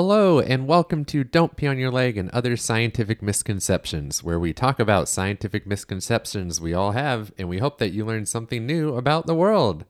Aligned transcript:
Hello, 0.00 0.38
and 0.38 0.68
welcome 0.68 1.04
to 1.06 1.24
Don't 1.24 1.56
Pee 1.56 1.66
on 1.66 1.76
Your 1.76 1.90
Leg 1.90 2.16
and 2.16 2.30
Other 2.30 2.56
Scientific 2.56 3.20
Misconceptions, 3.20 4.22
where 4.22 4.38
we 4.38 4.52
talk 4.52 4.78
about 4.78 5.08
scientific 5.08 5.66
misconceptions 5.66 6.60
we 6.60 6.72
all 6.72 6.92
have, 6.92 7.32
and 7.36 7.48
we 7.48 7.58
hope 7.58 7.78
that 7.78 7.90
you 7.90 8.04
learn 8.04 8.24
something 8.24 8.64
new 8.64 8.94
about 8.94 9.26
the 9.26 9.34
world. 9.34 9.84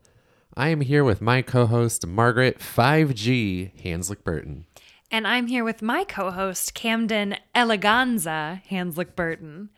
I 0.56 0.68
am 0.68 0.80
here 0.80 1.04
with 1.04 1.20
my 1.20 1.42
co 1.42 1.66
host, 1.66 2.06
Margaret 2.06 2.58
5G 2.58 3.82
Hanslick 3.82 4.24
Burton. 4.24 4.64
And 5.10 5.26
I'm 5.26 5.46
here 5.46 5.62
with 5.62 5.82
my 5.82 6.04
co 6.04 6.30
host, 6.30 6.72
Camden 6.72 7.36
Eleganza 7.54 8.62
Hanslick 8.70 9.14
Burton. 9.14 9.68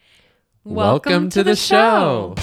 Welcome, 0.63 1.29
to, 1.31 1.43
the, 1.43 1.57
show. 1.57 2.37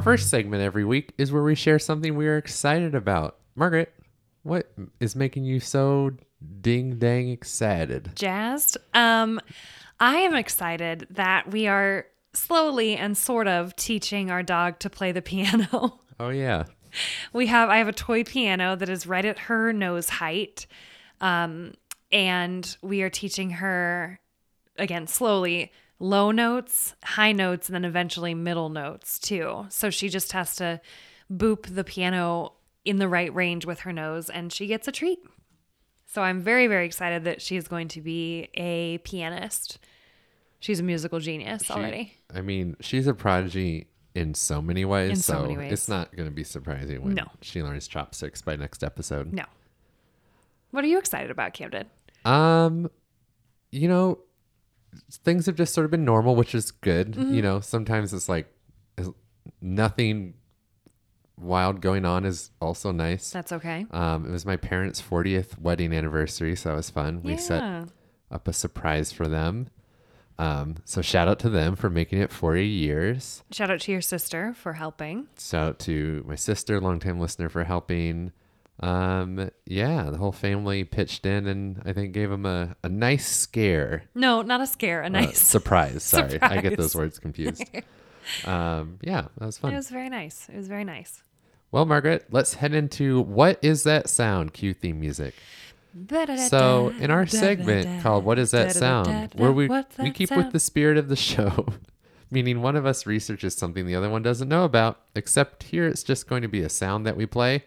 Our 0.00 0.04
first 0.16 0.30
segment 0.30 0.62
every 0.62 0.86
week 0.86 1.12
is 1.18 1.30
where 1.30 1.42
we 1.42 1.54
share 1.54 1.78
something 1.78 2.16
we 2.16 2.26
are 2.26 2.38
excited 2.38 2.94
about. 2.94 3.36
Margaret, 3.54 3.92
what 4.44 4.72
is 4.98 5.14
making 5.14 5.44
you 5.44 5.60
so 5.60 6.12
ding 6.62 6.98
dang 6.98 7.28
excited? 7.28 8.12
Jazzed. 8.14 8.78
Um, 8.94 9.38
I 10.00 10.16
am 10.16 10.34
excited 10.34 11.06
that 11.10 11.50
we 11.50 11.66
are 11.66 12.06
slowly 12.32 12.96
and 12.96 13.14
sort 13.14 13.46
of 13.46 13.76
teaching 13.76 14.30
our 14.30 14.42
dog 14.42 14.78
to 14.78 14.88
play 14.88 15.12
the 15.12 15.20
piano. 15.30 16.00
Oh 16.18 16.30
yeah. 16.30 16.64
we 17.34 17.48
have 17.48 17.68
I 17.68 17.76
have 17.76 17.88
a 17.88 17.92
toy 17.92 18.24
piano 18.24 18.76
that 18.76 18.88
is 18.88 19.06
right 19.06 19.26
at 19.26 19.38
her 19.38 19.70
nose 19.70 20.08
height. 20.08 20.66
Um, 21.20 21.74
and 22.10 22.74
we 22.80 23.02
are 23.02 23.10
teaching 23.10 23.50
her 23.50 24.18
again 24.78 25.06
slowly 25.06 25.72
low 26.00 26.32
notes, 26.32 26.96
high 27.04 27.30
notes, 27.32 27.68
and 27.68 27.74
then 27.76 27.84
eventually 27.84 28.34
middle 28.34 28.68
notes 28.70 29.18
too. 29.18 29.66
So 29.68 29.90
she 29.90 30.08
just 30.08 30.32
has 30.32 30.56
to 30.56 30.80
boop 31.32 31.72
the 31.72 31.84
piano 31.84 32.54
in 32.84 32.96
the 32.96 33.06
right 33.06 33.32
range 33.34 33.66
with 33.66 33.80
her 33.80 33.92
nose 33.92 34.28
and 34.30 34.52
she 34.52 34.66
gets 34.66 34.88
a 34.88 34.92
treat. 34.92 35.20
So 36.06 36.22
I'm 36.22 36.40
very, 36.40 36.66
very 36.66 36.86
excited 36.86 37.22
that 37.24 37.40
she's 37.40 37.68
going 37.68 37.86
to 37.88 38.00
be 38.00 38.48
a 38.54 38.98
pianist. 38.98 39.78
She's 40.58 40.80
a 40.80 40.82
musical 40.82 41.20
genius 41.20 41.64
She- 41.66 41.72
already. 41.72 42.14
I 42.34 42.40
mean, 42.40 42.74
she's 42.80 43.06
a 43.06 43.14
prodigy 43.14 43.86
in 44.14 44.34
so 44.34 44.60
many 44.60 44.84
ways. 44.84 45.10
In 45.10 45.16
so 45.16 45.34
so 45.34 45.42
many 45.42 45.56
ways. 45.58 45.72
it's 45.72 45.88
not 45.88 46.16
going 46.16 46.28
to 46.28 46.34
be 46.34 46.42
surprising 46.42 47.02
when 47.04 47.14
No. 47.14 47.26
she 47.42 47.62
learns 47.62 47.86
chopsticks 47.86 48.42
by 48.42 48.56
next 48.56 48.82
episode. 48.82 49.32
No. 49.32 49.44
What 50.72 50.82
are 50.82 50.88
you 50.88 50.98
excited 50.98 51.30
about, 51.30 51.52
Camden? 51.52 51.86
Um, 52.24 52.90
you 53.70 53.86
know, 53.88 54.18
things 55.10 55.46
have 55.46 55.56
just 55.56 55.74
sort 55.74 55.84
of 55.84 55.90
been 55.90 56.04
normal, 56.04 56.36
which 56.36 56.54
is 56.54 56.70
good. 56.70 57.12
Mm-hmm. 57.12 57.34
You 57.34 57.42
know, 57.42 57.60
sometimes 57.60 58.12
it's 58.12 58.28
like 58.28 58.52
nothing 59.60 60.34
wild 61.38 61.80
going 61.80 62.04
on 62.04 62.24
is 62.24 62.50
also 62.60 62.92
nice. 62.92 63.30
That's 63.30 63.52
okay. 63.52 63.86
Um, 63.90 64.26
it 64.26 64.30
was 64.30 64.44
my 64.44 64.56
parents' 64.56 65.00
40th 65.00 65.58
wedding 65.58 65.92
anniversary, 65.92 66.56
so 66.56 66.72
it 66.72 66.76
was 66.76 66.90
fun. 66.90 67.22
We 67.22 67.36
set 67.36 67.88
up 68.30 68.46
a 68.46 68.52
surprise 68.52 69.12
for 69.12 69.26
them. 69.28 69.68
Um, 70.38 70.76
so 70.86 71.02
shout 71.02 71.28
out 71.28 71.38
to 71.40 71.50
them 71.50 71.76
for 71.76 71.90
making 71.90 72.18
it 72.20 72.32
40 72.32 72.66
years. 72.66 73.42
Shout 73.52 73.70
out 73.70 73.80
to 73.80 73.92
your 73.92 74.00
sister 74.00 74.54
for 74.54 74.72
helping. 74.74 75.28
Shout 75.38 75.68
out 75.68 75.78
to 75.80 76.24
my 76.26 76.34
sister, 76.34 76.80
longtime 76.80 77.20
listener, 77.20 77.50
for 77.50 77.64
helping. 77.64 78.32
Um, 78.80 79.50
yeah, 79.66 80.08
the 80.10 80.16
whole 80.16 80.32
family 80.32 80.84
pitched 80.84 81.26
in 81.26 81.46
and 81.46 81.82
I 81.84 81.92
think 81.92 82.14
gave 82.14 82.30
them 82.30 82.46
a, 82.46 82.76
a 82.82 82.88
nice 82.88 83.26
scare. 83.28 84.04
No, 84.14 84.40
not 84.42 84.60
a 84.60 84.66
scare, 84.66 85.02
a 85.02 85.06
Uh, 85.06 85.08
nice. 85.10 85.38
surprise. 85.46 86.02
Sorry, 86.02 86.40
I 86.40 86.60
get 86.62 86.76
those 86.78 86.94
words 86.96 87.18
confused. 87.18 87.62
um, 88.46 88.98
yeah, 89.02 89.26
that 89.38 89.46
was 89.46 89.58
fun. 89.58 89.72
it 89.72 89.76
was 89.76 89.90
very 89.90 90.08
nice. 90.08 90.48
It 90.48 90.56
was 90.56 90.68
very 90.68 90.84
nice. 90.84 91.22
Well, 91.72 91.84
Margaret, 91.84 92.26
let's 92.30 92.54
head 92.54 92.74
into 92.74 93.20
what 93.20 93.58
is 93.62 93.84
that 93.84 94.08
sound? 94.08 94.52
Cue 94.54 94.72
theme 94.74 94.98
music. 94.98 95.34
So, 96.48 96.92
in 97.00 97.10
our 97.10 97.26
segment 97.26 98.02
called 98.02 98.24
"What 98.24 98.38
Is 98.38 98.52
That 98.52 98.72
Sound," 98.72 99.32
where 99.34 99.50
we 99.52 99.68
we 99.98 100.10
keep 100.12 100.30
with 100.30 100.52
the 100.52 100.60
spirit 100.60 100.96
of 100.96 101.08
the 101.08 101.16
show, 101.16 101.66
meaning 102.30 102.62
one 102.62 102.76
of 102.76 102.86
us 102.86 103.06
researches 103.06 103.56
something 103.56 103.86
the 103.86 103.96
other 103.96 104.08
one 104.08 104.22
doesn't 104.22 104.48
know 104.48 104.64
about. 104.64 105.00
Except 105.16 105.64
here, 105.64 105.86
it's 105.88 106.04
just 106.04 106.28
going 106.28 106.42
to 106.42 106.48
be 106.48 106.60
a 106.62 106.68
sound 106.68 107.06
that 107.06 107.16
we 107.16 107.26
play, 107.26 107.64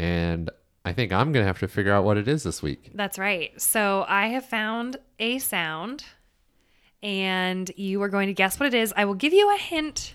and 0.00 0.50
I 0.84 0.92
think 0.94 1.12
I'm 1.12 1.30
gonna 1.30 1.44
have 1.44 1.58
to 1.60 1.68
figure 1.68 1.92
out 1.92 2.04
what 2.04 2.16
it 2.16 2.26
is 2.26 2.42
this 2.42 2.62
week. 2.62 2.90
That's 2.94 3.18
right. 3.18 3.58
So 3.60 4.04
I 4.08 4.28
have 4.28 4.46
found 4.46 4.96
a 5.18 5.38
sound 5.38 6.04
and 7.02 7.70
you 7.76 8.00
are 8.02 8.08
going 8.08 8.28
to 8.28 8.32
guess 8.34 8.58
what 8.58 8.66
it 8.66 8.74
is. 8.74 8.92
I 8.96 9.04
will 9.04 9.14
give 9.14 9.32
you 9.34 9.54
a 9.54 9.58
hint 9.58 10.14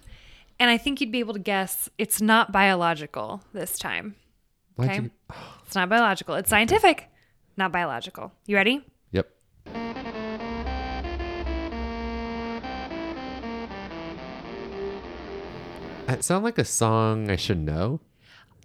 and 0.59 0.69
I 0.71 0.77
think 0.77 1.01
you'd 1.01 1.11
be 1.11 1.19
able 1.19 1.33
to 1.33 1.39
guess 1.39 1.89
it's 1.99 2.19
not 2.21 2.51
biological 2.51 3.41
this 3.53 3.77
time. 3.77 4.15
Okay. 4.79 4.95
you- 4.95 5.11
It's 5.65 5.75
not 5.75 5.87
biological. 5.89 6.33
It's 6.35 6.49
scientific, 6.49 7.09
not 7.57 7.71
biological. 7.71 8.31
You 8.47 8.55
ready? 8.55 8.81
Yep. 9.11 9.29
That 16.07 16.23
sound 16.23 16.43
like 16.43 16.57
a 16.59 16.65
song 16.65 17.31
I 17.31 17.35
should 17.35 17.57
know. 17.59 17.99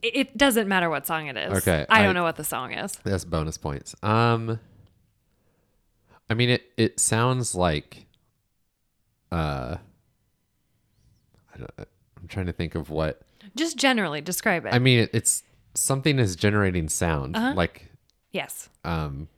It, 0.03 0.37
doesn't 0.37 0.67
matter 0.69 0.89
what 0.89 1.07
song 1.07 1.27
it 1.27 1.37
is. 1.37 1.53
Okay, 1.59 1.85
I, 1.89 2.01
I- 2.01 2.03
don't 2.03 2.15
know 2.15 2.23
what 2.23 2.37
the 2.37 2.45
song 2.45 2.73
is. 2.73 2.99
That's 3.05 3.25
bonus 3.25 3.59
points. 3.59 3.95
Um, 4.03 4.59
I 6.29 6.35
mean 6.35 6.51
it. 6.51 6.63
It 6.77 7.01
sounds 7.01 7.55
like, 7.55 8.07
uh, 9.33 9.77
I 11.55 11.59
don't, 11.59 11.71
I'm 11.79 12.29
trying 12.29 12.47
to 12.47 12.53
think 12.53 12.75
of 12.75 12.91
what. 12.91 13.23
Just 13.57 13.77
generally 13.77 14.21
describe 14.21 14.65
it. 14.67 14.73
I 14.75 14.79
mean, 14.79 15.01
it, 15.01 15.11
it's 15.13 15.43
something 15.75 16.19
is 16.19 16.37
generating 16.37 16.89
sound, 16.89 17.37
Uh-huh. 17.37 17.55
like 17.57 17.91
yes. 18.33 18.69
um, 18.85 19.29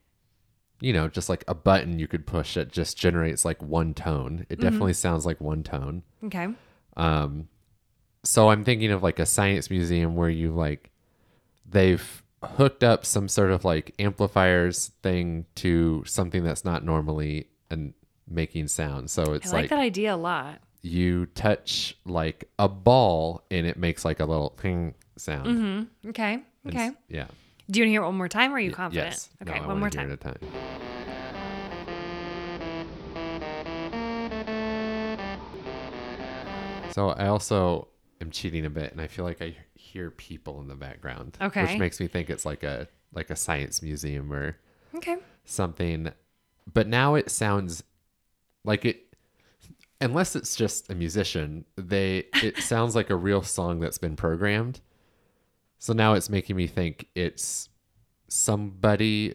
you 0.81 0.93
know, 0.93 1.09
just 1.09 1.29
like 1.29 1.45
a 1.47 1.55
button 1.55 1.99
you 1.99 2.09
could 2.09 2.27
push 2.27 2.55
that 2.55 2.71
just 2.73 2.99
generates 2.99 3.45
like 3.45 3.63
one 3.63 3.95
tone. 3.95 4.47
It 4.51 4.61
definitely 4.61 4.95
sounds 4.95 5.25
like 5.25 5.41
one 5.41 5.63
tone. 5.63 6.03
Okay. 6.25 6.49
Um, 6.97 7.49
so 8.25 8.51
I'm 8.51 8.65
thinking 8.65 8.91
of 8.93 9.03
like 9.03 9.19
a 9.19 9.27
science 9.27 9.69
museum 9.71 10.15
where 10.17 10.31
you 10.31 10.53
like 10.53 10.91
they've 11.69 12.23
hooked 12.43 12.85
up 12.85 13.05
some 13.05 13.29
sort 13.29 13.51
of 13.51 13.65
like 13.65 13.95
amplifiers 13.99 14.93
thing 15.03 15.47
to 15.57 16.03
something 16.07 16.45
that's 16.45 16.65
not 16.65 16.85
normally 16.85 17.49
and 17.71 17.95
making 18.29 18.69
sound. 18.69 19.11
So 19.11 19.33
I 19.33 19.37
it's 19.37 19.47
like, 19.53 19.63
like, 19.63 19.71
that 19.71 19.79
idea 19.79 20.15
a 20.15 20.17
lot. 20.17 20.61
you 20.83 21.27
touch 21.27 21.97
like 22.05 22.49
a 22.59 22.69
ball 22.69 23.45
and 23.51 23.67
it 23.67 23.77
makes 23.77 24.05
like 24.05 24.21
a 24.21 24.25
little 24.25 24.51
ping 24.51 24.95
sound. 25.17 25.47
Mm-hmm. 25.47 26.09
Okay. 26.11 26.43
Okay. 26.69 26.91
Yeah. 27.09 27.27
Do 27.71 27.79
you 27.81 27.85
want 27.85 27.89
to 27.89 27.91
hear 27.91 28.03
it 28.03 28.07
one 28.07 28.17
more 28.17 28.29
time 28.29 28.53
or 28.53 28.57
are 28.57 28.61
you 28.61 28.73
confident? 28.73 29.07
Yes. 29.11 29.31
Okay, 29.43 29.59
No, 29.61 29.69
one 29.69 29.81
more 29.81 29.91
time. 29.91 30.17
time. 30.19 30.37
So 36.91 37.09
I 37.11 37.29
also 37.29 37.89
am 38.23 38.31
cheating 38.31 38.65
a 38.65 38.71
bit, 38.71 38.93
and 38.93 39.01
I 39.01 39.07
feel 39.07 39.25
like 39.25 39.43
I 39.43 39.55
hear 39.75 40.11
people 40.11 40.61
in 40.61 40.69
the 40.69 40.75
background, 40.75 41.37
Okay. 41.41 41.63
which 41.63 41.79
makes 41.79 42.01
me 42.01 42.07
think 42.09 42.31
it's 42.31 42.47
like 42.47 42.63
a 42.63 42.89
like 43.13 43.29
a 43.29 43.37
science 43.37 43.83
museum 43.83 44.33
or 44.33 44.57
Okay. 44.95 45.17
something. 45.45 46.11
But 46.73 46.87
now 46.89 47.15
it 47.17 47.31
sounds 47.31 47.83
like 48.65 48.85
it, 48.87 49.15
unless 50.01 50.35
it's 50.37 50.57
just 50.57 50.91
a 50.91 50.95
musician, 50.95 51.65
they 51.77 52.25
it 52.43 52.57
sounds 52.63 52.95
like 52.95 53.11
a 53.11 53.17
real 53.17 53.43
song 53.43 53.81
that's 53.81 53.99
been 53.99 54.17
programmed. 54.17 54.81
So 55.79 55.93
now 55.93 56.15
it's 56.15 56.31
making 56.31 56.57
me 56.57 56.67
think 56.69 57.09
it's 57.15 57.69
somebody 58.29 59.35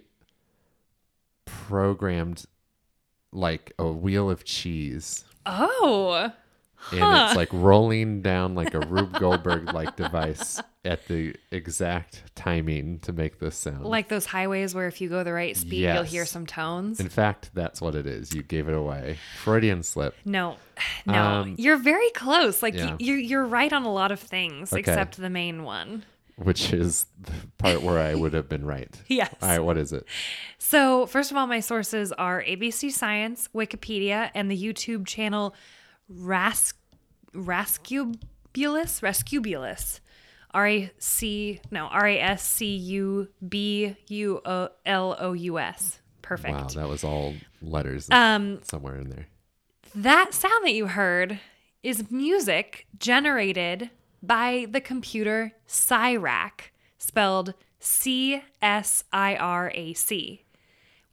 programmed 1.45 2.45
like 3.31 3.73
a 3.77 3.87
wheel 3.91 4.29
of 4.29 4.43
cheese 4.45 5.25
Oh. 5.45 6.31
And 6.91 6.99
Huh. 7.01 7.25
it's 7.29 7.35
like 7.37 7.49
rolling 7.51 8.21
down 8.21 8.55
like 8.55 8.73
a 8.73 8.79
Rube 8.79 9.19
Goldberg 9.19 9.73
like 9.73 9.95
device 9.95 10.61
at 10.85 11.05
the 11.07 11.35
exact 11.51 12.23
timing 12.35 12.99
to 12.99 13.11
make 13.11 13.39
this 13.39 13.55
sound. 13.55 13.83
Like 13.85 14.07
those 14.07 14.25
highways 14.25 14.73
where 14.73 14.87
if 14.87 15.01
you 15.01 15.09
go 15.09 15.23
the 15.23 15.33
right 15.33 15.55
speed, 15.57 15.83
you'll 15.83 16.03
hear 16.03 16.25
some 16.25 16.45
tones. 16.45 16.99
in 16.99 17.09
fact, 17.09 17.51
that's 17.53 17.81
what 17.81 17.93
it 17.95 18.07
is. 18.07 18.33
You 18.33 18.41
gave 18.43 18.67
it 18.69 18.73
away. 18.75 19.17
Freudian 19.43 19.83
slip. 19.83 20.15
No, 20.23 20.55
no, 21.05 21.13
Um, 21.13 21.55
you're 21.57 21.77
very 21.77 22.09
close. 22.11 22.61
Like 22.63 22.75
yeah. 22.75 22.91
y 22.91 22.95
you're 22.99 23.17
you're 23.17 23.45
right 23.45 23.73
on 23.73 23.83
a 23.83 23.91
lot 23.91 24.11
of 24.11 24.19
things 24.19 24.71
Okay. 24.71 24.79
except 24.79 25.17
the 25.17 25.29
main 25.29 25.63
one. 25.63 26.03
which 26.37 26.71
is 26.71 27.07
the 27.19 27.31
part 27.57 27.81
where 27.81 27.97
I 27.99 28.13
would 28.13 28.33
have 28.33 28.47
been 28.47 28.63
right. 28.63 28.95
Yes. 29.07 29.33
All 29.41 29.49
right, 29.49 29.59
what 29.59 29.75
is 29.77 29.91
it? 29.91 30.05
So 30.59 31.05
first 31.07 31.31
of 31.31 31.37
all, 31.37 31.47
my 31.47 31.59
sources 31.59 32.11
are 32.13 32.43
ABC 32.43 32.91
Science, 32.91 33.49
Wikipedia, 33.55 34.29
and 34.35 34.49
the 34.51 34.55
YouTube 34.63 35.07
channel 35.07 35.55
Ras 36.09 36.73
Rascubulus. 37.33 39.01
Rascubulus. 39.01 39.99
R 40.53 40.67
A 40.67 40.91
C 40.97 41.59
no 41.71 41.85
R 41.87 42.07
A 42.07 42.19
S 42.19 42.43
C 42.47 42.75
U 42.75 43.27
B 43.47 43.95
U 44.07 44.41
O 44.45 44.69
L 44.85 45.15
O 45.19 45.33
U 45.33 45.59
S. 45.59 45.99
Perfect. 46.21 46.53
Wow, 46.55 46.67
that 46.67 46.87
was 46.89 47.03
all 47.03 47.35
letters 47.61 48.07
Um, 48.11 48.59
somewhere 48.63 48.97
in 48.97 49.09
there. 49.09 49.27
that 49.95 50.33
sound 50.33 50.65
that 50.65 50.73
you 50.73 50.87
heard 50.87 51.39
is 51.83 52.09
music 52.11 52.87
generated 52.97 53.89
by 54.23 54.65
the 54.69 54.81
computer 54.81 55.53
CSIRAC, 55.67 56.71
spelled 56.97 57.53
C 57.79 58.41
S 58.61 59.03
I 59.13 59.35
R 59.35 59.71
A 59.75 59.93
C. 59.93 60.43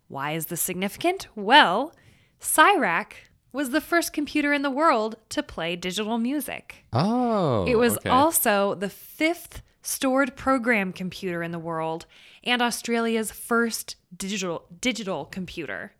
Why 0.08 0.32
is 0.32 0.46
this 0.46 0.61
significant? 0.62 1.26
Well, 1.35 1.94
CSIRAC 2.41 3.12
was 3.55 3.71
the 3.71 3.81
first 3.81 4.12
computer 4.12 4.53
in 4.53 4.62
the 4.62 4.71
world 4.71 5.17
to 5.31 5.43
play 5.43 5.77
digital 5.77 6.19
music. 6.19 6.85
Oh, 6.93 7.65
It 7.67 7.77
was 7.77 7.97
okay. 7.99 8.11
also 8.11 8.75
the 8.75 8.91
fifth 8.91 9.62
stored 9.81 10.35
program 10.37 10.93
computer 10.93 11.43
in 11.43 11.53
the 11.53 11.59
world 11.59 12.05
and 12.43 12.61
Australia's 12.61 13.31
first 13.31 13.97
digital 14.15 14.65
digital 14.81 15.25
computer. 15.27 15.93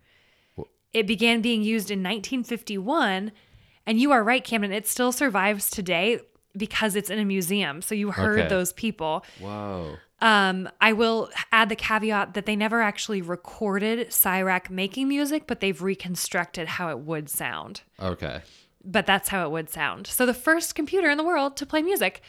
It 0.93 1.06
began 1.06 1.41
being 1.43 1.62
used 1.62 1.91
in 1.91 2.03
1951, 2.03 3.33
and 3.87 4.01
you 4.01 4.12
are 4.12 4.23
right, 4.23 4.45
Camden. 4.45 4.73
It 4.73 4.87
still 4.87 5.11
survives 5.12 5.69
today 5.71 6.21
because 6.56 6.95
it's 6.95 7.11
in 7.11 7.19
a 7.19 7.25
museum. 7.25 7.83
So 7.83 7.95
you 7.95 8.11
heard 8.12 8.39
Okay. 8.41 8.49
those 8.49 8.73
people. 8.73 9.25
Whoa. 9.41 9.97
Um, 10.20 10.69
I 10.81 10.93
will 10.93 11.28
add 11.52 11.69
the 11.69 11.76
caveat 11.76 12.34
that 12.34 12.46
they 12.46 12.56
never 12.56 12.81
actually 12.81 13.20
recorded 13.20 14.08
CSIRAC 14.08 14.70
making 14.70 15.08
music, 15.08 15.46
but 15.46 15.61
they've 15.61 15.81
reconstructed 15.82 16.66
how 16.69 16.88
it 16.88 17.00
would 17.00 17.28
sound 17.28 17.82
Okay. 18.00 18.40
but 18.84 19.06
that's 19.06 19.28
how 19.28 19.44
it 19.44 19.50
would 19.50 19.69
sound. 19.70 20.06
So 20.06 20.25
the 20.25 20.32
first 20.34 20.75
computer 20.75 21.11
in 21.11 21.19
the 21.19 21.25
world 21.25 21.56
to 21.58 21.66
play 21.66 21.82
music. 21.82 22.22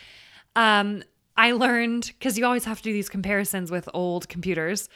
Um, 0.55 1.03
I 1.37 1.51
learned 1.51 2.11
because 2.17 2.37
you 2.37 2.45
always 2.45 2.65
have 2.65 2.77
to 2.77 2.83
do 2.83 2.93
these 2.93 3.09
comparisons 3.09 3.69
with 3.69 3.87
old 3.93 4.29
computers. 4.29 4.87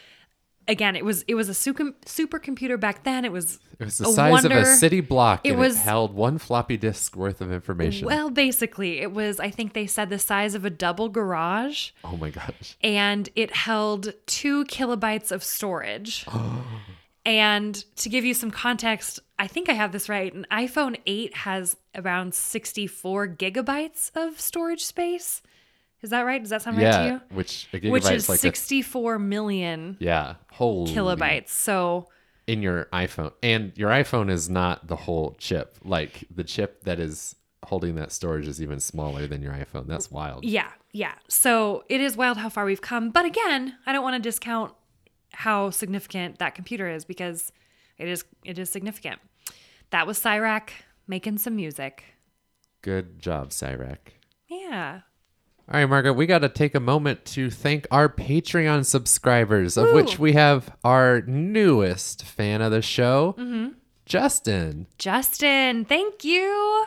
Again, 0.69 0.95
it 0.95 1.03
was 1.03 1.23
it 1.27 1.35
was 1.35 1.49
a 1.49 1.53
super 1.53 1.91
supercomputer 2.05 2.79
back 2.79 3.03
then. 3.03 3.25
It 3.25 3.31
was 3.31 3.59
It 3.79 3.85
was 3.85 3.97
the 3.97 4.07
a 4.07 4.11
size 4.13 4.45
of 4.45 4.51
wonder- 4.51 4.69
a 4.69 4.75
city 4.75 5.01
block, 5.01 5.41
It 5.43 5.49
and 5.51 5.59
was- 5.59 5.75
it 5.75 5.79
held 5.79 6.13
one 6.13 6.37
floppy 6.37 6.77
disk 6.77 7.15
worth 7.15 7.41
of 7.41 7.51
information. 7.51 8.05
Well, 8.07 8.29
basically, 8.29 8.99
it 9.01 9.11
was. 9.11 9.39
I 9.39 9.49
think 9.49 9.73
they 9.73 9.87
said 9.87 10.09
the 10.09 10.19
size 10.19 10.53
of 10.55 10.63
a 10.65 10.69
double 10.69 11.09
garage, 11.09 11.89
oh 12.03 12.15
my 12.17 12.29
gosh. 12.29 12.77
and 12.81 13.27
it 13.35 13.55
held 13.55 14.13
two 14.27 14.63
kilobytes 14.65 15.31
of 15.31 15.43
storage. 15.43 16.25
And 17.25 17.75
to 17.97 18.09
give 18.09 18.25
you 18.25 18.33
some 18.33 18.49
context, 18.49 19.19
I 19.37 19.45
think 19.45 19.69
I 19.69 19.73
have 19.73 19.91
this 19.91 20.09
right. 20.09 20.33
An 20.33 20.47
iPhone 20.51 20.99
8 21.05 21.35
has 21.37 21.75
around 21.93 22.33
64 22.33 23.27
gigabytes 23.27 24.09
of 24.15 24.39
storage 24.39 24.83
space. 24.85 25.41
Is 26.01 26.11
that 26.11 26.21
right? 26.21 26.41
Does 26.41 26.49
that 26.51 26.61
sound 26.61 26.77
right 26.77 26.83
to 26.83 26.89
Yeah, 26.89 27.05
you? 27.13 27.21
which 27.31 27.67
a 27.73 27.89
Which 27.89 28.09
is 28.09 28.29
like 28.29 28.37
a, 28.37 28.41
64 28.41 29.19
million 29.19 29.97
yeah, 29.99 30.35
holy 30.51 30.93
kilobytes. 30.93 31.49
So, 31.49 32.07
in 32.47 32.61
your 32.61 32.85
iPhone, 32.93 33.33
and 33.43 33.71
your 33.77 33.89
iPhone 33.89 34.29
is 34.31 34.49
not 34.49 34.87
the 34.87 34.95
whole 34.95 35.35
chip. 35.39 35.75
Like 35.83 36.23
the 36.33 36.43
chip 36.43 36.83
that 36.85 36.99
is 36.99 37.35
holding 37.65 37.95
that 37.95 38.11
storage 38.11 38.47
is 38.47 38.61
even 38.61 38.79
smaller 38.79 39.27
than 39.27 39.41
your 39.41 39.53
iPhone. 39.53 39.87
That's 39.87 40.09
wild. 40.09 40.45
yeah, 40.45 40.69
yeah. 40.93 41.13
So 41.27 41.83
it 41.89 41.99
is 42.01 42.15
wild 42.17 42.37
how 42.37 42.49
far 42.49 42.65
we've 42.65 42.81
come. 42.81 43.11
But 43.11 43.25
again, 43.25 43.75
I 43.85 43.91
don't 43.93 44.03
want 44.03 44.15
to 44.15 44.21
discount 44.27 44.73
how 45.33 45.69
significant 45.69 46.39
that 46.39 46.55
computer 46.55 46.89
is 46.89 47.03
because 47.05 47.51
it 47.97 48.07
is 48.07 48.23
it 48.45 48.57
is 48.57 48.69
significant. 48.69 49.19
That 49.91 50.07
was 50.07 50.17
CSIRAC 50.19 50.69
making 51.07 51.37
some 51.39 51.55
music. 51.55 52.03
Good 52.81 53.19
job, 53.19 53.49
CSIRAC. 53.49 53.97
Yeah. 54.47 55.01
All 55.71 55.79
right, 55.79 55.85
Margaret, 55.85 56.13
we 56.13 56.25
got 56.25 56.39
to 56.39 56.49
take 56.49 56.73
a 56.73 56.79
moment 56.79 57.25
to 57.25 57.51
thank 57.51 57.85
our 57.91 58.09
Patreon 58.09 58.85
subscribers, 58.85 59.77
of 59.77 59.89
Woo. 59.89 59.93
which 59.95 60.17
we 60.17 60.33
have 60.33 60.75
our 60.83 61.21
newest 61.21 62.23
fan 62.25 62.61
of 62.61 62.71
the 62.71 62.81
show, 62.81 63.35
Mm-hmm. 63.37 63.73
Justin. 64.07 64.87
Justin, 64.97 65.85
thank 65.85 66.23
you. 66.23 66.85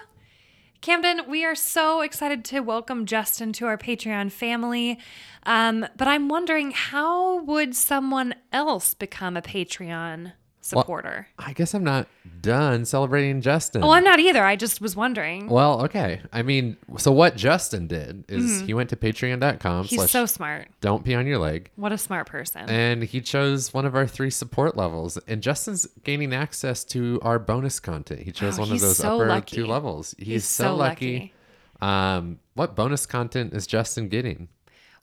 Camden, 0.80 1.20
we 1.28 1.44
are 1.44 1.54
so 1.54 2.00
excited 2.00 2.44
to 2.46 2.58
welcome 2.58 3.06
Justin 3.06 3.52
to 3.52 3.66
our 3.66 3.78
Patreon 3.78 4.32
family. 4.32 4.98
Um, 5.44 5.86
but 5.96 6.08
I'm 6.08 6.28
wondering 6.28 6.72
how 6.72 7.40
would 7.44 7.76
someone 7.76 8.34
else 8.52 8.94
become 8.94 9.36
a 9.36 9.42
Patreon 9.42 10.32
supporter? 10.62 11.26
I 11.38 11.52
guess 11.52 11.74
I'm 11.74 11.84
not 11.84 12.08
done 12.40 12.84
celebrating 12.86 13.40
Justin. 13.42 13.84
oh, 13.84 13.90
I'm 13.90 14.04
not 14.04 14.18
either. 14.20 14.42
I 14.44 14.56
just 14.56 14.80
was 14.80 14.96
wondering. 14.96 15.48
well, 15.48 15.82
okay. 15.84 16.20
I 16.32 16.42
mean, 16.42 16.76
so 16.96 17.12
what 17.12 17.36
Justin 17.36 17.86
did 17.86 18.24
is 18.28 18.62
he 18.62 18.72
went 18.72 18.88
to 18.90 18.96
patreon.com 18.96 19.84
Mm-hmm. 19.84 19.96
He's 20.00 20.10
so 20.10 20.24
smart. 20.26 20.68
don't 20.80 21.04
pee 21.04 21.14
on 21.14 21.26
your 21.26 21.38
leg. 21.38 21.70
What 21.76 21.92
a 21.92 21.98
smart 21.98 22.26
person. 22.28 22.68
And 22.70 23.02
he 23.02 23.20
chose 23.20 23.74
one 23.74 23.84
of 23.84 23.94
our 23.94 24.06
three 24.06 24.30
support 24.30 24.76
levels. 24.76 25.18
And 25.28 25.42
Justin's 25.42 25.86
gaining 26.04 26.32
access 26.32 26.84
to 26.86 27.18
our 27.22 27.38
bonus 27.38 27.80
content. 27.80 28.20
He 28.20 28.32
chose 28.32 28.58
Oh, 28.58 28.62
one 28.62 28.72
of 28.72 28.80
those 28.80 28.96
so 28.96 29.16
upper 29.16 29.26
lucky. 29.26 29.56
two 29.56 29.66
levels. 29.66 30.14
He's, 30.18 30.26
He's 30.28 30.44
so, 30.48 30.64
so 30.64 30.74
lucky. 30.76 31.32
Um, 31.80 32.38
what 32.54 32.76
bonus 32.76 33.06
content 33.06 33.52
is 33.54 33.66
Justin 33.66 34.08
getting? 34.08 34.48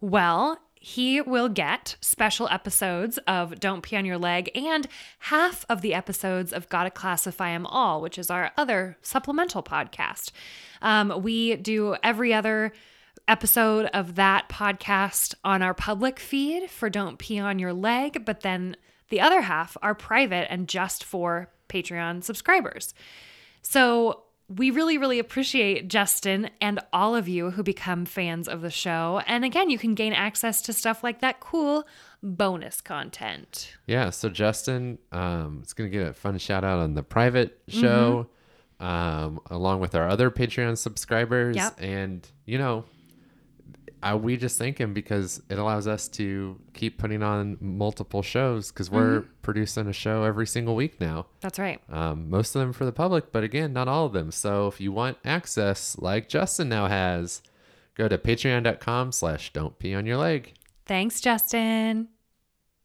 Well, 0.01 0.57
he 0.79 1.19
will 1.19 1.49
get 1.49 1.97
special 1.99 2.47
episodes 2.47 3.17
of 3.27 3.59
Don't 3.59 3.81
Pee 3.81 3.97
on 3.97 4.05
Your 4.05 4.17
Leg 4.17 4.49
and 4.55 4.87
half 5.19 5.65
of 5.67 5.81
the 5.81 5.93
episodes 5.93 6.53
of 6.53 6.69
Gotta 6.69 6.89
Classify 6.89 7.51
'Em 7.51 7.65
All, 7.65 7.99
which 8.01 8.17
is 8.17 8.31
our 8.31 8.51
other 8.57 8.97
supplemental 9.01 9.61
podcast. 9.61 10.31
Um, 10.81 11.21
we 11.21 11.57
do 11.57 11.97
every 12.01 12.33
other 12.33 12.71
episode 13.27 13.87
of 13.87 14.15
that 14.15 14.47
podcast 14.47 15.35
on 15.43 15.61
our 15.61 15.73
public 15.73 16.19
feed 16.19 16.69
for 16.71 16.89
Don't 16.89 17.19
Pee 17.19 17.39
on 17.39 17.59
Your 17.59 17.73
Leg, 17.73 18.23
but 18.25 18.41
then 18.41 18.77
the 19.09 19.19
other 19.19 19.41
half 19.41 19.75
are 19.81 19.93
private 19.93 20.49
and 20.49 20.67
just 20.69 21.03
for 21.03 21.51
Patreon 21.67 22.23
subscribers. 22.23 22.93
So 23.61 24.23
we 24.49 24.71
really, 24.71 24.97
really 24.97 25.19
appreciate 25.19 25.87
Justin 25.87 26.49
and 26.59 26.79
all 26.91 27.15
of 27.15 27.27
you 27.27 27.51
who 27.51 27.61
become 27.61 28.05
fans 28.05 28.47
of 28.47 28.61
the 28.61 28.71
show. 28.71 29.21
And 29.27 29.45
again, 29.45 29.69
you 29.69 29.77
can 29.77 29.93
gain 29.93 30.11
access 30.11 30.61
to 30.63 30.73
stuff 30.73 31.03
like 31.03 31.21
that 31.21 31.39
cool 31.39 31.85
bonus 32.23 32.81
content. 32.81 33.77
Yeah, 33.85 34.09
so 34.09 34.27
Justin 34.27 34.97
um, 35.11 35.61
is 35.63 35.73
going 35.73 35.91
to 35.91 35.97
get 35.97 36.07
a 36.07 36.13
fun 36.13 36.37
shout 36.39 36.63
out 36.63 36.79
on 36.79 36.95
the 36.95 37.03
private 37.03 37.61
show, 37.67 38.27
um, 38.79 39.39
along 39.51 39.81
with 39.81 39.93
our 39.93 40.09
other 40.09 40.31
Patreon 40.31 40.77
subscribers. 40.77 41.55
Yep. 41.55 41.75
And, 41.77 42.27
you 42.45 42.57
know, 42.57 42.85
I, 44.01 44.15
we 44.15 44.37
just 44.37 44.57
thank 44.57 44.77
him 44.77 44.93
because 44.93 45.41
it 45.49 45.57
allows 45.59 45.87
us 45.87 46.07
to 46.09 46.59
keep 46.73 46.97
putting 46.97 47.21
on 47.21 47.57
multiple 47.59 48.21
shows 48.21 48.71
because 48.71 48.89
we're 48.89 49.25
producing 49.41 49.87
a 49.87 49.93
show 49.93 50.23
every 50.23 50.47
single 50.47 50.75
week 50.75 51.01
now. 51.01 51.27
That's 51.41 51.59
right. 51.59 51.81
Um, 51.89 52.29
most 52.29 52.55
of 52.55 52.61
them 52.61 52.71
for 52.73 52.85
the 52.85 52.91
public, 52.91 53.31
but 53.31 53.43
again, 53.43 53.73
not 53.73 53.87
all 53.87 54.05
of 54.05 54.13
them. 54.13 54.31
So 54.31 54.67
if 54.67 54.79
you 54.79 54.91
want 54.91 55.17
access 55.25 55.97
like 55.99 56.29
Justin 56.29 56.69
now 56.69 56.87
has, 56.87 57.41
go 57.95 58.07
to 58.07 58.17
patreon.com 58.17 59.11
slash 59.11 59.51
don't 59.51 59.77
pee 59.79 59.93
on 59.93 60.05
your 60.05 60.17
leg. 60.17 60.53
Thanks, 60.85 61.19
Justin. 61.21 62.07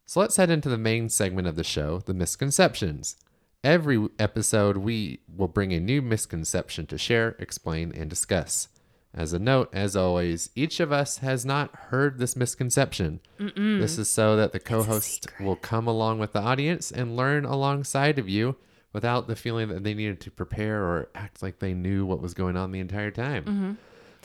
So 0.06 0.20
let's 0.20 0.36
head 0.36 0.50
into 0.50 0.68
the 0.68 0.76
main 0.76 1.08
segment 1.08 1.48
of 1.48 1.56
the 1.56 1.64
show, 1.64 2.00
the 2.00 2.14
misconceptions. 2.14 3.16
Every 3.62 4.08
episode, 4.18 4.76
we 4.76 5.20
will 5.34 5.48
bring 5.48 5.72
a 5.72 5.80
new 5.80 6.02
misconception 6.02 6.86
to 6.86 6.98
share, 6.98 7.34
explain, 7.38 7.92
and 7.92 8.10
discuss. 8.10 8.68
As 9.16 9.32
a 9.32 9.38
note, 9.38 9.70
as 9.72 9.94
always, 9.94 10.50
each 10.56 10.80
of 10.80 10.90
us 10.90 11.18
has 11.18 11.46
not 11.46 11.72
heard 11.74 12.18
this 12.18 12.34
misconception. 12.34 13.20
This 13.38 13.96
is 13.96 14.10
so 14.10 14.34
that 14.36 14.50
the 14.52 14.58
co 14.58 14.82
host 14.82 15.28
will 15.38 15.54
come 15.56 15.86
along 15.86 16.18
with 16.18 16.32
the 16.32 16.40
audience 16.40 16.90
and 16.90 17.16
learn 17.16 17.44
alongside 17.44 18.18
of 18.18 18.28
you 18.28 18.56
without 18.92 19.28
the 19.28 19.36
feeling 19.36 19.68
that 19.68 19.84
they 19.84 19.94
needed 19.94 20.20
to 20.22 20.30
prepare 20.32 20.82
or 20.82 21.08
act 21.14 21.42
like 21.42 21.60
they 21.60 21.74
knew 21.74 22.04
what 22.04 22.20
was 22.20 22.34
going 22.34 22.56
on 22.56 22.72
the 22.72 22.80
entire 22.80 23.12
time. 23.12 23.78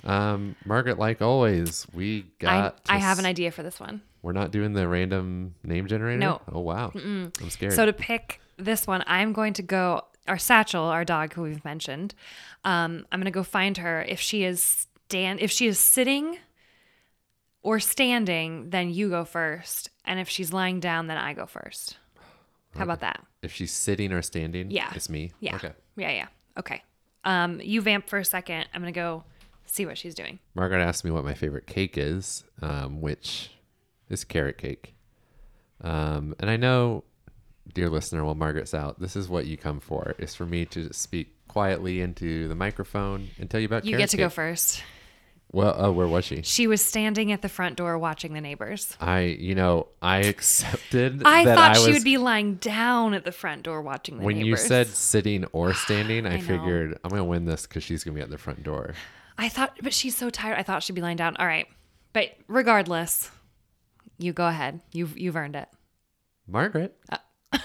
Um, 0.03 0.55
Margaret, 0.65 0.97
like 0.97 1.21
always, 1.21 1.85
we 1.93 2.25
I, 2.41 2.45
got. 2.45 2.85
to 2.85 2.93
I 2.93 2.97
have 2.97 3.19
an 3.19 3.25
idea 3.25 3.51
for 3.51 3.61
this 3.63 3.79
one. 3.79 4.01
we're 4.23 4.31
not 4.31 4.49
doing 4.51 4.73
the 4.73 4.87
random 4.87 5.53
name 5.63 5.87
generator? 5.87 6.19
No. 6.19 6.41
Oh, 6.51 6.61
wow. 6.61 6.91
I'm 6.95 7.31
scared. 7.49 7.73
So 7.73 7.85
to 7.85 7.93
pick 7.93 8.41
this 8.57 8.87
one, 8.87 9.03
I'm 9.07 9.33
going 9.33 9.53
to 9.53 9.61
go 9.61 10.05
our 10.29 10.37
Satchel, 10.37 10.83
our 10.83 11.03
dog 11.03 11.33
who 11.33 11.41
we've 11.43 11.65
mentioned. 11.65 12.13
Um, 12.63 13.05
I'm 13.11 13.21
to 13.23 13.31
go 13.31 13.43
find 13.43 13.77
her. 13.77 14.01
If 14.03 14.19
she 14.21 14.43
is 14.43 14.87
stand, 15.07 15.39
if 15.41 15.51
she 15.51 15.67
is 15.67 15.79
sitting 15.79 16.37
or 17.61 17.79
standing, 17.79 18.69
then 18.69 18.89
you 18.91 19.09
go 19.09 19.25
first, 19.25 19.89
and 20.05 20.19
if 20.19 20.29
she's 20.29 20.53
lying 20.53 20.79
down, 20.79 21.07
then 21.07 21.17
I 21.17 21.33
go 21.33 21.45
first. 21.45 21.97
How 22.75 22.83
about 22.83 23.01
that? 23.01 23.25
if 23.41 23.51
she's 23.53 23.71
sitting 23.71 24.11
or 24.11 24.21
standing, 24.21 24.69
Yeah. 24.69 24.91
it's 24.93 25.09
me. 25.09 25.31
Yeah. 25.39 25.55
Okay. 25.55 25.71
Yeah. 25.95 26.11
Yeah. 26.11 26.27
Okay. 26.57 26.83
Um, 27.23 27.59
you 27.61 27.81
vamp 27.81 28.07
for 28.09 28.19
a 28.19 28.25
second. 28.25 28.67
I'm 28.73 28.81
gonna 28.81 28.91
go 28.91 29.23
see 29.65 29.85
what 29.85 29.97
she's 29.97 30.13
doing. 30.13 30.39
Margaret 30.55 30.81
asked 30.81 31.03
me 31.05 31.11
what 31.11 31.23
my 31.23 31.33
favorite 31.33 31.65
cake 31.67 31.97
is, 31.97 32.43
um, 32.61 32.99
which 33.01 33.51
is 34.09 34.23
carrot 34.25 34.57
cake. 34.57 34.93
Um, 35.81 36.35
and 36.39 36.49
I 36.49 36.57
know, 36.57 37.03
dear 37.73 37.89
listener, 37.89 38.23
while 38.23 38.35
Margaret's 38.35 38.73
out, 38.73 38.99
this 38.99 39.15
is 39.15 39.29
what 39.29 39.45
you 39.45 39.57
come 39.57 39.79
for: 39.79 40.15
is 40.17 40.35
for 40.35 40.45
me 40.45 40.65
to 40.67 40.93
speak 40.93 41.35
quietly 41.47 42.01
into 42.01 42.47
the 42.47 42.55
microphone 42.55 43.29
and 43.37 43.49
tell 43.49 43.59
you 43.59 43.65
about. 43.67 43.85
You 43.85 43.91
carrot 43.91 44.03
get 44.03 44.09
to 44.11 44.17
go 44.17 44.29
first. 44.29 44.83
Well, 45.51 45.73
oh, 45.77 45.91
where 45.91 46.07
was 46.07 46.25
she? 46.25 46.43
She 46.43 46.67
was 46.67 46.79
standing 46.79 47.31
at 47.31 47.41
the 47.41 47.49
front 47.49 47.75
door 47.75 47.97
watching 47.97 48.33
the 48.33 48.41
neighbors. 48.41 48.95
I, 48.99 49.21
you 49.21 49.55
know, 49.55 49.87
I 49.99 50.17
accepted 50.19 51.23
I 51.25 51.43
that 51.43 51.55
thought 51.55 51.75
I 51.75 51.79
was. 51.79 51.85
she 51.85 51.93
would 51.93 52.03
be 52.03 52.17
lying 52.17 52.55
down 52.55 53.15
at 53.15 53.25
the 53.25 53.31
front 53.31 53.63
door 53.63 53.81
watching 53.81 54.19
the 54.19 54.23
when 54.23 54.37
you 54.37 54.55
said 54.55 54.87
sitting 54.87 55.45
or 55.45 55.73
standing, 55.73 56.25
I, 56.27 56.35
I 56.35 56.39
figured 56.39 56.99
I'm 57.03 57.09
gonna 57.09 57.23
win 57.23 57.45
this 57.45 57.65
because 57.65 57.83
she's 57.83 58.03
gonna 58.03 58.15
be 58.15 58.21
at 58.21 58.29
the 58.29 58.37
front 58.37 58.63
door. 58.63 58.93
I 59.39 59.49
thought, 59.49 59.77
but 59.81 59.93
she's 59.93 60.15
so 60.15 60.29
tired. 60.29 60.57
I 60.59 60.63
thought 60.63 60.83
she'd 60.83 60.93
be 60.93 61.01
lying 61.01 61.17
down. 61.17 61.35
All 61.37 61.47
right, 61.47 61.67
but 62.13 62.29
regardless, 62.47 63.31
you 64.19 64.33
go 64.33 64.47
ahead. 64.47 64.81
You've 64.91 65.17
you've 65.17 65.35
earned 65.35 65.55
it. 65.55 65.67
Margaret, 66.45 66.95
uh, 67.11 67.17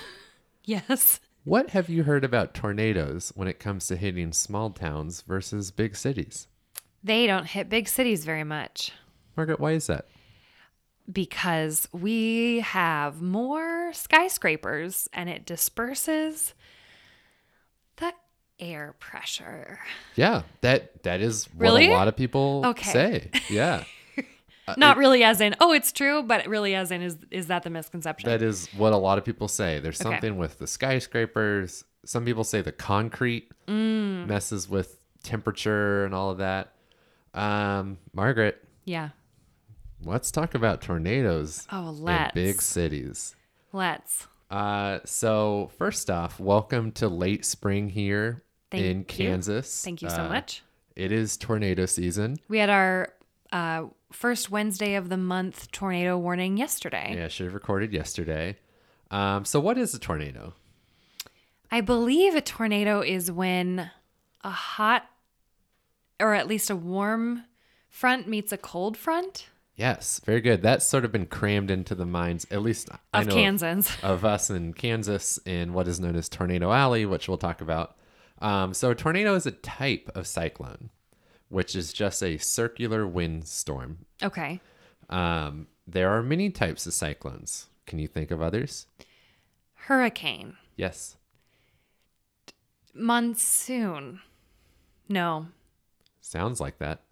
Yes. 0.64 1.20
what 1.44 1.70
have 1.70 1.88
you 1.90 2.04
heard 2.04 2.24
about 2.24 2.54
tornadoes 2.54 3.32
when 3.34 3.48
it 3.48 3.58
comes 3.60 3.86
to 3.88 3.96
hitting 3.96 4.32
small 4.32 4.70
towns 4.70 5.20
versus 5.22 5.70
big 5.70 5.94
cities? 5.94 6.46
They 7.02 7.26
don't 7.26 7.44
hit 7.46 7.68
big 7.68 7.86
cities 7.88 8.24
very 8.24 8.44
much 8.44 8.92
Margaret, 9.36 9.60
why 9.60 9.72
is 9.72 9.86
that? 9.88 10.06
because 11.12 11.86
we 11.92 12.60
have 12.60 13.20
more 13.20 13.92
skyscrapers 13.92 15.06
and 15.12 15.28
it 15.28 15.44
disperses 15.44 16.54
the 17.96 18.14
air 18.58 18.94
pressure. 18.98 19.80
Yeah, 20.16 20.44
that 20.62 21.02
that 21.02 21.20
is 21.20 21.44
what 21.52 21.60
Really? 21.60 21.88
a 21.88 21.92
lot 21.92 22.08
of 22.08 22.16
people 22.16 22.62
Okay. 22.64 22.90
say. 22.90 23.30
Yeah. 23.50 23.84
Not 24.76 24.96
really 24.96 25.22
as 25.24 25.40
in, 25.40 25.54
oh, 25.60 25.72
it's 25.72 25.92
true, 25.92 26.22
but 26.22 26.46
really 26.46 26.74
as 26.74 26.90
in, 26.90 27.02
is 27.02 27.18
is 27.30 27.46
that 27.48 27.62
the 27.64 27.70
misconception? 27.70 28.28
That 28.30 28.42
is 28.42 28.68
what 28.76 28.92
a 28.92 28.96
lot 28.96 29.18
of 29.18 29.24
people 29.24 29.48
say. 29.48 29.78
There's 29.80 30.00
Okay. 30.00 30.10
something 30.10 30.36
with 30.38 30.58
the 30.58 30.66
skyscrapers. 30.66 31.84
Some 32.04 32.24
people 32.24 32.44
say 32.44 32.60
the 32.62 32.72
concrete 32.72 33.50
Mm. 33.68 34.26
messes 34.26 34.68
with 34.68 34.98
temperature 35.22 36.04
and 36.04 36.14
all 36.14 36.30
of 36.30 36.38
that. 36.38 36.72
Um, 37.32 37.98
Margaret, 38.12 38.62
yeah. 38.84 39.10
let's 40.02 40.30
talk 40.30 40.54
about 40.54 40.80
tornadoes 40.82 41.66
Oh, 41.72 41.88
in 41.90 42.02
let's. 42.02 42.34
big 42.34 42.60
cities. 42.62 43.34
Let's. 43.72 44.26
Uh, 44.50 45.00
so 45.04 45.70
first 45.78 46.10
off, 46.10 46.38
welcome 46.38 46.92
to 46.92 47.08
late 47.08 47.44
spring 47.44 47.88
here 47.88 48.42
Thank 48.70 48.84
in 48.84 48.98
you. 48.98 49.04
Kansas. 49.04 49.82
Thank 49.82 50.02
you 50.02 50.10
so 50.10 50.24
Uh, 50.24 50.28
much. 50.28 50.62
It 50.94 51.10
is 51.10 51.36
tornado 51.36 51.86
season. 51.86 52.36
We 52.48 52.58
had 52.58 52.70
our 52.70 53.13
uh, 53.54 53.84
first 54.12 54.50
Wednesday 54.50 54.94
of 54.96 55.08
the 55.08 55.16
month 55.16 55.70
tornado 55.70 56.18
warning 56.18 56.58
yesterday. 56.58 57.14
Yeah, 57.16 57.28
should 57.28 57.44
have 57.44 57.54
recorded 57.54 57.92
yesterday. 57.92 58.56
Um, 59.10 59.44
so 59.44 59.60
what 59.60 59.78
is 59.78 59.94
a 59.94 59.98
tornado? 59.98 60.52
I 61.70 61.80
believe 61.80 62.34
a 62.34 62.40
tornado 62.40 63.00
is 63.00 63.30
when 63.32 63.90
a 64.42 64.50
hot 64.50 65.06
or 66.20 66.34
at 66.34 66.46
least 66.46 66.68
a 66.68 66.76
warm 66.76 67.44
front 67.88 68.28
meets 68.28 68.52
a 68.52 68.58
cold 68.58 68.96
front 68.96 69.48
Yes, 69.76 70.20
very 70.24 70.40
good. 70.40 70.62
That's 70.62 70.86
sort 70.86 71.04
of 71.04 71.10
been 71.10 71.26
crammed 71.26 71.70
into 71.70 71.94
the 71.94 72.06
minds, 72.06 72.46
at 72.50 72.62
least 72.62 72.90
I 73.12 73.22
of 73.22 73.26
know 73.26 73.34
Kansans. 73.34 73.90
of 74.02 74.24
us 74.24 74.48
in 74.48 74.72
Kansas 74.72 75.38
in 75.44 75.72
what 75.72 75.88
is 75.88 75.98
known 75.98 76.14
as 76.14 76.28
Tornado 76.28 76.70
Alley, 76.70 77.06
which 77.06 77.28
we'll 77.28 77.38
talk 77.38 77.60
about. 77.60 77.96
Um, 78.40 78.72
so, 78.72 78.90
a 78.90 78.94
tornado 78.94 79.34
is 79.34 79.46
a 79.46 79.50
type 79.50 80.10
of 80.14 80.26
cyclone, 80.26 80.90
which 81.48 81.74
is 81.76 81.92
just 81.92 82.22
a 82.22 82.38
circular 82.38 83.06
windstorm. 83.06 83.98
Okay. 84.22 84.60
Um, 85.10 85.66
there 85.86 86.10
are 86.10 86.22
many 86.22 86.50
types 86.50 86.86
of 86.86 86.94
cyclones. 86.94 87.66
Can 87.86 87.98
you 87.98 88.08
think 88.08 88.30
of 88.30 88.40
others? 88.40 88.86
Hurricane. 89.74 90.56
Yes. 90.76 91.16
Monsoon. 92.94 94.20
No. 95.08 95.46
Sounds 96.20 96.60
like 96.60 96.78
that. 96.78 97.02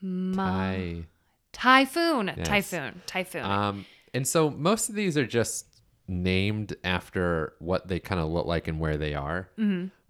My 0.00 1.04
Ty- 1.52 1.84
typhoon. 1.84 2.32
Yes. 2.36 2.46
Typhoon. 2.46 3.02
Typhoon. 3.06 3.44
Um, 3.44 3.86
and 4.12 4.26
so 4.26 4.50
most 4.50 4.88
of 4.90 4.94
these 4.94 5.16
are 5.16 5.26
just 5.26 5.66
named 6.06 6.76
after 6.84 7.54
what 7.58 7.88
they 7.88 7.98
kind 7.98 8.20
of 8.20 8.28
look 8.28 8.46
like 8.46 8.68
and 8.68 8.78
where 8.78 8.98
they 8.98 9.14
are. 9.14 9.48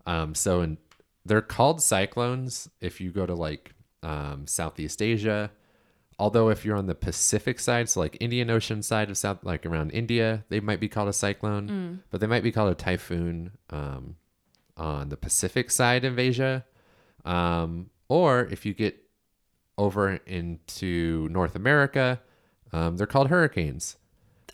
Um, 0.07 0.35
so 0.35 0.63
in, 0.63 0.79
they're 1.25 1.41
called 1.43 1.81
cyclones 1.83 2.69
if 2.81 3.01
you 3.01 3.11
go 3.11 3.27
to 3.27 3.35
like 3.35 3.73
um, 4.03 4.47
Southeast 4.47 5.01
Asia. 5.03 5.51
Although 6.19 6.49
if 6.51 6.65
you're 6.65 6.77
on 6.77 6.87
the 6.87 6.95
Pacific 6.95 7.59
side, 7.59 7.89
so 7.89 7.99
like 8.01 8.17
Indian 8.21 8.49
Ocean 8.49 8.83
side 8.83 9.11
of 9.11 9.19
South, 9.19 9.39
like 9.43 9.67
around 9.67 9.91
India, 9.91 10.45
they 10.49 10.61
might 10.61 10.79
be 10.79 10.89
called 10.89 11.09
a 11.09 11.13
cyclone, 11.13 12.03
but 12.11 12.21
they 12.21 12.29
might 12.29 12.45
be 12.45 12.53
called 12.53 12.71
a 12.71 12.75
typhoon 12.77 13.51
um, 13.71 14.15
on 14.77 15.09
the 15.09 15.17
Pacific 15.17 15.71
side 15.73 16.05
of 16.05 16.19
Asia. 16.19 16.65
Um, 17.25 17.91
or 18.09 18.47
if 18.51 18.65
you 18.65 18.75
get 18.75 18.97
over 19.77 20.21
into 20.27 21.29
North 21.33 21.57
America, 21.57 22.21
um, 22.73 22.97
they're 22.97 23.09
called 23.09 23.29
hurricanes. 23.29 23.97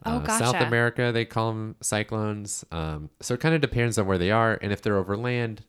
Oh, 0.06 0.12
Uh, 0.12 0.38
South. 0.38 0.54
America, 0.66 1.10
they 1.12 1.26
call 1.26 1.48
them 1.48 1.76
cyclones. 1.82 2.64
Um, 2.72 3.10
so 3.20 3.34
it 3.34 3.40
kind 3.40 3.54
of 3.54 3.60
depends 3.60 3.98
on 3.98 4.06
where 4.06 4.16
they 4.16 4.30
are. 4.30 4.58
And 4.62 4.72
if 4.72 4.80
they're 4.80 4.96
over 4.96 5.14
land, 5.14 5.64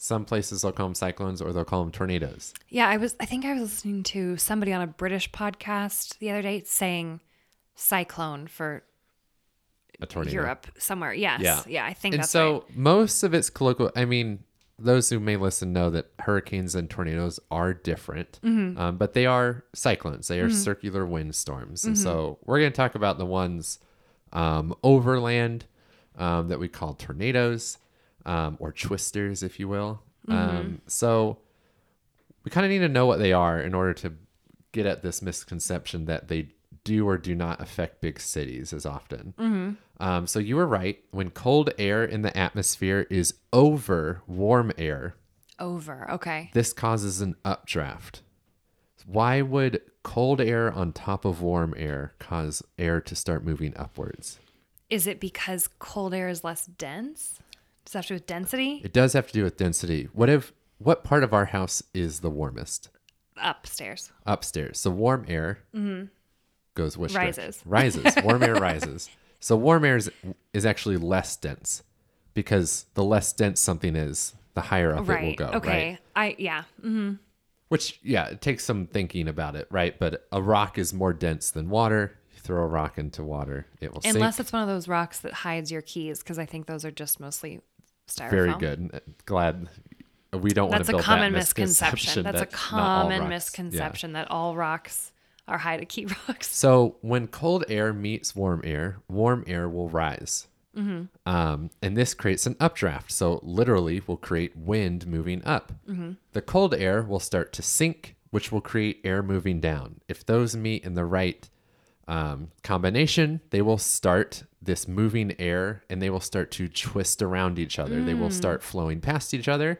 some 0.00 0.24
places 0.24 0.62
they'll 0.62 0.70
call 0.72 0.86
them 0.86 0.94
cyclones 0.94 1.42
or 1.42 1.52
they'll 1.52 1.64
call 1.64 1.82
them 1.82 1.90
tornadoes. 1.92 2.54
yeah, 2.68 2.88
I 2.88 2.96
was 2.96 3.16
I 3.20 3.24
think 3.26 3.44
I 3.44 3.52
was 3.52 3.62
listening 3.62 4.04
to 4.04 4.36
somebody 4.36 4.72
on 4.72 4.80
a 4.80 4.86
British 4.86 5.30
podcast 5.32 6.18
the 6.18 6.30
other 6.30 6.40
day 6.42 6.62
saying 6.64 7.20
cyclone 7.74 8.46
for 8.46 8.82
A 10.00 10.06
tornado. 10.06 10.34
Europe 10.34 10.66
somewhere. 10.78 11.12
Yes. 11.12 11.40
Yeah. 11.42 11.62
Yeah, 11.66 11.84
I 11.84 11.94
think 11.94 12.14
And 12.14 12.22
that's 12.22 12.30
so 12.30 12.52
right. 12.68 12.76
most 12.76 13.22
of 13.24 13.34
it's 13.34 13.50
colloquial. 13.50 13.90
I 13.96 14.04
mean, 14.04 14.44
those 14.78 15.10
who 15.10 15.18
may 15.18 15.36
listen 15.36 15.72
know 15.72 15.90
that 15.90 16.06
hurricanes 16.20 16.76
and 16.76 16.88
tornadoes 16.88 17.40
are 17.50 17.74
different, 17.74 18.38
Mm-hmm. 18.44 18.78
um, 18.80 18.96
but 18.96 19.12
they 19.14 19.26
are 19.26 19.64
cyclones. 19.74 20.28
They 20.28 20.38
are 20.38 20.48
circular 20.50 21.04
windstorms. 21.04 21.84
And 21.84 21.98
so 21.98 22.38
we're 22.44 22.60
going 22.60 22.70
to 22.70 22.76
talk 22.76 22.94
about 22.94 23.18
the 23.18 23.26
ones 23.26 23.80
um, 24.32 24.74
overland 24.84 25.64
um, 26.16 26.46
that 26.48 26.60
we 26.60 26.68
call 26.68 26.94
tornadoes 26.94 27.78
um, 28.26 28.56
or 28.60 28.72
twisters, 28.72 29.42
if 29.42 29.58
you 29.60 29.68
will. 29.68 30.02
Um, 30.28 30.82
so 30.86 31.38
we 32.44 32.50
kind 32.50 32.66
of 32.66 32.70
need 32.70 32.80
to 32.80 32.88
know 32.88 33.06
what 33.06 33.18
they 33.18 33.32
are 33.32 33.58
in 33.60 33.74
order 33.74 33.94
to 33.94 34.12
get 34.72 34.84
at 34.84 35.02
this 35.02 35.22
misconception 35.22 36.04
that 36.04 36.28
they 36.28 36.48
do 36.84 37.06
or 37.08 37.16
do 37.18 37.34
not 37.34 37.60
affect 37.62 38.00
big 38.02 38.20
cities 38.20 38.72
as 38.74 38.84
often. 38.84 39.78
Um, 40.00 40.26
so 40.26 40.38
you 40.38 40.56
were 40.56 40.66
right. 40.66 40.98
When 41.10 41.30
cold 41.30 41.70
air 41.78 42.04
in 42.04 42.22
the 42.22 42.36
atmosphere 42.36 43.06
is 43.10 43.34
over 43.52 44.22
warm 44.26 44.72
air, 44.78 45.14
Over. 45.58 46.10
Okay. 46.12 46.50
this 46.52 46.72
causes 46.74 47.20
an 47.22 47.34
updraft. 47.44 48.22
Why 49.06 49.40
would 49.40 49.80
cold 50.02 50.40
air 50.40 50.70
on 50.70 50.92
top 50.92 51.24
of 51.24 51.40
warm 51.40 51.72
air 51.76 52.12
cause 52.18 52.62
air 52.78 53.00
to 53.00 53.14
start 53.16 53.44
moving 53.44 53.74
upwards? 53.76 54.38
Is 54.90 55.06
it 55.06 55.20
because 55.20 55.68
cold 55.78 56.12
air 56.14 56.28
is 56.28 56.44
less 56.44 56.66
dense? 56.66 57.40
Does 57.88 57.92
that 57.94 57.98
have 58.00 58.06
to 58.06 58.12
do 58.12 58.14
with 58.16 58.26
density? 58.26 58.80
It 58.84 58.92
does 58.92 59.12
have 59.14 59.26
to 59.28 59.32
do 59.32 59.44
with 59.44 59.56
density. 59.56 60.08
What 60.12 60.28
if 60.28 60.52
what 60.76 61.04
part 61.04 61.24
of 61.24 61.32
our 61.32 61.46
house 61.46 61.82
is 61.94 62.20
the 62.20 62.28
warmest? 62.28 62.90
Upstairs. 63.40 64.12
Upstairs. 64.26 64.78
So 64.78 64.90
warm 64.90 65.24
air 65.26 65.60
goes 66.74 66.98
which 66.98 67.14
direction? 67.14 67.44
Mm-hmm. 67.44 67.70
Rises. 67.70 68.02
Rises. 68.04 68.24
Warm 68.24 68.42
air 68.42 68.56
rises. 68.56 69.08
So 69.40 69.56
warm 69.56 69.86
air 69.86 69.96
is, 69.96 70.10
is 70.52 70.66
actually 70.66 70.98
less 70.98 71.34
dense 71.36 71.82
because 72.34 72.84
the 72.92 73.02
less 73.02 73.32
dense 73.32 73.58
something 73.58 73.96
is, 73.96 74.34
the 74.52 74.60
higher 74.60 74.92
up 74.92 74.98
it 75.00 75.06
will 75.08 75.14
Right. 75.14 75.36
go. 75.36 75.46
okay. 75.54 75.88
Right? 75.90 75.98
I 76.14 76.36
yeah. 76.38 76.64
Mm. 76.84 77.18
Which 77.68 78.00
yeah, 78.02 78.26
it 78.26 78.42
takes 78.42 78.64
some 78.66 78.86
thinking 78.86 79.28
about 79.28 79.56
it, 79.56 79.66
right? 79.70 79.98
But 79.98 80.26
a 80.30 80.42
rock 80.42 80.76
is 80.76 80.92
more 80.92 81.14
dense 81.14 81.50
than 81.50 81.70
water. 81.70 82.18
You 82.34 82.40
throw 82.40 82.62
a 82.64 82.66
rock 82.66 82.98
into 82.98 83.22
water, 83.24 83.66
it 83.80 83.94
will 83.94 84.02
Unless 84.04 84.36
sink. 84.36 84.44
it's 84.44 84.52
one 84.52 84.60
of 84.60 84.68
those 84.68 84.88
rocks 84.88 85.20
that 85.20 85.32
hides 85.32 85.72
your 85.72 85.80
keys, 85.82 86.18
because 86.18 86.38
I 86.38 86.44
think 86.44 86.66
those 86.66 86.84
are 86.84 86.90
just 86.90 87.18
mostly 87.18 87.60
styrofoam. 88.08 88.30
Very 88.30 88.54
good. 88.54 89.00
Glad 89.26 89.68
we 90.32 90.50
don't 90.50 90.68
want 90.68 90.78
That's 90.80 90.88
to 90.88 90.94
a 90.94 90.98
build 90.98 91.04
common 91.04 91.32
that 91.32 91.38
misconception. 91.38 92.22
That's 92.24 92.36
a 92.36 92.40
that 92.40 92.48
all 92.52 92.58
common 92.58 93.20
rocks- 93.20 93.22
yeah. 93.22 93.28
misconception 93.28 94.12
that 94.12 94.30
all 94.30 94.56
rocks 94.56 95.12
are 95.46 95.58
high 95.58 95.78
to 95.78 95.86
key 95.86 96.06
rocks. 96.28 96.50
So 96.54 96.96
when 97.00 97.26
cold 97.28 97.64
air 97.68 97.92
meets 97.92 98.36
warm 98.36 98.60
air, 98.64 98.98
warm 99.08 99.44
air 99.46 99.68
will 99.68 99.88
rise. 99.88 100.46
Mm-hmm. 100.76 101.04
Um, 101.28 101.70
and 101.82 101.96
this 101.96 102.14
creates 102.14 102.46
an 102.46 102.56
updraft. 102.60 103.10
So 103.10 103.40
literally 103.42 104.02
will 104.06 104.18
create 104.18 104.56
wind 104.56 105.06
moving 105.06 105.42
up. 105.44 105.72
Mm-hmm. 105.88 106.12
The 106.32 106.42
cold 106.42 106.74
air 106.74 107.02
will 107.02 107.20
start 107.20 107.52
to 107.54 107.62
sink, 107.62 108.16
which 108.30 108.52
will 108.52 108.60
create 108.60 109.00
air 109.02 109.22
moving 109.22 109.60
down. 109.60 110.00
If 110.08 110.24
those 110.26 110.54
meet 110.54 110.84
in 110.84 110.94
the 110.94 111.06
right 111.06 111.48
um, 112.08 112.48
combination, 112.64 113.40
they 113.50 113.62
will 113.62 113.78
start 113.78 114.42
this 114.60 114.88
moving 114.88 115.34
air 115.38 115.84
and 115.88 116.02
they 116.02 116.10
will 116.10 116.20
start 116.20 116.50
to 116.52 116.66
twist 116.66 117.22
around 117.22 117.58
each 117.58 117.78
other. 117.78 118.02
They 118.02 118.14
Mm. 118.14 118.18
will 118.20 118.30
start 118.30 118.62
flowing 118.62 119.00
past 119.00 119.32
each 119.34 119.46
other, 119.48 119.78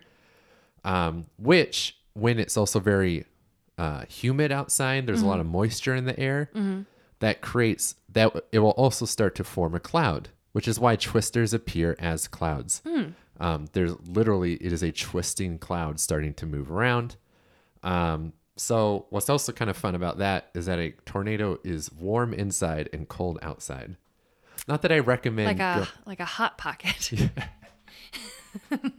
um, 0.85 1.27
which, 1.39 1.97
when 2.15 2.39
it's 2.39 2.57
also 2.57 2.79
very 2.81 3.25
uh, 3.79 4.05
humid 4.09 4.51
outside, 4.53 5.07
there's 5.07 5.23
a 5.23 5.27
lot 5.27 5.39
of 5.41 5.47
moisture 5.47 5.95
in 5.95 6.05
the 6.05 6.19
air, 6.19 6.51
that 7.21 7.41
creates 7.41 7.95
that 8.13 8.33
it 8.53 8.59
will 8.61 8.71
also 8.73 9.05
start 9.07 9.35
to 9.37 9.45
form 9.45 9.75
a 9.75 9.81
cloud, 9.81 10.29
which 10.53 10.67
is 10.69 10.79
why 10.81 10.97
twisters 10.97 11.55
appear 11.55 11.97
as 11.99 12.27
clouds. 12.29 12.83
Um, 13.41 13.67
there's 13.73 13.95
literally, 14.07 14.55
it 14.55 14.73
is 14.73 14.83
a 14.83 14.91
twisting 14.93 15.59
cloud 15.59 16.01
starting 16.01 16.35
to 16.35 16.47
move 16.47 16.71
around. 16.73 17.17
Um, 17.85 18.33
So, 18.59 19.07
what's 19.11 19.31
also 19.31 19.53
kind 19.53 19.71
of 19.71 19.77
fun 19.77 19.95
about 19.95 20.19
that 20.19 20.51
is 20.53 20.67
that 20.67 20.79
a 20.79 20.91
tornado 21.07 21.59
is 21.65 21.91
warm 21.93 22.35
inside 22.35 22.89
and 22.93 23.09
cold 23.09 23.39
outside. 23.41 23.97
Not 24.67 24.83
that 24.83 24.91
I 24.93 24.99
recommend. 24.99 25.47
Like 25.59 25.61
a 25.61 25.85
go- 25.85 26.01
like 26.05 26.21
a 26.21 26.25
hot 26.25 26.59
pocket. 26.59 27.31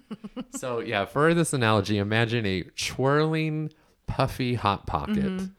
so, 0.56 0.80
yeah, 0.80 1.06
for 1.06 1.34
this 1.34 1.54
analogy, 1.54 1.98
imagine 1.98 2.46
a 2.46 2.64
twirling, 2.64 3.72
puffy 4.08 4.56
hot 4.56 4.88
pocket. 4.88 5.50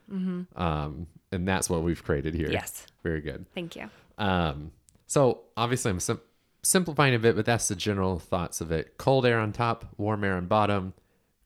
Um, 0.55 1.07
and 1.31 1.47
that's 1.47 1.69
what 1.69 1.83
we've 1.83 2.03
created 2.03 2.33
here. 2.33 2.49
Yes. 2.51 2.85
Very 3.03 3.21
good. 3.21 3.45
Thank 3.53 3.75
you. 3.75 3.89
Um, 4.17 4.71
so 5.07 5.41
obviously 5.57 5.91
I'm 5.91 5.99
sim- 5.99 6.19
simplifying 6.61 7.15
a 7.15 7.19
bit, 7.19 7.35
but 7.35 7.45
that's 7.45 7.67
the 7.67 7.75
general 7.75 8.19
thoughts 8.19 8.61
of 8.61 8.71
it. 8.71 8.97
Cold 8.97 9.25
air 9.25 9.39
on 9.39 9.51
top, 9.51 9.85
warm 9.97 10.23
air 10.23 10.35
on 10.35 10.45
bottom 10.47 10.93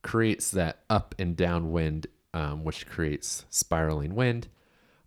creates 0.02 0.52
that 0.52 0.80
up 0.90 1.16
and 1.18 1.36
down 1.36 1.72
wind, 1.72 2.08
um, 2.36 2.64
which 2.64 2.86
creates 2.88 3.46
spiraling 3.50 4.14
wind. 4.14 4.48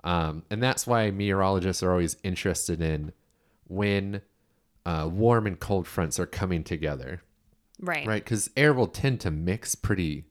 Um, 0.02 0.42
and 0.50 0.60
that's 0.62 0.86
why 0.86 1.10
meteorologists 1.12 1.82
are 1.82 1.90
always 1.92 2.16
interested 2.24 2.80
in 2.80 3.12
when 3.68 4.22
uh, 4.86 5.08
warm 5.12 5.46
and 5.46 5.60
cold 5.60 5.86
fronts 5.86 6.18
are 6.18 6.26
coming 6.26 6.64
together, 6.64 7.20
Right. 7.80 8.06
right? 8.06 8.24
Because 8.24 8.50
air 8.56 8.72
will 8.72 8.86
tend 8.86 9.20
to 9.20 9.30
mix 9.30 9.74
pretty 9.74 10.24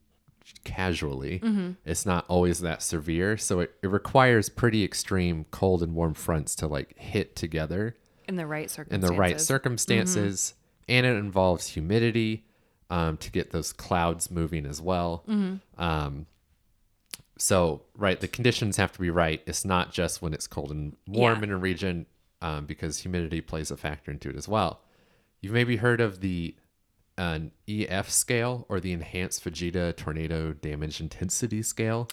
casually. 0.64 1.42
It's 1.86 2.06
not 2.06 2.26
always 2.28 2.62
that 2.62 2.82
severe. 2.82 3.38
So 3.38 3.60
it, 3.60 3.76
it 3.84 3.88
requires 3.90 4.50
pretty 4.50 4.84
extreme 4.84 5.46
cold 5.52 5.84
and 5.84 5.94
warm 5.94 6.14
fronts 6.14 6.56
to 6.56 6.68
like 6.68 6.98
hit 6.98 7.36
together 7.36 7.96
In 8.28 8.36
the 8.38 8.46
right 8.48 8.70
circumstances. 8.72 9.10
in 9.10 9.16
the 9.16 9.20
right 9.20 9.40
circumstances. 9.42 10.54
And 10.90 11.06
it 11.06 11.18
involves 11.18 11.68
humidity 11.68 12.46
um, 12.90 13.18
to 13.18 13.30
get 13.32 13.52
those 13.52 13.74
clouds 13.74 14.32
moving 14.32 14.66
as 14.66 14.82
well. 14.82 15.26
Um, 15.78 16.26
so, 17.38 17.82
right, 17.96 18.20
the 18.20 18.28
conditions 18.28 18.78
have 18.78 18.92
to 18.94 19.00
be 19.00 19.10
right. 19.10 19.42
It's 19.46 19.64
not 19.66 19.92
just 19.92 20.22
when 20.22 20.34
it's 20.34 20.48
cold 20.48 20.72
and 20.72 20.96
warm 21.08 21.40
Yeah. 21.40 21.44
in 21.46 21.52
a 21.52 21.58
region 21.58 22.06
um, 22.42 22.66
because 22.66 23.00
humidity 23.00 23.42
plays 23.42 23.72
a 23.72 23.78
factor 23.78 24.12
into 24.12 24.30
it 24.30 24.36
as 24.36 24.48
well. 24.48 24.82
You've 25.42 25.54
maybe 25.54 25.78
heard 25.78 26.02
of 26.02 26.22
the 26.22 26.56
an 27.18 27.52
EF 27.68 28.10
scale 28.10 28.66
or 28.70 28.80
the 28.80 28.92
Enhanced 28.92 29.44
Fujita 29.44 29.96
Tornado 29.96 30.54
Damage 30.54 31.02
Intensity 31.02 31.64
Scale. 31.64 32.08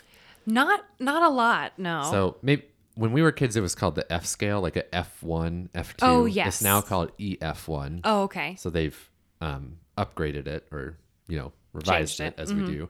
Not 0.46 0.82
not 0.98 1.22
a 1.22 1.28
lot. 1.28 1.72
No. 1.78 2.08
So 2.10 2.36
maybe 2.42 2.64
when 2.94 3.12
we 3.12 3.20
were 3.22 3.32
kids, 3.32 3.54
it 3.56 3.60
was 3.60 3.74
called 3.74 3.96
the 3.96 4.10
F 4.12 4.24
scale, 4.24 4.60
like 4.60 4.76
a 4.76 4.82
F1, 4.84 5.68
F2. 5.70 5.94
Oh, 6.02 6.24
yes. 6.26 6.46
It's 6.56 6.62
now 6.62 6.80
called 6.80 7.10
EF1. 7.18 8.00
oh, 8.04 8.22
okay. 8.22 8.56
So 8.58 8.70
they've 8.70 9.10
um, 9.40 9.78
upgraded 9.98 10.46
it 10.46 10.66
or, 10.70 10.96
you 11.28 11.36
know, 11.38 11.52
revised 11.72 12.18
Changed 12.18 12.20
it, 12.38 12.40
it. 12.40 12.46
Mm-hmm. 12.48 12.60
as 12.62 12.68
we 12.68 12.74
do. 12.76 12.88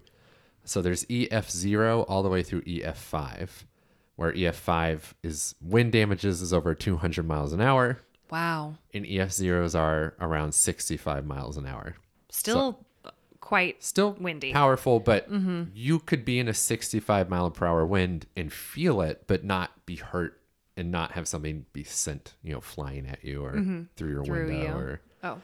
So 0.64 0.80
there's 0.82 1.04
EF0 1.06 2.04
all 2.08 2.22
the 2.22 2.28
way 2.28 2.42
through 2.42 2.62
EF5, 2.62 3.48
where 4.16 4.32
EF5 4.32 5.12
is 5.22 5.54
wind 5.60 5.92
damages 5.92 6.40
is 6.42 6.52
over 6.52 6.74
200 6.74 7.26
miles 7.26 7.52
an 7.52 7.60
hour, 7.60 8.00
Wow. 8.30 8.76
and 8.92 9.04
EF0s 9.04 9.78
are 9.78 10.14
around 10.20 10.52
65 10.54 11.26
miles 11.26 11.56
an 11.56 11.66
hour. 11.66 11.96
Still 12.30 12.84
quite 13.40 13.82
Still 13.84 14.12
Windy. 14.18 14.52
powerful, 14.52 15.00
but 15.00 15.28
you 15.74 15.98
could 15.98 16.24
be 16.24 16.38
in 16.38 16.48
a 16.48 16.54
65 16.54 17.28
mile 17.28 17.50
per 17.50 17.66
hour 17.66 17.84
wind 17.84 18.26
and 18.36 18.50
feel 18.52 19.02
it, 19.02 19.24
but 19.26 19.44
not 19.44 19.84
be 19.84 19.96
hurt 19.96 20.40
and 20.76 20.90
not 20.90 21.12
have 21.12 21.28
something 21.28 21.66
be 21.74 21.84
sent, 21.84 22.34
you 22.42 22.52
know, 22.54 22.60
flying 22.60 23.06
at 23.06 23.22
you 23.22 23.44
or 23.44 23.52
through 23.52 23.60
your 23.60 24.22
Mm-hmm. 24.22 24.24
through 24.24 24.46
window 24.48 24.62
you. 24.62 24.72
or 24.74 25.00
Oh. 25.22 25.38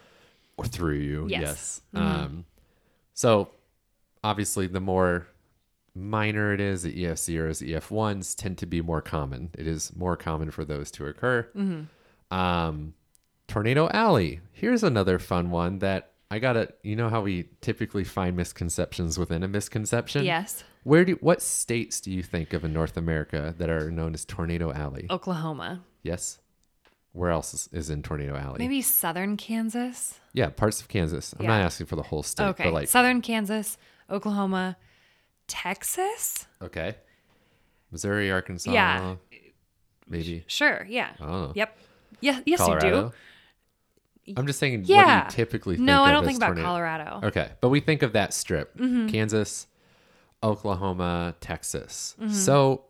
or 0.56 0.64
through 0.64 0.94
you. 0.96 1.26
Yes. 1.28 1.82
Mm-hmm. 1.94 2.06
Yes. 2.06 2.24
Um, 2.24 2.44
so 3.12 3.50
obviously, 4.24 4.66
the 4.66 4.80
more 4.80 5.26
minor 5.94 6.52
it 6.54 6.60
is, 6.60 6.82
the 6.82 7.04
EF 7.06 7.18
zeros, 7.18 7.62
EF 7.62 7.90
ones 7.90 8.34
tend 8.34 8.58
to 8.58 8.66
be 8.66 8.80
more 8.80 9.02
common. 9.02 9.50
It 9.58 9.66
is 9.66 9.94
more 9.96 10.16
common 10.16 10.50
for 10.50 10.64
those 10.64 10.90
to 10.92 11.06
occur. 11.06 11.48
Mm-hmm. 11.56 12.34
Um, 12.36 12.94
Tornado 13.48 13.88
Alley. 13.92 14.40
Here's 14.52 14.84
another 14.84 15.18
fun 15.18 15.50
one 15.50 15.80
that 15.80 16.12
I 16.30 16.38
gotta. 16.38 16.72
You 16.82 16.94
know 16.96 17.08
how 17.08 17.22
we 17.22 17.48
typically 17.60 18.04
find 18.04 18.36
misconceptions 18.36 19.18
within 19.18 19.42
a 19.42 19.48
misconception. 19.48 20.24
Yes. 20.24 20.62
Where 20.84 21.04
do 21.04 21.14
what 21.20 21.42
states 21.42 22.00
do 22.00 22.10
you 22.12 22.22
think 22.22 22.52
of 22.52 22.64
in 22.64 22.72
North 22.72 22.96
America 22.96 23.54
that 23.58 23.68
are 23.68 23.90
known 23.90 24.14
as 24.14 24.24
Tornado 24.24 24.72
Alley? 24.72 25.06
Oklahoma. 25.10 25.82
Yes. 26.02 26.38
Where 27.12 27.30
else 27.30 27.52
is, 27.52 27.68
is 27.72 27.90
in 27.90 28.04
Tornado 28.04 28.36
Alley? 28.36 28.58
Maybe 28.60 28.80
southern 28.80 29.36
Kansas. 29.36 30.20
Yeah, 30.32 30.50
parts 30.50 30.80
of 30.80 30.86
Kansas. 30.86 31.34
I'm 31.36 31.44
Yeah. 31.44 31.48
not 31.58 31.60
asking 31.62 31.86
for 31.88 31.96
the 31.96 32.04
whole 32.04 32.22
state, 32.22 32.44
Okay. 32.50 32.64
but 32.64 32.72
like 32.72 32.88
southern 32.88 33.20
Kansas, 33.20 33.76
Oklahoma, 34.10 34.76
Texas? 35.46 36.46
okay, 36.62 36.96
Missouri, 37.90 38.30
Arkansas, 38.30 38.72
Yeah. 38.72 39.16
maybe 40.08 40.44
Sure. 40.46 40.86
Yeah. 40.88 41.10
Oh. 41.20 41.52
Yep. 41.54 41.76
Yeah, 42.20 42.40
yes 42.46 42.58
Colorado. 42.60 42.86
you 42.86 42.92
do. 44.34 44.34
I'm 44.36 44.46
just 44.46 44.58
saying. 44.58 44.82
Yeah. 44.84 44.96
What 44.96 45.30
do 45.30 45.34
you 45.40 45.44
typically 45.44 45.76
think 45.76 45.86
No, 45.86 46.02
I 46.04 46.12
don't 46.12 46.24
think 46.24 46.36
about 46.36 46.48
tornado- 46.48 46.66
Colorado. 46.68 47.20
Okay, 47.24 47.50
but 47.60 47.70
we 47.70 47.80
think 47.80 48.02
of 48.02 48.12
that 48.12 48.32
strip: 48.34 48.76
Mm-hmm. 48.76 49.08
Kansas, 49.08 49.66
Oklahoma, 50.42 51.34
Texas. 51.40 52.14
Mm-hmm. 52.20 52.32
So 52.32 52.84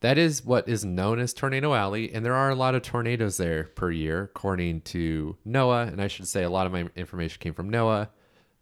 that 0.00 0.18
is 0.18 0.44
what 0.44 0.68
is 0.68 0.84
known 0.84 1.18
as 1.18 1.32
Tornado 1.32 1.72
Alley, 1.74 2.12
and 2.12 2.24
there 2.24 2.34
are 2.34 2.50
a 2.50 2.54
lot 2.54 2.74
of 2.74 2.82
tornadoes 2.82 3.36
there 3.36 3.64
per 3.64 3.90
year, 3.90 4.24
according 4.24 4.82
to 4.82 5.36
NOAA. 5.46 5.88
And 5.88 6.02
I 6.02 6.08
should 6.08 6.28
say 6.28 6.42
a 6.42 6.50
lot 6.50 6.66
of 6.66 6.72
my 6.72 6.88
information 6.96 7.38
came 7.40 7.54
from 7.54 7.70
NOAA, 7.70 8.08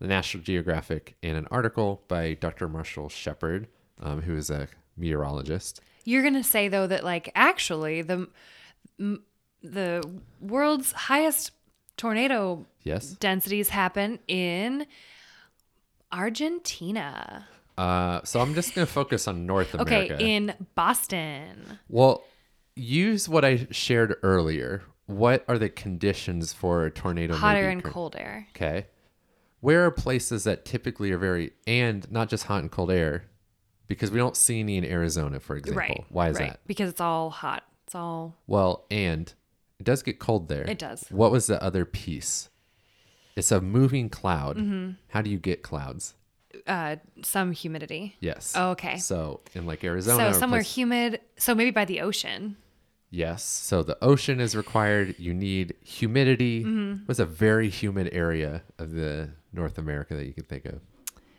the 0.01 0.09
National 0.09 0.43
Geographic, 0.43 1.15
and 1.23 1.37
an 1.37 1.47
article 1.51 2.03
by 2.09 2.35
Dr. 2.35 2.69
Marshall 2.69 3.09
Shepard, 3.09 3.69
um, 4.01 4.23
who 4.23 4.35
is 4.37 4.51
a 4.51 4.67
meteorologist. 4.97 5.81
You're 6.05 6.23
going 6.23 6.35
to 6.35 6.43
say 6.43 6.69
though 6.69 6.87
that 6.87 7.05
like 7.05 7.31
actually 7.35 8.03
the 8.03 8.29
m- 8.99 9.23
the 9.63 10.03
world's 10.41 10.93
highest 10.93 11.53
tornado 11.99 12.67
Yes. 12.83 13.11
densities 13.11 13.69
happen 13.69 14.19
in 14.27 14.87
Argentina. 16.11 17.47
Uh, 17.77 18.21
so 18.25 18.41
I'm 18.41 18.55
just 18.55 18.75
going 18.75 18.87
to 18.87 18.93
focus 18.93 19.29
on 19.29 19.47
North 19.47 19.75
America. 19.75 20.15
Okay, 20.15 20.35
in 20.37 20.55
Boston. 20.75 21.79
Well, 21.89 22.25
use 22.77 23.29
what 23.29 23.45
I 23.45 23.67
shared 23.71 24.17
earlier. 24.23 24.83
What 25.07 25.45
are 25.49 25.59
the 25.59 25.69
conditions 25.69 26.53
for 26.53 26.85
a 26.87 26.91
tornado? 26.91 27.35
Hot 27.35 27.57
air 27.57 27.69
and 27.71 27.81
occur- 27.81 27.91
cold 27.91 28.17
air. 28.19 28.47
Okay. 28.57 28.87
Where 29.61 29.85
are 29.85 29.90
places 29.90 30.44
that 30.44 30.64
typically 30.64 31.12
are 31.12 31.18
very, 31.18 31.53
and 31.66 32.11
not 32.11 32.29
just 32.29 32.44
hot 32.44 32.62
and 32.62 32.70
cold 32.70 32.90
air, 32.90 33.25
because 33.88 34.11
we 34.11 34.18
don't 34.18 34.37
see 34.37 34.61
any 34.61 34.77
in 34.77 34.85
Arizona, 34.85 35.40
for 35.40 35.57
example. 35.57 35.79
Right. 35.81 36.05
Why 36.09 36.29
is 36.31 36.38
right. 36.38 36.51
that? 36.51 36.61
Because 36.66 36.90
it's 36.90 37.01
all 37.01 37.31
hot. 37.31 37.64
It's 37.87 37.94
all 37.94 38.37
Well, 38.46 38.87
and 38.90 39.33
it 39.79 39.85
does 39.85 40.03
get 40.03 40.18
cold 40.18 40.49
there. 40.49 40.62
It 40.62 40.79
does. 40.79 41.05
What 41.11 41.33
was 41.33 41.46
the 41.46 41.62
other 41.62 41.85
piece? 41.85 42.49
It's 43.37 43.53
a 43.53 43.61
moving 43.61 44.09
cloud. 44.09 44.57
Mm-hmm. 44.57 44.92
How 45.09 45.23
do 45.23 45.31
you 45.31 45.38
get 45.38 45.62
clouds? 45.62 46.14
uh 46.66 46.96
some 47.23 47.53
humidity. 47.53 48.16
Yes. 48.20 48.55
Oh, 48.57 48.70
okay. 48.70 48.99
So 48.99 49.40
in 49.55 49.66
like 49.66 49.85
Arizona, 49.85 50.33
So 50.35 50.38
somewhere 50.38 50.61
place- 50.61 50.75
humid. 50.75 51.20
So 51.37 51.55
maybe 51.55 51.70
by 51.70 51.85
the 51.85 52.01
ocean. 52.01 52.57
Yes. 53.11 53.42
So 53.42 53.83
the 53.83 53.99
ocean 54.03 54.40
is 54.40 54.55
required. 54.57 55.16
You 55.18 55.35
need 55.35 55.75
humidity. 55.85 56.62
Mm-hmm. 56.64 57.05
What's 57.07 57.18
a 57.20 57.27
very 57.27 57.68
humid 57.68 58.09
area 58.12 58.62
of 58.79 58.92
the 58.92 59.31
North 59.53 59.79
America 59.79 60.14
that 60.16 60.27
you 60.27 60.33
can 60.33 60.44
think 60.44 60.64
of, 60.64 60.81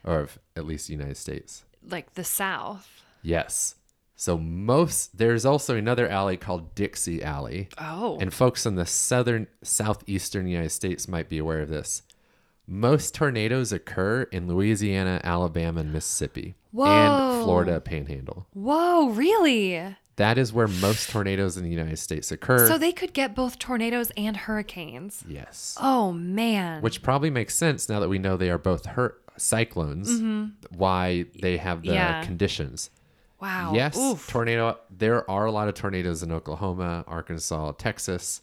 or 0.04 0.20
of 0.20 0.40
at 0.56 0.66
least 0.66 0.88
the 0.88 0.94
United 0.94 1.18
States? 1.18 1.64
like 1.90 2.14
the 2.14 2.24
south. 2.24 3.02
Yes. 3.24 3.74
So 4.16 4.38
most 4.38 5.18
there's 5.18 5.46
also 5.46 5.76
another 5.76 6.08
alley 6.08 6.38
called 6.38 6.76
Dixie 6.76 7.24
Alley, 7.24 7.70
Oh. 7.80 8.20
and 8.22 8.32
folks 8.32 8.68
in 8.68 8.76
the 8.76 8.86
southern 8.86 9.48
southeastern 9.64 10.46
United 10.48 10.70
States 10.70 11.08
might 11.08 11.28
be 11.28 11.40
aware 11.40 11.62
of 11.62 11.70
this. 11.70 12.04
Most 12.68 13.16
tornadoes 13.16 13.72
occur 13.72 14.24
in 14.32 14.48
Louisiana, 14.48 15.22
Alabama, 15.24 15.80
and 15.82 15.92
Mississippi, 15.92 16.54
and 16.78 17.44
Florida 17.44 17.82
Panhandle. 17.82 18.46
Whoa, 18.54 19.10
really? 19.10 19.96
That 20.22 20.38
is 20.38 20.54
where 20.54 20.68
most 20.68 21.10
tornadoes 21.10 21.58
in 21.58 21.64
the 21.64 21.70
United 21.70 21.98
States 21.98 22.32
occur. 22.32 22.68
So 22.68 22.78
they 22.78 22.92
could 22.92 23.14
get 23.14 23.34
both 23.36 23.58
tornadoes 23.58 24.12
and 24.16 24.38
hurricanes. 24.38 25.24
yes. 25.28 25.76
Oh 25.82 26.12
man. 26.14 26.82
which 26.82 27.02
probably 27.02 27.30
makes 27.32 27.56
sense 27.56 27.90
now 27.90 28.00
that 28.00 28.10
we 28.10 28.20
know 28.20 28.38
they 28.38 28.52
are 28.52 28.58
both 28.72 28.86
hur- 28.86 29.18
cyclones 29.38 30.10
why 30.70 31.26
they 31.42 31.58
have 31.58 31.82
the 31.82 31.88
Mm-hmm. 31.90 31.96
Yeah. 31.96 32.24
conditions 32.24 32.90
wow. 33.40 33.72
yes 33.74 33.98
Oof. 33.98 34.28
tornado 34.30 34.78
there 34.96 35.28
are 35.30 35.46
a 35.46 35.52
lot 35.52 35.68
of 35.68 35.74
tornadoes 35.74 36.22
in 36.22 36.32
oklahoma 36.32 37.04
arkansas 37.08 37.72
texas 37.72 38.42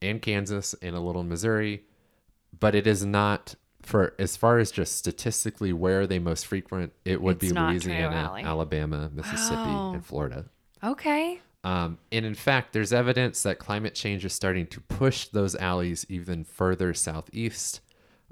and 0.00 0.22
kansas 0.22 0.74
and 0.80 0.94
a 0.96 1.00
little 1.00 1.22
missouri 1.24 1.82
but 2.58 2.74
it 2.74 2.86
is 2.86 3.04
not 3.04 3.54
for 3.82 4.14
as 4.18 4.36
far 4.36 4.58
as 4.58 4.70
just 4.70 4.96
statistically 4.96 5.72
where 5.72 6.02
are 6.02 6.06
they 6.06 6.18
most 6.20 6.46
frequent 6.46 6.92
it 7.04 7.20
would 7.20 7.42
It's 7.42 7.52
be 7.52 7.58
louisiana 7.58 8.32
alabama 8.44 9.10
mississippi 9.12 9.56
Wow. 9.56 9.92
and 9.94 10.06
florida 10.06 10.46
Okay. 10.82 11.40
um, 11.64 11.98
and 12.10 12.24
in 12.26 12.34
fact, 12.34 12.72
there's 12.72 12.92
evidence 12.92 13.42
that 13.44 13.58
climate 13.58 13.94
change 13.94 14.24
is 14.24 14.32
starting 14.32 14.66
to 14.68 14.80
push 14.80 15.26
those 15.28 15.54
alleys 15.56 16.04
even 16.08 16.44
further 16.44 16.92
southeast 16.92 17.80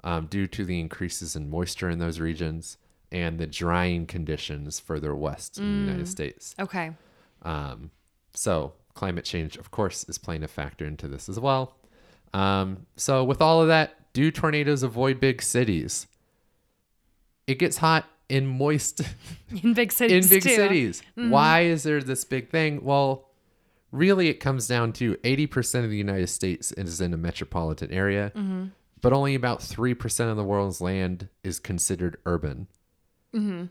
um, 0.03 0.25
due 0.25 0.47
to 0.47 0.65
the 0.65 0.79
increases 0.79 1.35
in 1.35 1.49
moisture 1.49 1.89
in 1.89 1.99
those 1.99 2.19
regions 2.19 2.77
and 3.11 3.39
the 3.39 3.47
drying 3.47 4.05
conditions 4.05 4.79
further 4.79 5.15
west 5.15 5.57
in 5.57 5.63
the 5.63 5.91
United 5.91 6.07
States. 6.07 6.55
Okay. 6.59 6.91
Um, 7.43 7.91
so 8.33 8.73
climate 8.93 9.25
change, 9.25 9.57
of 9.57 9.71
course, 9.71 10.03
is 10.05 10.17
playing 10.17 10.43
a 10.43 10.47
factor 10.47 10.85
into 10.85 11.07
this 11.07 11.29
as 11.29 11.39
well. 11.39 11.75
Um, 12.33 12.85
so 12.95 13.23
with 13.23 13.41
all 13.41 13.61
of 13.61 13.67
that, 13.67 14.13
do 14.13 14.31
tornadoes 14.31 14.83
avoid 14.83 15.19
big 15.19 15.41
cities? 15.41 16.07
It 17.47 17.59
gets 17.59 17.77
hot 17.77 18.05
in 18.31 18.47
moist 18.47 19.01
In 19.63 19.73
big 19.73 19.91
cities. 20.01 20.25
in 20.25 20.29
big 20.29 20.43
too. 20.43 20.55
cities. 20.55 21.03
Mm-hmm. 21.17 21.29
Why 21.29 21.61
is 21.61 21.83
there 21.83 22.01
this 22.01 22.23
big 22.23 22.49
thing? 22.49 22.83
Well, 22.83 23.29
really, 23.91 24.29
it 24.29 24.35
comes 24.35 24.67
down 24.67 24.93
to 24.93 25.15
80% 25.17 25.83
of 25.83 25.89
the 25.89 25.97
United 25.97 26.27
States 26.27 26.71
is 26.71 27.01
in 27.01 27.13
a 27.13 27.17
metropolitan 27.17 27.91
area, 27.91 28.31
mm-hmm. 28.33 28.67
but 29.01 29.11
only 29.11 29.35
about 29.35 29.59
3% 29.59 30.31
of 30.31 30.37
the 30.37 30.43
world's 30.43 30.79
land 30.79 31.27
is 31.43 31.59
considered 31.59 32.17
urban. 32.25 32.67
Mm-hmm. 33.35 33.65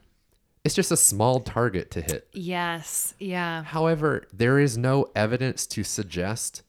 It's 0.63 0.75
just 0.75 0.93
a 0.93 0.97
small 0.97 1.41
target 1.41 1.91
to 1.93 2.03
hit. 2.03 2.29
Yes. 2.33 3.15
Yeah. 3.19 3.63
However, 3.63 4.27
there 4.31 4.59
is 4.59 4.77
no 4.77 5.07
evidence 5.17 5.67
to 5.69 5.83
suggest 5.83 6.63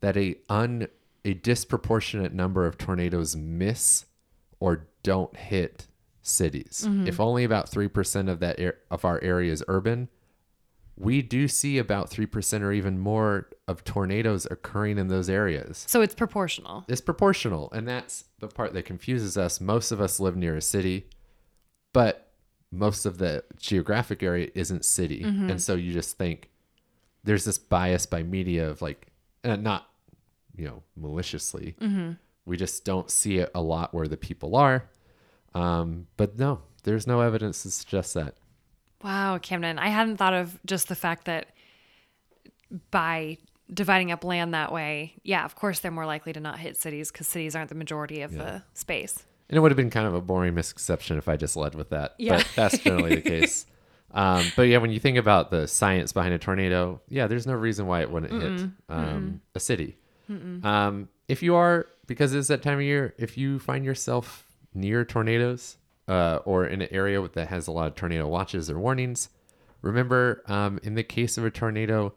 that 0.00 0.18
a 0.18 0.36
un 0.50 0.88
a 1.24 1.34
disproportionate 1.34 2.32
number 2.32 2.64
of 2.66 2.78
tornadoes 2.78 3.34
miss 3.34 4.04
or 4.60 4.86
don't 5.02 5.36
hit 5.36 5.86
cities. 6.28 6.84
Mm-hmm. 6.86 7.06
If 7.06 7.20
only 7.20 7.44
about 7.44 7.70
3% 7.70 8.28
of 8.30 8.40
that 8.40 8.60
ar- 8.60 8.76
of 8.90 9.04
our 9.04 9.20
area 9.22 9.52
is 9.52 9.64
urban, 9.68 10.08
we 10.98 11.22
do 11.22 11.46
see 11.46 11.78
about 11.78 12.10
3% 12.10 12.60
or 12.62 12.72
even 12.72 12.98
more 12.98 13.48
of 13.68 13.84
tornadoes 13.84 14.46
occurring 14.50 14.98
in 14.98 15.08
those 15.08 15.30
areas. 15.30 15.84
So 15.86 16.00
it's 16.00 16.14
proportional. 16.14 16.84
It's 16.88 17.00
proportional, 17.00 17.70
and 17.72 17.86
that's 17.86 18.24
the 18.40 18.48
part 18.48 18.72
that 18.74 18.84
confuses 18.84 19.38
us. 19.38 19.60
Most 19.60 19.92
of 19.92 20.00
us 20.00 20.18
live 20.18 20.36
near 20.36 20.56
a 20.56 20.62
city, 20.62 21.08
but 21.92 22.32
most 22.72 23.06
of 23.06 23.18
the 23.18 23.44
geographic 23.56 24.22
area 24.22 24.48
isn't 24.54 24.84
city, 24.84 25.22
mm-hmm. 25.22 25.50
and 25.50 25.62
so 25.62 25.74
you 25.74 25.92
just 25.92 26.18
think 26.18 26.50
there's 27.24 27.44
this 27.44 27.58
bias 27.58 28.06
by 28.06 28.22
media 28.22 28.68
of 28.68 28.82
like, 28.82 29.06
and 29.44 29.62
not 29.62 29.88
you 30.56 30.66
know 30.66 30.82
maliciously. 30.96 31.76
Mm-hmm. 31.80 32.12
We 32.44 32.56
just 32.56 32.84
don't 32.84 33.10
see 33.10 33.38
it 33.38 33.50
a 33.54 33.60
lot 33.60 33.94
where 33.94 34.08
the 34.08 34.16
people 34.16 34.56
are, 34.56 34.88
um, 35.58 36.06
but 36.16 36.38
no, 36.38 36.60
there's 36.84 37.06
no 37.06 37.20
evidence 37.20 37.62
to 37.62 37.70
suggest 37.70 38.14
that. 38.14 38.34
Wow, 39.02 39.38
Camden. 39.38 39.78
I 39.78 39.88
hadn't 39.88 40.16
thought 40.16 40.34
of 40.34 40.58
just 40.64 40.88
the 40.88 40.94
fact 40.94 41.24
that 41.26 41.46
by 42.90 43.38
dividing 43.72 44.12
up 44.12 44.24
land 44.24 44.54
that 44.54 44.72
way, 44.72 45.14
yeah, 45.22 45.44
of 45.44 45.54
course 45.54 45.80
they're 45.80 45.90
more 45.90 46.06
likely 46.06 46.32
to 46.32 46.40
not 46.40 46.58
hit 46.58 46.76
cities 46.76 47.10
because 47.10 47.26
cities 47.26 47.54
aren't 47.54 47.68
the 47.68 47.74
majority 47.74 48.22
of 48.22 48.32
the 48.32 48.62
space. 48.74 49.24
And 49.48 49.56
it 49.56 49.60
would 49.60 49.70
have 49.70 49.76
been 49.76 49.90
kind 49.90 50.06
of 50.06 50.14
a 50.14 50.20
boring 50.20 50.54
misconception 50.54 51.16
if 51.16 51.28
I 51.28 51.36
just 51.36 51.56
led 51.56 51.74
with 51.74 51.90
that. 51.90 52.14
Yeah. 52.18 52.36
But 52.36 52.48
that's 52.54 52.78
generally 52.78 53.16
the 53.16 53.22
case. 53.22 53.66
Um, 54.10 54.50
but 54.56 54.62
yeah, 54.62 54.78
when 54.78 54.90
you 54.90 54.98
think 54.98 55.18
about 55.18 55.50
the 55.50 55.68
science 55.68 56.14
behind 56.14 56.32
a 56.32 56.38
tornado, 56.38 57.02
yeah, 57.10 57.26
there's 57.26 57.46
no 57.46 57.52
reason 57.52 57.86
why 57.86 58.00
it 58.00 58.10
wouldn't 58.10 58.32
hit 58.42 58.70
um, 58.88 59.42
a 59.54 59.60
city. 59.60 59.98
Um, 60.30 61.10
if 61.28 61.42
you 61.42 61.56
are, 61.56 61.86
because 62.06 62.32
it's 62.32 62.48
that 62.48 62.62
time 62.62 62.78
of 62.78 62.84
year, 62.84 63.14
if 63.18 63.36
you 63.36 63.58
find 63.58 63.84
yourself 63.84 64.47
near 64.74 65.04
tornadoes 65.04 65.76
uh, 66.06 66.40
or 66.44 66.66
in 66.66 66.82
an 66.82 66.88
area 66.90 67.26
that 67.28 67.48
has 67.48 67.66
a 67.66 67.72
lot 67.72 67.88
of 67.88 67.94
tornado 67.94 68.26
watches 68.26 68.70
or 68.70 68.78
warnings, 68.78 69.28
remember 69.82 70.42
um, 70.46 70.78
in 70.82 70.94
the 70.94 71.02
case 71.02 71.38
of 71.38 71.44
a 71.44 71.50
tornado, 71.50 72.14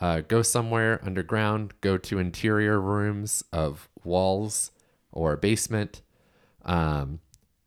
uh, 0.00 0.20
go 0.20 0.42
somewhere 0.42 1.00
underground, 1.04 1.72
go 1.80 1.96
to 1.96 2.18
interior 2.18 2.80
rooms 2.80 3.42
of 3.52 3.88
walls 4.04 4.70
or 5.12 5.36
basement. 5.36 6.02
Um, 6.64 7.20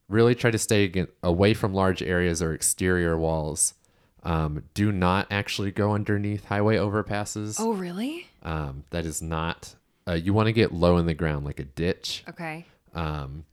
really 0.08 0.36
try 0.36 0.52
to 0.52 0.58
stay 0.58 0.84
again, 0.84 1.08
away 1.24 1.54
from 1.54 1.74
large 1.74 2.02
areas 2.02 2.42
or 2.42 2.54
exterior 2.54 3.18
walls. 3.18 3.76
Um, 4.24 4.64
do 4.74 4.92
not 4.92 5.28
actually 5.32 5.72
go 5.72 5.94
underneath 5.94 6.46
highway 6.46 6.76
overpasses. 6.76 7.56
Oh, 7.60 7.74
really? 7.74 8.28
Um, 8.44 8.84
that 8.90 9.06
is 9.06 9.22
not. 9.22 9.76
Uh, 10.08 10.14
you 10.14 10.34
want 10.34 10.48
to 10.48 10.54
get 10.54 10.74
low 10.74 10.98
in 10.98 11.06
the 11.06 11.14
ground, 11.14 11.46
like 11.46 11.60
a 11.60 11.64
ditch. 11.64 12.24
Okay. 12.28 12.66
Um, 12.94 13.46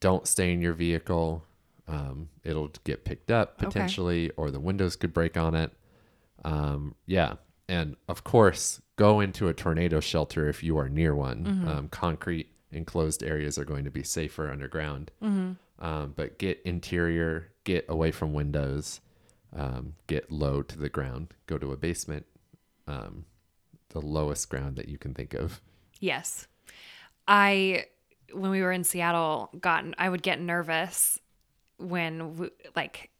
don't 0.00 0.26
stay 0.26 0.52
in 0.52 0.60
your 0.60 0.72
vehicle. 0.74 1.44
Um, 1.88 2.28
it'll 2.44 2.70
get 2.84 3.04
picked 3.04 3.30
up 3.30 3.54
Okay. 3.58 3.66
potentially, 3.66 4.30
or 4.36 4.50
the 4.50 4.60
windows 4.60 4.96
could 4.96 5.12
break 5.12 5.36
on 5.36 5.54
it. 5.54 5.72
Um, 6.44 6.94
yeah. 7.06 7.34
And 7.68 7.96
of 8.08 8.24
course, 8.24 8.80
go 8.96 9.20
into 9.20 9.48
a 9.48 9.54
tornado 9.54 10.00
shelter 10.00 10.48
if 10.48 10.62
you 10.62 10.78
are 10.78 10.88
near 10.88 11.14
one. 11.14 11.64
Um, 11.68 11.88
concrete 11.88 12.48
enclosed 12.72 13.22
areas 13.22 13.58
are 13.58 13.64
going 13.64 13.84
to 13.84 13.90
be 13.90 14.02
safer 14.02 14.50
underground. 14.50 15.10
Um, 15.78 16.14
but 16.16 16.38
get 16.38 16.60
interior, 16.64 17.48
get 17.64 17.84
away 17.88 18.10
from 18.10 18.32
windows, 18.32 19.00
um, 19.54 19.94
get 20.06 20.30
low 20.30 20.62
to 20.62 20.78
the 20.78 20.88
ground, 20.88 21.34
go 21.46 21.58
to 21.58 21.72
a 21.72 21.76
basement, 21.76 22.24
um, 22.86 23.24
the 23.90 24.00
lowest 24.00 24.48
ground 24.48 24.76
that 24.76 24.88
you 24.88 24.96
can 24.98 25.12
think 25.14 25.34
of. 25.34 25.60
Yes. 26.00 26.46
I 27.28 27.86
when 28.32 28.50
we 28.50 28.62
were 28.62 28.72
in 28.72 28.84
Seattle 28.84 29.50
got 29.60 29.84
I 29.98 30.08
would 30.08 30.22
get 30.22 30.40
nervous 30.40 31.18
when 31.78 32.36
we, 32.36 32.50
like 32.74 33.10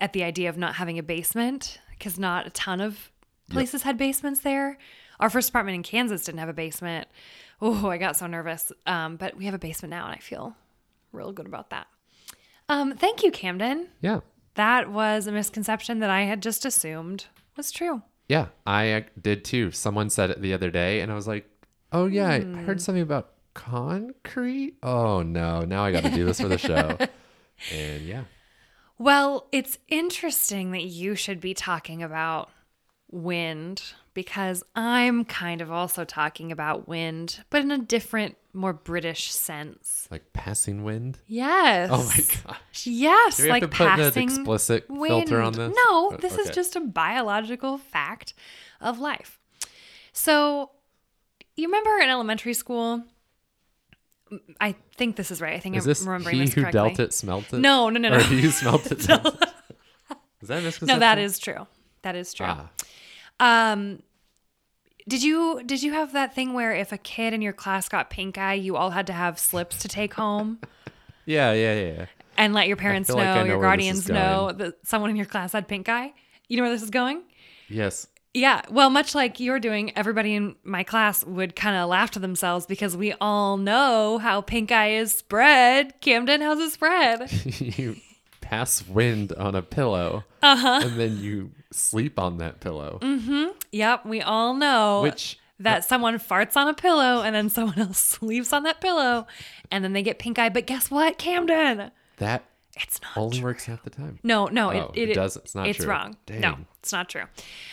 at 0.00 0.12
the 0.12 0.22
idea 0.24 0.48
of 0.48 0.56
not 0.56 0.74
having 0.76 0.98
a 0.98 1.02
basement 1.02 1.78
cuz 2.00 2.18
not 2.18 2.46
a 2.46 2.50
ton 2.50 2.80
of 2.80 3.10
places 3.50 3.82
had 3.82 3.96
basements 3.96 4.40
there. 4.40 4.78
Our 5.20 5.30
first 5.30 5.48
apartment 5.48 5.76
in 5.76 5.82
Kansas 5.82 6.24
didn't 6.24 6.40
have 6.40 6.48
a 6.48 6.54
basement. 6.54 7.08
Oh, 7.60 7.88
I 7.88 7.96
got 7.96 8.16
so 8.16 8.26
nervous. 8.26 8.70
Um, 8.86 9.16
but 9.16 9.36
we 9.36 9.46
have 9.46 9.54
a 9.54 9.58
basement 9.58 9.90
now 9.90 10.06
and 10.06 10.14
I 10.14 10.18
feel 10.18 10.56
real 11.12 11.32
good 11.32 11.46
about 11.46 11.70
that. 11.70 11.86
Um, 12.68 12.96
thank 12.96 13.22
you, 13.22 13.30
Camden. 13.30 13.88
Yeah. 14.00 14.20
That 14.54 14.90
was 14.90 15.26
a 15.26 15.32
misconception 15.32 16.00
that 16.00 16.10
I 16.10 16.22
had 16.22 16.42
just 16.42 16.64
assumed 16.64 17.26
was 17.56 17.70
true. 17.70 18.02
Yeah, 18.28 18.46
I 18.66 18.92
uh, 18.92 19.00
did 19.20 19.44
too. 19.44 19.70
Someone 19.70 20.10
said 20.10 20.30
it 20.30 20.42
the 20.42 20.52
other 20.52 20.70
day, 20.70 21.00
and 21.00 21.12
I 21.12 21.14
was 21.14 21.28
like, 21.28 21.48
"Oh 21.92 22.06
yeah, 22.06 22.28
I 22.28 22.40
heard 22.40 22.80
something 22.80 23.02
about 23.02 23.35
concrete." 23.56 24.76
Oh 24.82 25.22
no, 25.22 25.62
now 25.62 25.82
I 25.84 25.90
got 25.92 26.04
to 26.04 26.10
do 26.10 26.24
this 26.24 26.40
for 26.40 26.48
the 26.48 26.58
show. 26.58 26.96
and 27.72 28.02
yeah, 28.02 28.24
Well, 28.98 29.48
it's 29.50 29.78
interesting 29.88 30.70
that 30.72 30.84
you 30.84 31.14
should 31.14 31.40
be 31.40 31.54
talking 31.54 32.02
about 32.02 32.50
wind 33.10 33.82
because 34.14 34.62
I'm 34.74 35.24
kind 35.24 35.60
of 35.60 35.70
also 35.72 36.04
talking 36.04 36.50
about 36.52 36.88
wind, 36.88 37.42
but 37.50 37.62
in 37.62 37.70
a 37.70 37.78
different, 37.78 38.36
more 38.54 38.72
British 38.72 39.30
sense. 39.30 40.08
like 40.10 40.32
passing 40.32 40.84
wind. 40.84 41.18
Yes. 41.26 41.90
Oh 41.92 42.02
my 42.04 42.24
gosh. 42.52 42.86
Yes, 42.86 43.36
Do 43.36 43.42
we 43.44 43.48
like 43.50 43.62
have 43.62 43.70
to 43.70 43.76
put 43.76 43.86
an 43.86 43.96
passing 43.98 44.28
explicit 44.28 44.88
wind. 44.90 45.28
filter 45.28 45.42
on 45.42 45.52
this? 45.52 45.74
No, 45.86 46.12
Uh, 46.12 46.16
this 46.16 46.38
is 46.38 46.50
just 46.50 46.76
a 46.76 46.80
biological 46.80 47.76
fact 47.78 48.32
of 48.80 48.98
life. 48.98 49.38
So, 50.12 50.70
you 51.56 51.66
remember 51.68 51.98
in 51.98 52.08
elementary 52.08 52.54
school? 52.54 53.04
I 54.60 54.74
think 54.96 55.16
this 55.16 55.30
is 55.30 55.40
right. 55.40 55.54
I 55.54 55.60
think 55.60 55.76
Is 55.76 55.84
I'm 55.84 55.88
this 55.90 56.02
remembering 56.02 56.36
he 56.36 56.44
this 56.46 56.54
who 56.54 56.70
dealt 56.70 56.98
it 56.98 57.12
smelt 57.14 57.52
it? 57.52 57.58
No, 57.58 57.88
no, 57.90 58.00
no, 58.00 58.08
Or 58.08 58.18
no. 58.18 58.24
he 58.24 58.40
who 58.40 58.50
smelt 58.50 58.86
it. 58.90 59.06
dealt 59.06 59.24
it? 59.42 59.48
Is 60.42 60.48
that 60.48 60.58
a 60.58 60.62
misconception? 60.62 60.86
No, 60.88 60.98
that 61.00 61.18
is 61.18 61.38
true. 61.38 61.66
That 62.02 62.16
is 62.16 62.32
true. 62.34 62.46
Ah, 62.48 62.68
Um, 63.40 64.02
did 65.08 65.22
you 65.22 65.62
did 65.64 65.82
you 65.82 65.92
have 65.92 66.12
that 66.14 66.34
thing 66.34 66.52
where 66.54 66.72
if 66.72 66.90
a 66.92 66.98
kid 66.98 67.32
in 67.32 67.40
your 67.42 67.52
class 67.52 67.88
got 67.88 68.10
pink 68.10 68.36
eye, 68.38 68.54
you 68.54 68.76
all 68.76 68.90
had 68.90 69.06
to 69.06 69.12
have 69.12 69.38
slips 69.38 69.78
to 69.80 69.88
take 69.88 70.14
home 70.14 70.58
yeah, 71.26 71.52
yeah, 71.52 71.74
yeah, 71.74 71.92
yeah. 71.92 72.06
and 72.36 72.52
let 72.54 72.66
your 72.66 72.76
parents 72.76 73.08
know, 73.08 73.14
like 73.16 73.24
know 73.36 73.44
your 73.44 73.58
where 73.58 73.76
this 73.76 73.86
is 73.98 74.06
guardians 74.06 74.08
know 74.08 74.52
that 74.52 74.74
someone 74.84 75.10
in 75.10 75.16
your 75.16 75.26
class 75.26 75.52
had 75.52 75.68
pink 75.68 75.88
eye? 75.88 76.12
You 76.48 76.56
know 76.56 76.64
where 76.64 76.72
this 76.72 76.82
is 76.82 76.90
going? 76.90 77.22
Yes. 77.68 78.06
Yeah. 78.36 78.60
Well, 78.70 78.90
much 78.90 79.14
like 79.14 79.40
you're 79.40 79.58
doing, 79.58 79.92
everybody 79.96 80.34
in 80.34 80.56
my 80.62 80.82
class 80.82 81.24
would 81.24 81.56
kind 81.56 81.74
of 81.76 81.88
laugh 81.88 82.10
to 82.12 82.18
themselves 82.18 82.66
because 82.66 82.94
we 82.96 83.14
all 83.20 83.56
know 83.56 84.18
how 84.18 84.42
pink 84.42 84.70
eye 84.70 84.90
is 84.92 85.12
spread. 85.14 86.00
Camden, 86.02 86.42
how's 86.42 86.58
it 86.60 86.70
spread? 86.72 87.30
you 87.78 87.96
pass 88.42 88.86
wind 88.86 89.32
on 89.32 89.54
a 89.54 89.62
pillow, 89.62 90.24
Uh-huh. 90.42 90.80
and 90.84 91.00
then 91.00 91.18
you 91.18 91.50
sleep 91.72 92.18
on 92.18 92.36
that 92.38 92.60
pillow. 92.60 92.98
Mm-hmm. 93.02 93.52
yep, 93.72 94.04
we 94.06 94.20
all 94.22 94.54
know 94.54 95.00
Which 95.02 95.38
that 95.58 95.84
someone 95.84 96.18
farts 96.18 96.56
on 96.56 96.68
a 96.68 96.74
pillow 96.74 97.22
and 97.22 97.34
then 97.34 97.48
someone 97.56 97.78
else 97.78 97.98
sleeps 98.18 98.52
on 98.52 98.64
that 98.64 98.80
pillow 98.82 99.26
and 99.70 99.82
then 99.82 99.94
they 99.94 100.02
get 100.02 100.18
pink 100.18 100.38
eye. 100.38 100.50
But 100.50 100.66
guess 100.66 100.90
what, 100.90 101.16
Camden? 101.18 101.90
that 102.18 102.44
It's 102.76 103.00
not 103.00 103.16
only 103.16 103.38
true. 103.38 103.44
works 103.46 103.64
half 103.64 103.82
the 103.82 103.90
time. 103.90 104.18
No, 104.22 104.46
no, 104.46 104.70
Oh, 104.70 104.92
it, 104.94 105.10
it 105.10 105.14
doesn't. 105.14 105.44
It's 105.46 105.54
not 105.54 105.66
It's 105.66 105.78
true. 105.78 105.88
wrong. 105.88 106.16
No, 106.28 106.58
it's 106.78 106.92
not 106.92 107.08
true. 107.08 107.24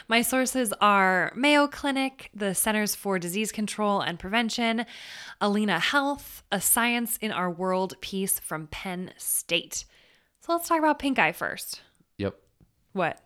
My 0.08 0.22
sources 0.22 0.74
are 0.80 1.32
Mayo 1.36 1.68
Clinic, 1.68 2.30
the 2.34 2.56
Centers 2.56 2.96
for 2.96 3.20
Disease 3.20 3.52
Control 3.52 4.00
and 4.02 4.18
Prevention, 4.18 4.86
Allina 5.42 5.80
Health, 5.82 6.44
A 6.52 6.62
Science 6.62 7.18
in 7.18 7.32
Our 7.32 7.52
World 7.52 7.96
piece 8.00 8.40
from 8.40 8.68
Penn 8.68 9.12
State. 9.18 9.84
So 10.40 10.54
let's 10.54 10.68
talk 10.70 10.80
about 10.80 11.00
pink 11.00 11.20
eye 11.20 11.32
first. 11.34 11.82
Yep. 12.18 12.36
What? 12.94 13.20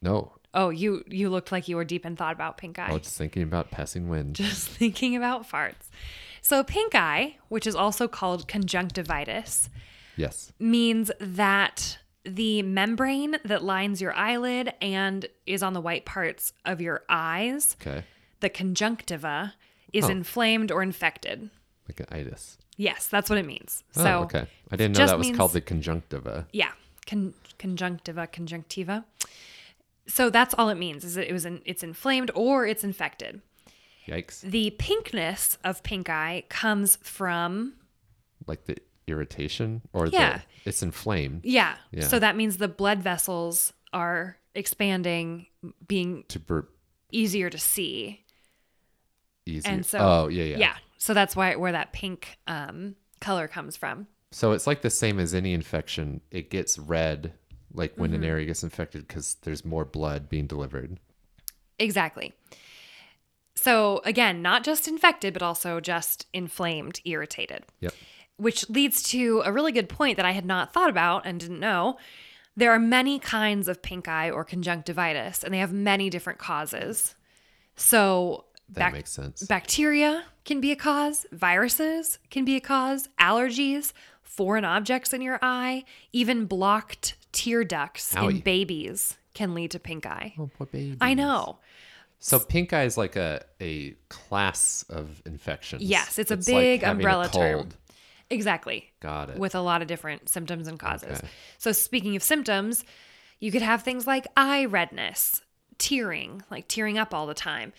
No. 0.00 0.32
Oh, 0.54 0.70
you 0.70 1.04
you 1.08 1.28
looked 1.28 1.52
like 1.52 1.68
you 1.68 1.76
were 1.76 1.84
deep 1.84 2.06
in 2.06 2.16
thought 2.16 2.32
about 2.32 2.56
pink 2.56 2.78
eye. 2.78 2.88
I 2.88 2.92
was 2.94 3.02
just 3.02 3.18
thinking 3.18 3.42
about 3.42 3.70
passing 3.70 4.08
wind. 4.08 4.34
just 4.36 4.68
thinking 4.68 5.14
about 5.14 5.46
farts. 5.46 5.90
So 6.40 6.64
pink 6.64 6.94
eye, 6.94 7.36
which 7.48 7.66
is 7.66 7.74
also 7.74 8.08
called 8.08 8.48
conjunctivitis, 8.48 9.68
yes. 10.18 10.52
means 10.58 11.10
that 11.18 11.98
the 12.24 12.60
membrane 12.62 13.36
that 13.44 13.64
lines 13.64 14.00
your 14.02 14.12
eyelid 14.12 14.74
and 14.82 15.26
is 15.46 15.62
on 15.62 15.72
the 15.72 15.80
white 15.80 16.04
parts 16.04 16.52
of 16.66 16.80
your 16.82 17.02
eyes, 17.08 17.74
Okay. 17.80 18.04
the 18.40 18.50
conjunctiva, 18.50 19.54
is 19.94 20.04
Oh. 20.04 20.08
inflamed 20.10 20.70
or 20.70 20.82
infected. 20.82 21.48
Like 21.88 22.00
an 22.00 22.06
itis. 22.10 22.58
Yes, 22.76 23.06
that's 23.06 23.30
what 23.30 23.38
it 23.38 23.46
means. 23.46 23.82
Oh, 23.96 24.02
so, 24.04 24.22
okay. 24.24 24.46
I 24.70 24.76
didn't 24.76 24.98
know 24.98 25.06
that 25.06 25.16
was 25.18 25.26
means- 25.28 25.36
called 25.38 25.52
the 25.54 25.62
conjunctiva. 25.62 26.46
yeah, 26.52 26.72
con- 27.06 27.32
conjunctiva, 27.58 28.26
conjunctiva. 28.30 29.04
So 30.06 30.30
that's 30.30 30.54
all 30.54 30.68
it 30.68 30.76
means 30.76 31.04
is 31.04 31.14
that 31.14 31.28
it 31.28 31.32
was 31.32 31.44
in, 31.46 31.62
it's 31.64 31.82
inflamed 31.82 32.30
or 32.34 32.66
it's 32.66 32.84
infected. 32.84 33.40
Yikes. 34.06 34.40
The 34.42 34.74
pinkness 34.78 35.58
of 35.64 35.82
pink 35.82 36.08
eye 36.08 36.44
comes 36.48 36.96
from 36.96 37.74
Like 38.46 38.64
the 38.64 38.76
irritation 39.10 39.82
or 39.92 40.06
Yeah. 40.06 40.38
the 40.38 40.42
it's 40.70 40.82
inflamed 40.82 41.44
yeah. 41.44 41.76
Yeah. 41.92 42.06
So 42.06 42.18
that 42.18 42.36
means 42.36 42.58
the 42.58 42.68
blood 42.68 43.02
vessels 43.02 43.72
are 43.92 44.36
expanding, 44.54 45.46
being 45.86 46.24
to 46.28 46.38
burp 46.38 46.70
easier 47.10 47.48
to 47.50 47.58
see. 47.58 48.24
easier. 49.46 49.70
And 49.72 49.86
so 49.86 49.98
oh, 49.98 50.28
yeah, 50.28 50.44
yeah. 50.44 50.56
yeah. 50.58 50.76
So 50.98 51.14
that's 51.14 51.34
why 51.36 51.56
where 51.56 51.72
that 51.72 51.92
pink 51.92 52.38
um, 52.46 52.96
color 53.20 53.48
comes 53.48 53.76
from. 53.76 54.06
So 54.30 54.52
it's 54.52 54.66
like 54.66 54.82
the 54.82 54.90
same 54.90 55.18
as 55.18 55.32
any 55.32 55.54
infection. 55.54 56.20
It 56.30 56.50
gets 56.50 56.78
red 56.78 57.32
like 57.72 57.94
when 57.96 58.10
Mm-hmm. 58.10 58.22
an 58.22 58.28
area 58.28 58.46
gets 58.46 58.62
infected 58.62 59.06
because 59.08 59.36
there's 59.42 59.64
more 59.64 59.84
blood 59.84 60.28
being 60.28 60.46
delivered. 60.46 60.98
Exactly. 61.78 62.34
So 63.54 64.00
again, 64.04 64.42
not 64.42 64.64
just 64.64 64.86
infected, 64.86 65.32
but 65.32 65.42
also 65.42 65.80
just 65.80 66.26
inflamed, 66.32 67.00
irritated. 67.04 67.64
Yep. 67.80 67.94
Which 68.38 68.68
leads 68.70 69.02
to 69.10 69.42
a 69.44 69.52
really 69.52 69.72
good 69.72 69.88
point 69.88 70.16
that 70.16 70.24
I 70.26 70.30
had 70.32 70.46
not 70.46 70.72
thought 70.72 70.88
about 70.90 71.26
and 71.26 71.38
didn't 71.38 71.60
know. 71.60 71.98
There 72.56 72.72
are 72.72 72.78
many 72.78 73.18
kinds 73.18 73.68
of 73.68 73.82
pink 73.82 74.08
eye 74.08 74.30
or 74.30 74.44
conjunctivitis, 74.44 75.44
and 75.44 75.52
they 75.54 75.58
have 75.58 75.72
many 75.72 76.08
different 76.10 76.38
causes. 76.40 77.14
So 77.76 78.46
That 78.70 78.80
bac- 78.80 78.92
makes 78.94 79.10
sense. 79.10 79.42
bacteria 79.44 80.24
can 80.44 80.60
be 80.60 80.72
a 80.72 80.76
cause, 80.76 81.26
viruses 81.32 82.18
can 82.30 82.44
be 82.44 82.56
a 82.56 82.60
cause, 82.60 83.08
allergies, 83.20 83.92
foreign 84.22 84.64
objects 84.64 85.12
in 85.12 85.20
your 85.20 85.38
eye, 85.42 85.84
even 86.12 86.46
blocked 86.46 87.14
tear 87.32 87.64
ducts 87.64 88.14
in 88.16 88.40
babies 88.40 89.16
can 89.34 89.54
lead 89.54 89.70
to 89.72 89.78
pink 89.78 90.06
eye. 90.06 90.34
oh, 90.38 90.50
poor 90.58 90.66
baby. 90.66 90.96
I 91.00 91.14
know. 91.14 91.58
So 92.18 92.40
pink 92.40 92.72
eye 92.72 92.82
is 92.84 92.96
like 92.96 93.14
a, 93.14 93.44
a 93.60 93.94
class 94.08 94.84
of 94.88 95.22
infections. 95.24 95.82
Yes, 95.82 96.18
it's 96.18 96.32
a 96.32 96.36
big 96.36 96.80
having 96.82 96.96
umbrella 96.96 97.28
term. 97.28 97.54
cold. 97.60 97.76
Exactly. 98.30 98.92
Got 99.00 99.30
it. 99.30 99.38
With 99.38 99.54
a 99.54 99.60
lot 99.60 99.82
of 99.82 99.88
different 99.88 100.28
symptoms 100.28 100.68
and 100.68 100.78
causes. 100.78 101.18
Okay. 101.18 101.28
So, 101.56 101.72
speaking 101.72 102.14
of 102.16 102.22
symptoms, 102.22 102.84
you 103.40 103.50
could 103.50 103.62
have 103.62 103.82
things 103.82 104.06
like 104.06 104.26
eye 104.36 104.64
redness, 104.64 105.42
tearing, 105.78 106.42
like 106.50 106.68
tearing 106.68 106.98
up 106.98 107.14
all 107.14 107.26
the 107.26 107.34
time, 107.34 107.72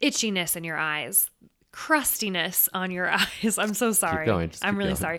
itchiness 0.00 0.54
in 0.56 0.64
your 0.64 0.76
eyes, 0.76 1.30
crustiness 1.72 2.68
on 2.72 2.90
your 2.90 3.10
eyes. 3.42 3.58
I'm 3.58 3.74
so 3.74 3.92
sorry. 3.92 4.26
going, 4.26 4.52
I'm 4.62 4.76
really 4.76 4.90
going. 4.90 5.18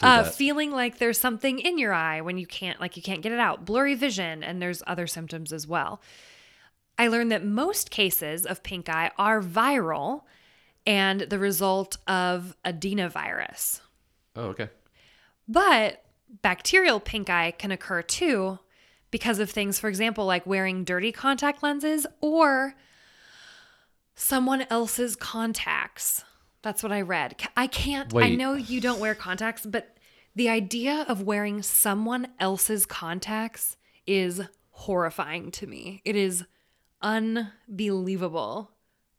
Uh, 0.00 0.24
feeling 0.24 0.70
like 0.70 0.98
there's 0.98 1.18
something 1.18 1.58
in 1.58 1.78
your 1.78 1.92
eye 1.92 2.20
when 2.20 2.38
you 2.38 2.46
can't, 2.46 2.80
like, 2.80 2.96
you 2.96 3.02
can't 3.02 3.22
get 3.22 3.32
it 3.32 3.40
out, 3.40 3.64
blurry 3.64 3.94
vision, 3.94 4.42
and 4.44 4.60
there's 4.62 4.82
other 4.86 5.06
symptoms 5.06 5.52
as 5.52 5.66
well. 5.66 6.00
I 6.98 7.08
learned 7.08 7.32
that 7.32 7.44
most 7.44 7.90
cases 7.90 8.44
of 8.44 8.62
pink 8.62 8.88
eye 8.88 9.10
are 9.16 9.40
viral 9.40 10.22
and 10.86 11.22
the 11.22 11.38
result 11.38 11.96
of 12.06 12.56
adenovirus. 12.64 13.80
Oh, 14.36 14.46
okay. 14.46 14.68
But 15.48 16.02
bacterial 16.42 17.00
pink 17.00 17.28
eye 17.28 17.52
can 17.52 17.70
occur 17.70 18.02
too 18.02 18.58
because 19.10 19.38
of 19.38 19.50
things, 19.50 19.78
for 19.78 19.88
example, 19.88 20.26
like 20.26 20.46
wearing 20.46 20.84
dirty 20.84 21.12
contact 21.12 21.62
lenses 21.62 22.06
or 22.20 22.74
someone 24.14 24.66
else's 24.70 25.16
contacts. 25.16 26.24
That's 26.62 26.82
what 26.82 26.92
I 26.92 27.00
read. 27.00 27.36
I 27.56 27.66
can't, 27.66 28.14
I 28.14 28.34
know 28.34 28.54
you 28.54 28.80
don't 28.80 29.00
wear 29.00 29.14
contacts, 29.14 29.64
but 29.64 29.96
the 30.36 30.48
idea 30.48 31.04
of 31.08 31.22
wearing 31.22 31.62
someone 31.62 32.28
else's 32.38 32.86
contacts 32.86 33.76
is 34.06 34.42
horrifying 34.70 35.50
to 35.52 35.66
me. 35.66 36.02
It 36.04 36.16
is 36.16 36.44
unbelievable. 37.02 38.70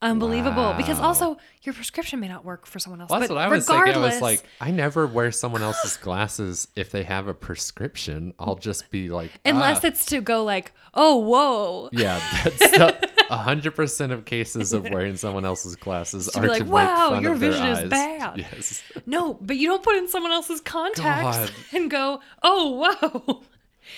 Unbelievable. 0.02 0.74
Because 0.78 1.00
also, 1.00 1.38
your 1.62 1.74
prescription 1.74 2.20
may 2.20 2.28
not 2.28 2.44
work 2.44 2.66
for 2.66 2.80
someone 2.80 3.02
else. 3.02 3.10
Well, 3.12 3.20
that's 3.20 3.30
but 3.30 3.36
what 3.36 3.44
I 3.44 3.48
was 3.50 3.68
thinking. 3.68 3.84
I 3.94 3.98
was 3.98 4.16
regardless- 4.16 4.22
like, 4.22 4.44
I 4.60 4.72
never 4.72 5.06
wear 5.06 5.32
someone 5.32 5.62
else's 5.62 5.98
glasses 5.98 6.68
if 6.76 6.92
they 6.92 7.04
have 7.04 7.28
a 7.28 7.34
prescription. 7.36 8.34
I'll 8.40 8.56
just 8.56 8.90
be 8.90 9.10
like, 9.10 9.32
Unless 9.46 9.84
ah. 9.84 9.88
it's 9.88 10.06
to 10.08 10.22
go 10.22 10.44
like, 10.44 10.72
oh, 10.94 11.18
whoa. 11.18 11.90
yeah, 11.92 12.20
that's 12.44 13.08
hundred 13.30 13.76
percent 13.76 14.12
of 14.12 14.26
cases 14.26 14.74
of 14.74 14.90
wearing 14.90 15.16
someone 15.16 15.46
else's 15.46 15.76
glasses 15.78 16.28
To 16.28 16.40
are 16.40 16.42
be 16.42 16.48
to 16.48 16.54
like, 16.54 16.62
make 16.64 16.72
"Wow, 16.72 17.20
your 17.20 17.36
vision 17.36 17.66
is 17.68 17.80
eyes." 17.80 17.90
bad. 17.90 18.38
Yes. 18.40 18.84
No, 19.06 19.36
but 19.36 19.56
you 19.58 19.68
don't 19.68 19.84
put 19.84 19.96
in 19.96 20.10
someone 20.10 20.32
else's 20.34 20.60
contacts 20.62 21.38
God. 21.38 21.52
and 21.74 21.90
go, 21.90 22.20
oh, 22.44 22.96
whoa. 23.02 23.42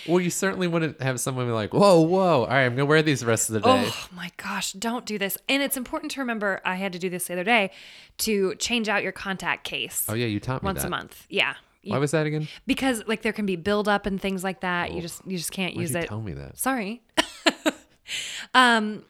Well, 0.07 0.19
you 0.19 0.29
certainly 0.29 0.67
wouldn't 0.67 1.01
have 1.01 1.19
someone 1.19 1.45
be 1.45 1.51
like, 1.51 1.73
"Whoa, 1.73 1.99
whoa! 2.01 2.41
All 2.41 2.47
right, 2.47 2.63
I'm 2.65 2.73
gonna 2.75 2.85
wear 2.85 3.01
these 3.01 3.19
the 3.21 3.25
rest 3.25 3.49
of 3.49 3.53
the 3.53 3.59
day." 3.61 3.85
Oh 3.87 4.07
my 4.15 4.31
gosh, 4.37 4.73
don't 4.73 5.05
do 5.05 5.17
this. 5.17 5.37
And 5.49 5.61
it's 5.63 5.77
important 5.77 6.11
to 6.13 6.19
remember, 6.21 6.61
I 6.65 6.75
had 6.75 6.93
to 6.93 6.99
do 6.99 7.09
this 7.09 7.27
the 7.27 7.33
other 7.33 7.43
day, 7.43 7.71
to 8.19 8.55
change 8.55 8.89
out 8.89 9.03
your 9.03 9.11
contact 9.11 9.63
case 9.63 10.05
Oh 10.09 10.13
yeah, 10.13 10.25
you 10.27 10.39
taught 10.39 10.63
me 10.63 10.67
once 10.67 10.81
that. 10.81 10.87
a 10.87 10.89
month. 10.89 11.25
Yeah. 11.29 11.55
You- 11.81 11.91
Why 11.91 11.97
was 11.97 12.11
that 12.11 12.25
again? 12.25 12.47
because 12.65 13.03
like 13.07 13.23
there 13.23 13.33
can 13.33 13.45
be 13.45 13.55
buildup 13.57 14.05
and 14.05 14.21
things 14.21 14.43
like 14.43 14.61
that. 14.61 14.93
You 14.93 15.01
just 15.01 15.25
you 15.27 15.37
just 15.37 15.51
can't 15.51 15.73
Why'd 15.75 15.81
use 15.81 15.91
you 15.91 15.99
it. 15.99 16.07
tell 16.07 16.21
me 16.21 16.33
that? 16.33 16.57
Sorry. 16.57 17.01
um, 18.53 19.03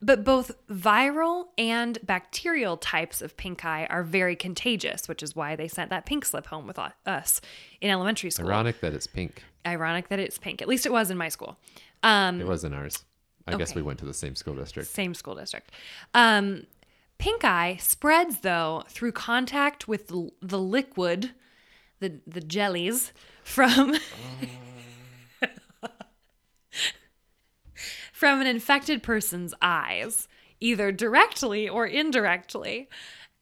but 0.00 0.24
both 0.24 0.50
viral 0.68 1.44
and 1.56 1.98
bacterial 2.04 2.76
types 2.76 3.22
of 3.22 3.36
pink 3.36 3.64
eye 3.64 3.86
are 3.88 4.02
very 4.02 4.34
contagious, 4.34 5.06
which 5.08 5.22
is 5.22 5.36
why 5.36 5.54
they 5.54 5.68
sent 5.68 5.90
that 5.90 6.06
pink 6.06 6.24
slip 6.24 6.46
home 6.48 6.66
with 6.66 6.78
us 7.06 7.40
in 7.80 7.88
elementary 7.90 8.30
school. 8.30 8.48
Ironic 8.48 8.80
that 8.80 8.94
it's 8.94 9.06
pink. 9.06 9.44
Ironic 9.66 10.08
that 10.08 10.18
it's 10.18 10.38
pink. 10.38 10.60
At 10.62 10.68
least 10.68 10.86
it 10.86 10.92
was 10.92 11.10
in 11.10 11.16
my 11.16 11.28
school. 11.28 11.58
Um, 12.02 12.40
It 12.40 12.46
wasn't 12.46 12.74
ours. 12.74 13.04
I 13.46 13.56
guess 13.56 13.74
we 13.74 13.82
went 13.82 13.98
to 14.00 14.04
the 14.04 14.14
same 14.14 14.34
school 14.36 14.54
district. 14.54 14.88
same 14.88 15.14
school 15.14 15.34
district. 15.34 15.72
Um, 16.14 16.66
pink 17.18 17.44
eye 17.44 17.76
spreads 17.80 18.40
though 18.40 18.84
through 18.88 19.12
contact 19.12 19.88
with 19.88 20.08
the 20.40 20.58
liquid, 20.58 21.30
the 22.00 22.20
the 22.26 22.40
jellies 22.40 23.12
from 23.42 23.94
from 28.12 28.40
an 28.40 28.46
infected 28.46 29.02
person's 29.02 29.54
eyes, 29.60 30.28
either 30.60 30.92
directly 30.92 31.68
or 31.68 31.86
indirectly. 31.86 32.88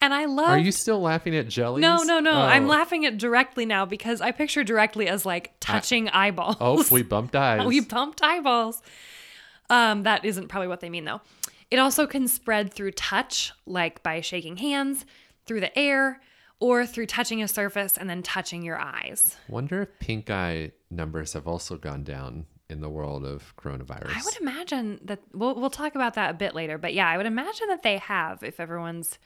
And 0.02 0.14
I 0.14 0.24
love 0.24 0.48
Are 0.48 0.58
you 0.58 0.72
still 0.72 1.00
laughing 1.00 1.36
at 1.36 1.48
jellies? 1.48 1.82
No, 1.82 2.02
no, 2.02 2.20
no. 2.20 2.32
I'm 2.32 2.64
Oh. 2.64 2.68
laughing 2.68 3.04
at 3.04 3.18
directly 3.18 3.66
now 3.66 3.84
because 3.84 4.20
I 4.20 4.30
picture 4.30 4.64
directly 4.64 5.08
as 5.08 5.26
like 5.26 5.52
touching 5.60 6.08
eyeballs. 6.08 6.56
Oh, 6.60 6.84
we 6.90 7.02
bumped 7.02 7.36
eyes. 7.36 7.66
we 7.66 7.80
bumped 7.80 8.22
eyeballs. 8.22 8.82
Um, 9.68 10.04
that 10.04 10.24
isn't 10.24 10.48
probably 10.48 10.68
what 10.68 10.80
they 10.80 10.88
mean 10.90 11.04
though. 11.04 11.20
It 11.70 11.78
also 11.78 12.06
can 12.06 12.26
spread 12.26 12.72
through 12.72 12.92
touch, 12.92 13.52
like 13.66 14.02
by 14.02 14.20
shaking 14.22 14.56
hands, 14.56 15.04
through 15.46 15.60
the 15.60 15.78
air, 15.78 16.20
or 16.58 16.84
through 16.84 17.06
touching 17.06 17.42
a 17.42 17.46
surface 17.48 17.96
and 17.96 18.10
then 18.10 18.22
touching 18.22 18.62
your 18.62 18.78
eyes. 18.80 19.36
Wonder 19.48 19.82
if 19.82 19.98
pink 20.00 20.30
eye 20.30 20.72
numbers 20.90 21.34
have 21.34 21.46
also 21.46 21.76
gone 21.76 22.02
down 22.02 22.46
in 22.68 22.80
the 22.80 22.88
world 22.88 23.24
of 23.24 23.54
coronavirus. 23.56 24.16
I 24.16 24.22
would 24.24 24.36
imagine 24.40 24.98
that 25.04 25.20
we'll 25.32 25.54
we'll 25.54 25.70
talk 25.70 25.94
about 25.94 26.14
that 26.14 26.30
a 26.30 26.34
bit 26.34 26.54
later, 26.54 26.78
but 26.78 26.94
yeah, 26.94 27.08
I 27.08 27.16
would 27.16 27.26
imagine 27.26 27.68
that 27.68 27.82
they 27.82 27.98
have 27.98 28.42
if 28.42 28.58
everyone's 28.58 29.18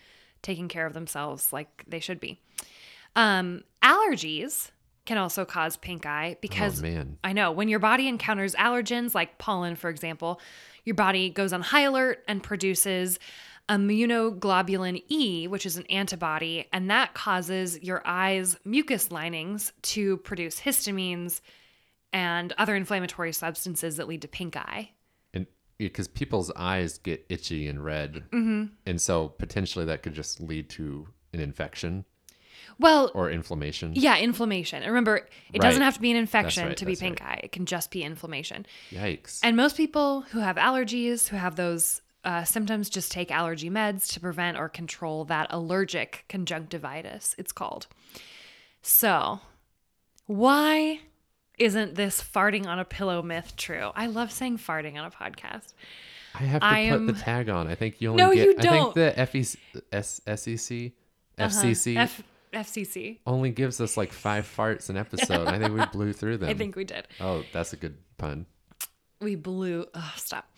taking 0.44 0.68
care 0.68 0.86
of 0.86 0.94
themselves 0.94 1.52
like 1.52 1.84
they 1.88 1.98
should 1.98 2.20
be. 2.20 2.40
Um, 3.16 3.64
allergies 3.82 4.70
can 5.04 5.18
also 5.18 5.44
cause 5.44 5.76
pink 5.76 6.06
eye 6.06 6.36
because 6.40 6.80
oh 6.80 6.82
man. 6.82 7.18
I 7.24 7.32
know 7.32 7.50
when 7.50 7.68
your 7.68 7.78
body 7.78 8.06
encounters 8.08 8.54
allergens 8.54 9.14
like 9.14 9.38
pollen, 9.38 9.74
for 9.74 9.90
example, 9.90 10.40
your 10.84 10.94
body 10.94 11.30
goes 11.30 11.52
on 11.52 11.60
high 11.60 11.82
alert 11.82 12.22
and 12.28 12.42
produces 12.42 13.18
immunoglobulin 13.68 15.02
E, 15.08 15.48
which 15.48 15.66
is 15.66 15.76
an 15.76 15.86
antibody, 15.86 16.66
and 16.72 16.90
that 16.90 17.14
causes 17.14 17.82
your 17.82 18.02
eyes' 18.04 18.56
mucus 18.64 19.10
linings 19.10 19.72
to 19.82 20.18
produce 20.18 20.60
histamines 20.60 21.40
and 22.12 22.52
other 22.58 22.76
inflammatory 22.76 23.32
substances 23.32 23.96
that 23.96 24.06
lead 24.06 24.22
to 24.22 24.28
pink 24.28 24.56
eye. 24.56 24.90
Because 25.78 26.06
people's 26.08 26.50
eyes 26.54 26.98
get 26.98 27.26
itchy 27.28 27.66
and 27.66 27.84
red, 27.84 28.24
Mm-hmm. 28.32 28.64
and 28.86 29.00
so 29.00 29.28
potentially 29.28 29.84
that 29.86 30.02
could 30.02 30.14
just 30.14 30.40
lead 30.40 30.68
to 30.70 31.08
an 31.32 31.40
infection 31.40 32.04
Well, 32.78 33.10
or 33.14 33.28
inflammation. 33.30 33.92
yeah, 33.94 34.16
inflammation. 34.18 34.82
And 34.82 34.90
remember, 34.92 35.28
it 35.52 35.60
doesn't 35.60 35.82
have 35.82 35.94
to 35.94 36.00
be 36.00 36.10
an 36.12 36.16
infection 36.16 36.68
right, 36.68 36.76
to 36.76 36.86
be 36.86 36.94
pink 36.96 37.20
eye. 37.22 37.40
It 37.42 37.50
can 37.52 37.66
just 37.66 37.90
be 37.90 38.02
inflammation. 38.04 38.66
Yikes. 38.90 39.40
And 39.42 39.56
most 39.56 39.76
people 39.76 40.22
who 40.30 40.38
have 40.38 40.56
allergies, 40.56 41.28
who 41.28 41.36
have 41.36 41.56
those 41.56 42.00
uh, 42.24 42.44
symptoms, 42.44 42.88
just 42.88 43.10
take 43.12 43.30
allergy 43.32 43.68
meds 43.68 44.12
to 44.14 44.20
prevent 44.20 44.56
or 44.56 44.68
control 44.68 45.24
that 45.26 45.48
allergic 45.50 46.24
conjunctivitis, 46.28 47.34
it's 47.36 47.52
called. 47.52 47.86
So, 48.80 49.40
why 50.26 51.00
isn't 51.58 51.94
this 51.94 52.22
farting 52.22 52.66
on 52.66 52.78
a 52.78 52.84
pillow 52.84 53.22
myth 53.22 53.54
true? 53.56 53.90
I 53.94 54.06
love 54.06 54.32
saying 54.32 54.58
farting 54.58 54.96
on 54.98 55.04
a 55.04 55.10
podcast. 55.10 55.72
I 56.34 56.42
have 56.44 56.60
to 56.62 56.66
I 56.66 56.88
put 56.88 56.94
am- 56.94 57.06
the 57.06 57.12
tag 57.12 57.48
on. 57.48 57.68
I 57.68 57.74
think 57.76 58.00
you 58.00 58.10
only 58.10 58.22
No, 58.22 58.32
get. 58.34 58.44
you 58.46 58.54
I 58.58 58.62
don't. 58.62 58.98
I 58.98 59.24
think 59.24 59.32
the 59.32 59.38
FEC, 59.92 60.36
SEC, 60.36 60.92
FCC 61.38 61.96
F- 61.96 62.22
FCC. 62.52 63.18
only 63.26 63.50
gives 63.50 63.80
us 63.80 63.96
like 63.96 64.12
five 64.12 64.44
farts 64.44 64.88
an 64.90 64.96
episode. 64.96 65.46
I 65.48 65.58
think 65.58 65.74
we 65.78 65.84
blew 65.86 66.12
through 66.12 66.36
them. 66.38 66.48
I 66.50 66.54
think 66.54 66.76
we 66.76 66.84
did. 66.84 67.06
Oh, 67.20 67.44
that's 67.52 67.72
a 67.72 67.76
good 67.76 67.96
pun. 68.18 68.46
We 69.20 69.36
blew. 69.36 69.86
Oh, 69.94 70.12
stop. 70.16 70.48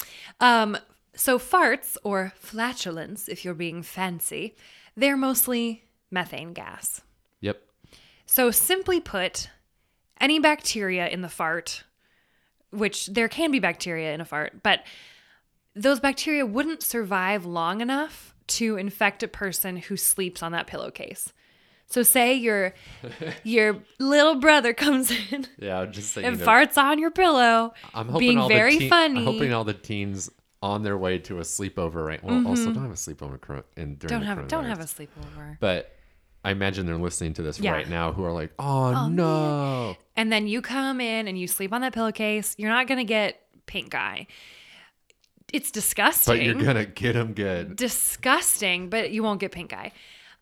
Um, 0.40 0.76
so 1.14 1.38
farts 1.38 1.96
or 2.04 2.32
flatulence, 2.36 3.28
if 3.28 3.44
you're 3.44 3.54
being 3.54 3.82
fancy, 3.82 4.56
they're 4.96 5.16
mostly 5.16 5.84
methane 6.10 6.52
gas. 6.52 7.02
Yep. 7.40 7.60
So 8.26 8.50
simply 8.50 9.00
put, 9.00 9.50
any 10.20 10.38
bacteria 10.38 11.08
in 11.08 11.20
the 11.22 11.28
fart, 11.28 11.84
which 12.70 13.06
there 13.06 13.28
can 13.28 13.50
be 13.50 13.58
bacteria 13.58 14.12
in 14.14 14.20
a 14.20 14.24
fart, 14.24 14.62
but 14.62 14.82
those 15.74 16.00
bacteria 16.00 16.44
wouldn't 16.46 16.82
survive 16.82 17.44
long 17.44 17.80
enough 17.80 18.34
to 18.46 18.76
infect 18.76 19.22
a 19.22 19.28
person 19.28 19.76
who 19.76 19.96
sleeps 19.96 20.42
on 20.42 20.52
that 20.52 20.66
pillowcase. 20.66 21.32
So 21.88 22.02
say 22.02 22.34
your 22.34 22.74
your 23.44 23.78
little 24.00 24.36
brother 24.36 24.72
comes 24.74 25.10
in 25.30 25.46
Yeah, 25.58 25.84
just 25.86 26.12
say. 26.12 26.24
and 26.24 26.38
you 26.38 26.44
know, 26.44 26.50
farts 26.50 26.76
on 26.76 26.98
your 26.98 27.10
pillow, 27.10 27.74
I'm 27.94 28.08
hoping 28.08 28.18
being 28.28 28.38
all 28.38 28.48
very 28.48 28.72
the 28.72 28.78
teen- 28.80 28.90
funny. 28.90 29.20
I'm 29.20 29.24
hoping 29.26 29.52
all 29.52 29.64
the 29.64 29.74
teens 29.74 30.28
on 30.62 30.82
their 30.82 30.96
way 30.98 31.18
to 31.18 31.38
a 31.38 31.42
sleepover 31.42 32.04
right. 32.04 32.22
Well, 32.24 32.46
also 32.46 32.72
don't 32.72 32.82
have 32.82 32.90
a 32.90 32.94
sleepover 32.94 33.62
in 33.76 33.96
during 33.96 33.98
Mm-hmm. 33.98 34.08
don't 34.08 34.20
the 34.20 34.26
have 34.26 34.48
don't 34.48 34.64
have 34.64 34.80
a 34.80 34.84
sleepover. 34.84 35.58
But 35.60 35.94
I 36.46 36.52
imagine 36.52 36.86
they're 36.86 36.96
listening 36.96 37.34
to 37.34 37.42
this 37.42 37.58
Yeah. 37.58 37.72
right 37.72 37.88
now 37.88 38.12
who 38.12 38.22
are 38.24 38.30
like, 38.32 38.52
"Oh, 38.58 39.08
no!" 39.08 39.96
And 40.16 40.30
then 40.32 40.46
you 40.46 40.62
come 40.62 41.00
in 41.00 41.26
and 41.26 41.36
you 41.38 41.48
sleep 41.48 41.72
on 41.72 41.80
that 41.80 41.92
pillowcase. 41.92 42.54
You're 42.56 42.70
not 42.70 42.86
gonna 42.86 43.04
get 43.04 43.42
pink 43.66 43.94
eye. 43.94 44.28
It's 45.52 45.70
disgusting. 45.70 46.36
But 46.36 46.42
you're 46.44 46.54
gonna 46.54 46.86
get 46.86 47.14
them 47.14 47.32
good. 47.34 47.76
disgusting, 47.76 48.88
but 48.90 49.10
you 49.10 49.22
won't 49.22 49.40
get 49.40 49.52
pink 49.52 49.72
eye. 49.72 49.92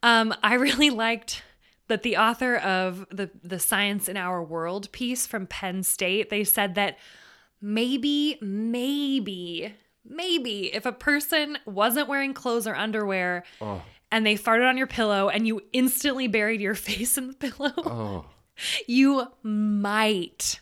Um, 0.02 0.34
I 0.42 0.54
really 0.68 0.90
liked 0.90 1.42
that 1.88 2.02
the 2.02 2.16
author 2.18 2.56
of 2.56 3.06
the 3.10 3.30
the 3.42 3.58
Science 3.58 4.08
in 4.08 4.16
Our 4.16 4.42
World 4.42 4.92
piece 4.92 5.26
from 5.26 5.46
Penn 5.46 5.82
State, 5.82 6.28
they 6.30 6.44
said 6.44 6.74
that 6.74 6.98
maybe, 7.62 8.36
maybe, 8.42 9.74
maybe 10.04 10.74
if 10.74 10.84
a 10.86 10.92
person 10.92 11.56
wasn't 11.66 12.08
wearing 12.08 12.34
clothes 12.34 12.66
or 12.66 12.74
underwear 12.74 13.42
Oh, 13.60 13.82
and 14.12 14.24
they 14.26 14.36
farted 14.36 14.68
on 14.68 14.76
your 14.76 14.86
pillow 14.86 15.28
and 15.28 15.46
you 15.46 15.60
instantly 15.72 16.28
buried 16.28 16.60
your 16.60 16.74
face 16.88 17.16
in 17.18 17.28
the 17.28 17.34
pillow, 17.34 17.72
oh, 17.78 18.24
you 18.86 19.26
might 19.42 20.60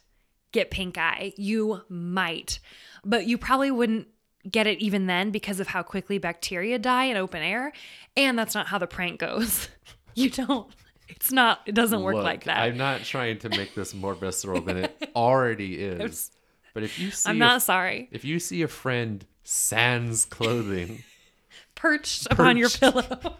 get 0.52 0.70
pink 0.70 0.98
eye. 0.98 1.32
You 1.36 1.82
might. 1.88 2.58
But 3.04 3.26
you 3.26 3.38
probably 3.38 3.70
wouldn't 3.70 4.08
get 4.50 4.66
it 4.66 4.78
even 4.80 5.06
then 5.06 5.30
because 5.30 5.60
of 5.60 5.68
how 5.68 5.82
quickly 5.82 6.18
bacteria 6.18 6.78
die 6.78 7.04
in 7.04 7.16
open 7.16 7.42
air. 7.42 7.72
And 8.16 8.38
that's 8.38 8.54
not 8.54 8.66
how 8.66 8.78
the 8.78 8.86
prank 8.86 9.20
goes. 9.20 9.68
You 10.14 10.28
don't. 10.28 10.70
It's 11.08 11.32
not, 11.32 11.60
it 11.64 11.74
doesn't 11.74 12.02
work 12.02 12.16
Look, 12.16 12.24
like 12.24 12.44
that. 12.44 12.58
I'm 12.58 12.76
not 12.76 13.02
trying 13.02 13.38
to 13.38 13.48
make 13.48 13.74
this 13.74 13.94
more 13.94 14.14
visceral 14.14 14.60
than 14.60 14.76
it 14.76 15.10
already 15.16 15.76
is. 15.76 16.30
But 16.74 16.82
if 16.82 16.98
you 16.98 17.10
see, 17.10 17.30
I'm 17.30 17.36
a- 17.36 17.38
not 17.38 17.62
sorry. 17.62 18.10
if 18.12 18.26
you 18.26 18.38
see 18.38 18.60
a 18.60 18.68
friend 18.68 19.24
sans 19.42 20.26
clothing, 20.26 21.02
Perched 21.82 22.28
upon 22.30 22.56
your 22.56 22.68
Perched. 22.68 22.80
pillow. 22.80 23.34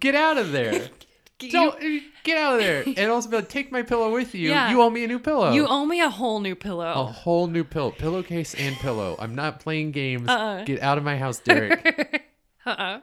get 0.00 0.14
out 0.14 0.38
of 0.38 0.52
there. 0.52 0.88
Don't 1.50 1.78
get 2.24 2.38
out 2.38 2.54
of 2.54 2.60
there. 2.60 2.82
And 2.96 3.10
also 3.10 3.28
be 3.28 3.36
like, 3.36 3.50
take 3.50 3.70
my 3.70 3.82
pillow 3.82 4.10
with 4.10 4.34
you. 4.34 4.48
Yeah. 4.48 4.70
You 4.70 4.80
owe 4.80 4.88
me 4.88 5.04
a 5.04 5.06
new 5.06 5.18
pillow. 5.18 5.52
You 5.52 5.66
owe 5.68 5.84
me 5.84 6.00
a 6.00 6.08
whole 6.08 6.40
new 6.40 6.54
pillow. 6.54 6.90
a 6.90 6.94
pillow. 6.94 7.06
whole 7.06 7.46
new 7.46 7.62
pillow, 7.62 7.90
pillowcase 7.90 8.54
and 8.54 8.74
pillow. 8.76 9.16
I'm 9.18 9.34
not 9.34 9.60
playing 9.60 9.92
games. 9.92 10.30
Uh-uh. 10.30 10.64
Get 10.64 10.80
out 10.80 10.96
of 10.96 11.04
my 11.04 11.18
house, 11.18 11.40
Derek. 11.40 12.24
Uh-uh. 12.66 13.00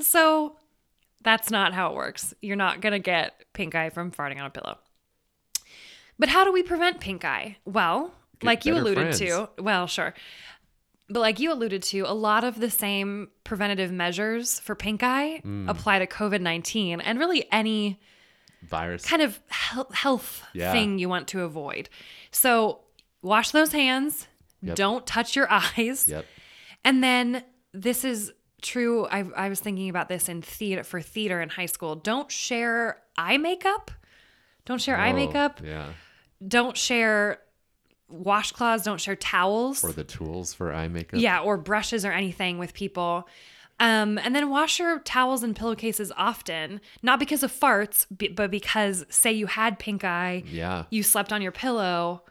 So 0.00 0.56
that's 1.24 1.50
not 1.50 1.72
how 1.72 1.92
it 1.92 1.96
works. 1.96 2.34
You're 2.42 2.56
not 2.56 2.82
going 2.82 2.92
to 2.92 2.98
get 2.98 3.42
pink 3.54 3.74
eye 3.74 3.88
from 3.88 4.12
farting 4.12 4.38
on 4.38 4.44
a 4.44 4.50
pillow. 4.50 4.76
But 6.18 6.28
how 6.28 6.44
do 6.44 6.52
we 6.52 6.62
prevent 6.62 7.00
pink 7.00 7.24
eye? 7.24 7.56
Well, 7.64 8.12
Get 8.38 8.46
like 8.46 8.66
you 8.66 8.74
better 8.74 8.84
alluded 8.84 9.12
to, 9.14 9.48
well, 9.58 9.86
sure. 9.86 10.14
But 11.10 11.20
like 11.20 11.40
you 11.40 11.52
alluded 11.52 11.82
to, 11.84 12.00
a 12.02 12.12
lot 12.12 12.44
of 12.44 12.60
the 12.60 12.70
same 12.70 13.28
preventative 13.44 13.90
measures 13.90 14.58
for 14.60 14.74
pink 14.74 15.02
eye 15.02 15.40
Mm. 15.44 15.68
apply 15.68 16.00
to 16.00 16.06
COVID 16.06 16.40
19 16.40 17.00
and 17.00 17.18
really 17.18 17.50
any 17.50 18.00
Virus. 18.62 19.04
kind 19.06 19.22
of 19.22 19.40
health 19.48 20.42
Yeah. 20.52 20.72
thing 20.72 20.98
you 20.98 21.08
want 21.08 21.28
to 21.28 21.42
avoid. 21.42 21.88
So 22.30 22.80
wash 23.22 23.50
those 23.52 23.72
hands, 23.72 24.28
Yep. 24.62 24.76
don't 24.76 25.06
touch 25.06 25.34
your 25.36 25.48
eyes. 25.76 26.08
Yep. 26.08 26.26
And 26.84 27.02
then 27.02 27.44
this 27.72 28.04
is 28.04 28.32
true. 28.60 29.06
I, 29.06 29.24
I 29.36 29.48
was 29.48 29.60
thinking 29.60 29.88
about 29.88 30.08
this 30.08 30.28
in 30.28 30.42
theater 30.42 30.82
for 30.84 31.00
theater 31.00 31.40
in 31.40 31.48
high 31.48 31.66
school. 31.66 31.94
Don't 31.94 32.30
share 32.30 33.00
eye 33.16 33.36
makeup. 33.38 33.90
Don't 34.66 34.80
share 34.80 34.96
eye 34.98 35.12
Oh, 35.12 35.16
makeup. 35.16 35.60
Yeah. 35.64 35.92
Don't 36.46 36.76
share 36.76 37.38
washcloths. 38.12 38.84
Don't 38.84 39.00
share 39.00 39.16
towels. 39.16 39.84
Or 39.84 39.92
the 39.92 40.04
tools 40.04 40.54
for 40.54 40.72
eye 40.72 40.88
makeup. 40.88 41.20
yeah, 41.20 41.40
or 41.40 41.56
brushes 41.56 42.04
or 42.04 42.12
anything 42.12 42.58
with 42.58 42.74
people. 42.74 43.28
Um, 43.80 44.18
and 44.18 44.34
then 44.34 44.50
wash 44.50 44.80
your 44.80 44.98
towels 45.00 45.44
and 45.44 45.54
pillowcases 45.54 46.10
often, 46.16 46.80
not 47.00 47.20
because 47.20 47.44
of 47.44 47.52
farts, 47.52 48.06
but 48.34 48.50
because 48.50 49.06
say 49.08 49.32
you 49.32 49.46
had 49.46 49.78
pink 49.78 50.02
eye, 50.02 50.42
Yeah. 50.46 50.84
you 50.90 51.04
slept 51.04 51.32
on 51.32 51.42
your 51.42 51.52
pillow, 51.52 52.22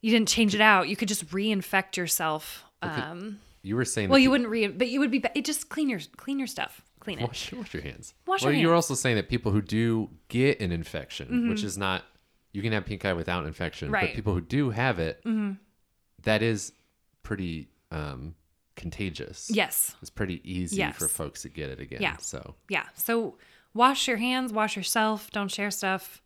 you 0.00 0.10
didn't 0.10 0.28
change 0.28 0.54
it 0.54 0.62
out, 0.62 0.88
you 0.88 0.96
could 0.96 1.08
just 1.08 1.26
reinfect 1.28 1.96
yourself. 1.98 2.64
Um, 2.80 3.40
You 3.62 3.76
were 3.76 3.84
saying. 3.84 4.08
well, 4.08 4.18
you 4.18 4.30
wouldn't 4.30 4.48
re, 4.48 4.68
but 4.68 4.88
you 4.88 5.00
would 5.00 5.10
be. 5.10 5.22
It 5.34 5.44
just 5.44 5.68
clean 5.68 5.90
your 5.90 6.00
clean 6.16 6.38
your 6.38 6.46
stuff. 6.46 6.80
Clean 7.00 7.18
it. 7.18 7.26
Wash, 7.26 7.52
wash 7.52 7.74
your 7.74 7.82
hands. 7.82 8.14
Wash 8.26 8.42
well, 8.42 8.52
your 8.52 8.60
you 8.60 8.68
were 8.68 8.74
also 8.74 8.94
saying 8.94 9.16
that 9.16 9.28
people 9.28 9.52
who 9.52 9.60
do 9.60 10.08
get 10.28 10.58
an 10.60 10.72
infection, 10.72 11.26
Mm-hmm. 11.28 11.50
which 11.50 11.64
is 11.64 11.76
not, 11.76 12.04
you 12.52 12.62
can 12.62 12.72
have 12.72 12.84
pink 12.86 13.04
eye 13.04 13.12
without 13.12 13.46
infection, 13.46 13.90
Right. 13.90 14.04
Mm-hmm. 14.04 14.10
but 14.12 14.14
people 14.16 14.34
who 14.34 14.40
do 14.40 14.70
have 14.70 14.98
it, 14.98 15.22
that 16.22 16.42
is 16.42 16.72
pretty 17.22 17.68
um, 17.90 18.34
contagious. 18.76 19.50
Yes. 19.52 19.94
It's 20.00 20.10
pretty 20.10 20.40
easy 20.50 20.76
Yes. 20.78 20.96
for 20.96 21.08
folks 21.08 21.42
to 21.42 21.48
get 21.48 21.70
it 21.70 21.80
again. 21.80 22.00
Yeah. 22.02 22.16
So 22.18 22.54
Yeah. 22.68 22.84
So 22.94 23.36
wash 23.74 24.08
your 24.08 24.16
hands. 24.16 24.52
Wash 24.52 24.76
yourself. 24.76 25.30
Don't 25.30 25.50
share 25.50 25.70
stuff. 25.70 26.22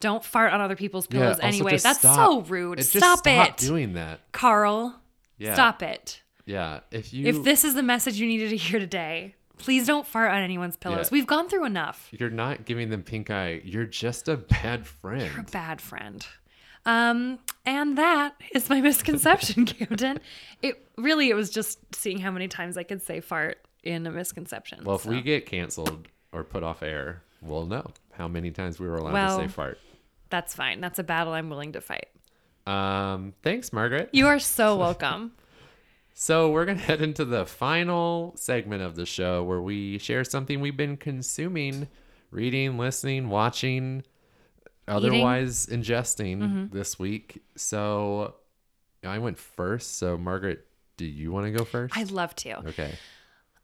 Don't 0.00 0.24
fart 0.24 0.52
on 0.52 0.60
other 0.60 0.76
people's 0.76 1.06
pillows 1.06 1.36
also 1.36 1.46
anyway. 1.46 1.78
That's 1.78 1.98
stop. 2.00 2.16
so 2.16 2.40
rude. 2.42 2.80
It- 2.80 2.84
stop, 2.84 3.20
stop 3.20 3.48
it, 3.48 3.56
doing 3.56 3.94
that. 3.94 4.20
Carl. 4.32 5.00
Yeah. 5.38 5.54
Stop 5.54 5.82
it. 5.82 6.22
Yeah. 6.46 6.80
If 6.90 7.12
you 7.14 7.26
If 7.26 7.42
this 7.42 7.64
is 7.64 7.74
the 7.74 7.82
message 7.82 8.16
you 8.20 8.26
needed 8.26 8.50
to 8.50 8.56
hear 8.56 8.78
today, 8.78 9.34
please 9.58 9.86
don't 9.86 10.06
fart 10.06 10.30
on 10.30 10.38
anyone's 10.42 10.76
pillows. 10.76 11.06
Yeah. 11.10 11.16
We've 11.16 11.26
gone 11.26 11.48
through 11.48 11.64
enough. 11.64 12.08
you're 12.12 12.30
not 12.30 12.64
giving 12.64 12.90
them 12.90 13.02
pink 13.02 13.30
eye, 13.30 13.60
you're 13.64 13.86
just 13.86 14.28
a 14.28 14.36
bad 14.36 14.86
friend. 14.86 15.30
You're 15.32 15.40
a 15.40 15.44
bad 15.44 15.80
friend. 15.80 16.26
Um, 16.86 17.38
and 17.64 17.96
that 17.96 18.34
is 18.54 18.68
my 18.68 18.80
misconception, 18.82 19.64
Camden. 19.66 20.20
It 20.62 20.86
really 20.98 21.30
it 21.30 21.34
was 21.34 21.50
just 21.50 21.78
seeing 21.94 22.18
how 22.18 22.30
many 22.30 22.46
times 22.48 22.76
I 22.76 22.82
could 22.82 23.02
say 23.02 23.20
fart 23.20 23.58
in 23.82 24.06
a 24.06 24.10
misconception. 24.10 24.84
Well, 24.84 24.96
if 24.96 25.02
so. 25.02 25.10
we 25.10 25.22
get 25.22 25.46
canceled 25.46 26.08
or 26.32 26.44
put 26.44 26.62
off 26.62 26.82
air, 26.82 27.22
we'll 27.40 27.66
know 27.66 27.86
how 28.12 28.28
many 28.28 28.50
times 28.50 28.78
we 28.78 28.86
were 28.86 28.96
allowed 28.96 29.12
Well- 29.14 29.38
to 29.38 29.44
say 29.44 29.48
fart. 29.48 29.78
that's 30.30 30.54
fine. 30.54 30.80
That's 30.80 30.98
a 30.98 31.04
battle 31.04 31.32
I'm 31.32 31.48
willing 31.48 31.72
to 31.72 31.80
fight. 31.80 32.08
Um, 32.66 33.34
thanks, 33.42 33.72
Margaret. 33.72 34.10
You 34.12 34.26
are 34.26 34.38
so 34.38 34.76
welcome. 34.86 35.32
So 36.14 36.50
we're 36.50 36.64
gonna 36.64 36.78
head 36.90 37.02
into 37.02 37.24
the 37.24 37.44
final 37.44 38.34
segment 38.36 38.82
of 38.82 38.94
the 38.96 39.04
show 39.06 39.42
where 39.42 39.60
we 39.60 39.98
share 39.98 40.24
something 40.24 40.60
we've 40.60 40.76
been 40.76 40.96
consuming, 40.96 41.88
reading, 42.30 42.78
listening, 42.78 43.28
watching, 43.28 44.04
otherwise 44.88 45.66
ingesting 45.66 46.38
Mm-hmm. 46.38 46.76
this 46.76 46.98
week. 46.98 47.42
So 47.56 48.34
I 49.04 49.18
went 49.18 49.38
first. 49.38 49.96
So 49.98 50.16
Margaret, 50.16 50.66
do 50.96 51.04
you 51.04 51.32
want 51.32 51.46
to 51.46 51.52
go 51.52 51.64
first? 51.64 51.96
I'd 51.96 52.10
love 52.10 52.34
to. 52.36 52.58
okay. 52.68 52.94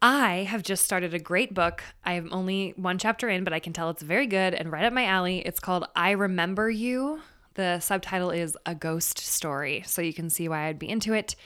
I 0.02 0.44
have 0.48 0.62
just 0.62 0.82
started 0.84 1.12
a 1.12 1.18
great 1.18 1.52
book. 1.52 1.82
I'm 2.06 2.30
only 2.32 2.72
one 2.76 2.96
chapter 2.96 3.28
in, 3.28 3.44
but 3.44 3.52
I 3.52 3.58
can 3.58 3.74
tell 3.74 3.90
it's 3.90 4.02
very 4.02 4.26
good 4.26 4.54
and 4.54 4.72
right 4.72 4.84
up 4.86 4.94
my 4.94 5.04
alley. 5.04 5.40
It's 5.40 5.60
called 5.60 5.86
I 5.94 6.12
Remember 6.12 6.70
You. 6.70 7.20
The 7.54 7.80
subtitle 7.80 8.30
is 8.30 8.56
A 8.64 8.74
Ghost 8.74 9.18
Story, 9.18 9.82
so 9.86 10.00
you 10.00 10.14
can 10.14 10.30
see 10.30 10.48
why 10.48 10.68
I'd 10.68 10.78
be 10.78 10.88
into 10.88 11.12
it. 11.12 11.36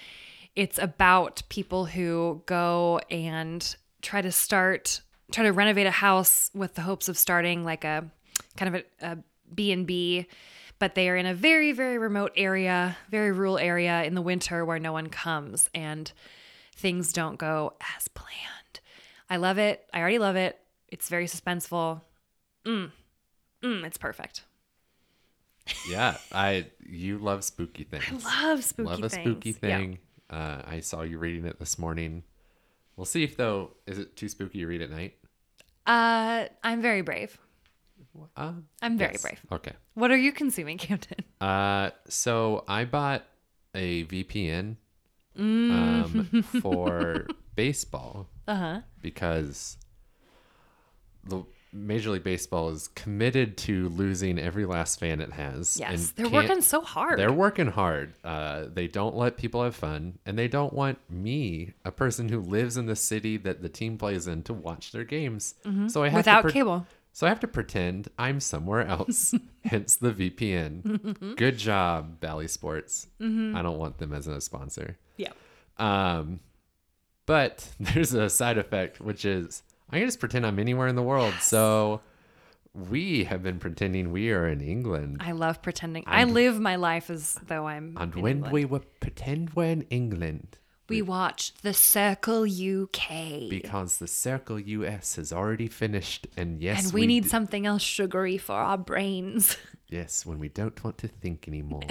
It's 0.56 0.78
about 0.78 1.42
people 1.48 1.84
who 1.84 2.42
go 2.46 3.00
and 3.10 3.76
try 4.02 4.22
to 4.22 4.30
start, 4.30 5.00
try 5.32 5.44
to 5.44 5.52
renovate 5.52 5.86
a 5.86 5.90
house 5.90 6.50
with 6.54 6.74
the 6.74 6.82
hopes 6.82 7.08
of 7.08 7.18
starting 7.18 7.64
like 7.64 7.84
a 7.84 8.04
kind 8.56 8.76
of 8.76 8.82
a, 9.00 9.12
a 9.12 9.18
B&B, 9.54 10.26
but 10.78 10.94
they 10.94 11.08
are 11.08 11.16
in 11.16 11.26
a 11.26 11.34
very, 11.34 11.72
very 11.72 11.98
remote 11.98 12.32
area, 12.36 12.96
very 13.10 13.32
rural 13.32 13.58
area 13.58 14.04
in 14.04 14.14
the 14.14 14.22
winter 14.22 14.64
where 14.64 14.78
no 14.78 14.92
one 14.92 15.08
comes. 15.08 15.70
And 15.74 16.12
things 16.76 17.12
don't 17.12 17.38
go 17.38 17.74
as 17.96 18.08
planned. 18.08 18.80
I 19.30 19.36
love 19.36 19.58
it. 19.58 19.84
I 19.92 20.00
already 20.00 20.18
love 20.18 20.36
it. 20.36 20.58
It's 20.88 21.08
very 21.08 21.26
suspenseful. 21.26 22.02
Mm. 22.64 22.90
Mm, 23.62 23.84
it's 23.84 23.98
perfect. 23.98 24.42
Yeah, 25.88 26.18
I 26.30 26.66
you 26.86 27.18
love 27.18 27.42
spooky 27.42 27.84
things. 27.84 28.04
I 28.26 28.50
love 28.50 28.62
spooky 28.64 28.88
things. 28.88 29.00
love 29.00 29.04
a 29.04 29.10
spooky 29.10 29.52
thing. 29.52 29.98
Uh, 30.34 30.62
I 30.66 30.80
saw 30.80 31.02
you 31.02 31.18
reading 31.18 31.44
it 31.46 31.60
this 31.60 31.78
morning. 31.78 32.24
We'll 32.96 33.04
see 33.04 33.22
if 33.22 33.36
though 33.36 33.70
is 33.86 33.98
it 33.98 34.16
too 34.16 34.28
spooky 34.28 34.58
to 34.60 34.66
read 34.66 34.82
at 34.82 34.90
night. 34.90 35.14
Uh, 35.86 36.46
I'm 36.62 36.82
very 36.82 37.02
brave. 37.02 37.38
Uh, 38.36 38.52
I'm 38.82 38.96
very 38.98 39.12
yes. 39.12 39.22
brave. 39.22 39.40
Okay. 39.52 39.72
What 39.94 40.10
are 40.10 40.16
you 40.16 40.32
consuming, 40.32 40.78
Camden? 40.86 41.18
Uh, 41.40 41.90
so 42.08 42.64
I 42.66 42.84
bought 42.84 43.24
a 43.74 44.04
VPN 44.04 44.76
Mm. 45.38 45.70
um, 45.72 46.42
for 46.62 47.26
baseball 47.56 48.28
Uh 48.46 48.54
huh. 48.54 48.80
because 49.02 49.76
the 51.24 51.42
Major 51.74 52.10
League 52.10 52.22
Baseball 52.22 52.70
is 52.70 52.88
committed 52.94 53.56
to 53.58 53.88
losing 53.90 54.38
every 54.38 54.64
last 54.64 55.00
fan 55.00 55.20
it 55.20 55.32
has. 55.32 55.76
Yes, 55.78 56.12
they're 56.12 56.28
working 56.28 56.62
so 56.62 56.80
hard. 56.80 57.18
They're 57.18 57.32
working 57.32 57.66
hard. 57.66 58.14
Uh, 58.22 58.66
they 58.72 58.86
don't 58.86 59.16
let 59.16 59.36
people 59.36 59.62
have 59.64 59.74
fun, 59.74 60.18
and 60.24 60.38
they 60.38 60.48
don't 60.48 60.72
want 60.72 60.98
me, 61.10 61.72
a 61.84 61.90
person 61.90 62.28
who 62.28 62.40
lives 62.40 62.76
in 62.76 62.86
the 62.86 62.96
city 62.96 63.36
that 63.38 63.60
the 63.60 63.68
team 63.68 63.98
plays 63.98 64.26
in, 64.28 64.42
to 64.44 64.52
watch 64.54 64.92
their 64.92 65.04
games. 65.04 65.54
So 65.88 66.02
I 66.02 66.08
have 66.08 66.14
Mm-hmm. 66.14 66.16
Without 66.16 66.36
to 66.36 66.42
pre- 66.44 66.52
cable. 66.52 66.86
So 67.12 67.26
I 67.26 67.28
have 67.28 67.40
to 67.40 67.48
pretend 67.48 68.08
I'm 68.18 68.40
somewhere 68.40 68.86
else. 68.86 69.34
hence 69.64 69.96
the 69.96 70.10
VPN. 70.12 71.36
Good 71.36 71.58
job, 71.58 72.20
Bally 72.20 72.48
Sports. 72.48 73.06
I 73.20 73.24
don't 73.62 73.78
want 73.78 73.98
them 73.98 74.12
as 74.12 74.26
a 74.26 74.40
sponsor. 74.40 74.96
Yeah. 75.16 75.30
Um, 75.78 76.40
but 77.26 77.68
there's 77.80 78.14
a 78.14 78.28
side 78.30 78.58
effect, 78.58 79.00
which 79.00 79.24
is 79.24 79.62
I 79.94 79.98
can 79.98 80.08
just 80.08 80.18
pretend 80.18 80.44
I'm 80.44 80.58
anywhere 80.58 80.88
in 80.88 80.96
the 80.96 81.04
world. 81.04 81.34
So 81.40 82.00
we 82.74 83.22
have 83.24 83.44
been 83.44 83.60
pretending 83.60 84.10
we 84.10 84.32
are 84.32 84.48
in 84.48 84.60
England. 84.60 85.18
I 85.20 85.30
love 85.30 85.62
pretending. 85.62 86.02
I 86.08 86.24
live 86.24 86.58
my 86.58 86.74
life 86.74 87.10
as 87.10 87.38
though 87.46 87.68
I'm. 87.68 87.96
And 87.96 88.12
when 88.16 88.38
England. 88.38 88.52
we 88.52 88.64
were 88.64 88.80
pretend 88.98 89.50
we're 89.54 89.70
in 89.70 89.82
England, 89.90 90.58
we 90.88 91.00
watch 91.00 91.54
The 91.62 91.72
Circle 91.72 92.42
UK. 92.42 93.48
because 93.48 93.98
the 93.98 94.08
Circle 94.08 94.58
US 94.58 95.14
has 95.14 95.32
already 95.32 95.68
finished, 95.68 96.26
and 96.36 96.60
yes, 96.60 96.86
and 96.86 96.92
we, 96.92 97.06
need 97.06 97.22
d- 97.22 97.28
something 97.28 97.64
else 97.64 97.82
sugary 97.82 98.36
for 98.36 98.54
our 98.54 98.78
brains. 98.78 99.56
Yes, 99.86 100.26
when 100.26 100.40
we 100.40 100.48
don't 100.48 100.82
want 100.82 100.98
to 100.98 101.08
think 101.08 101.46
anymore. 101.46 101.82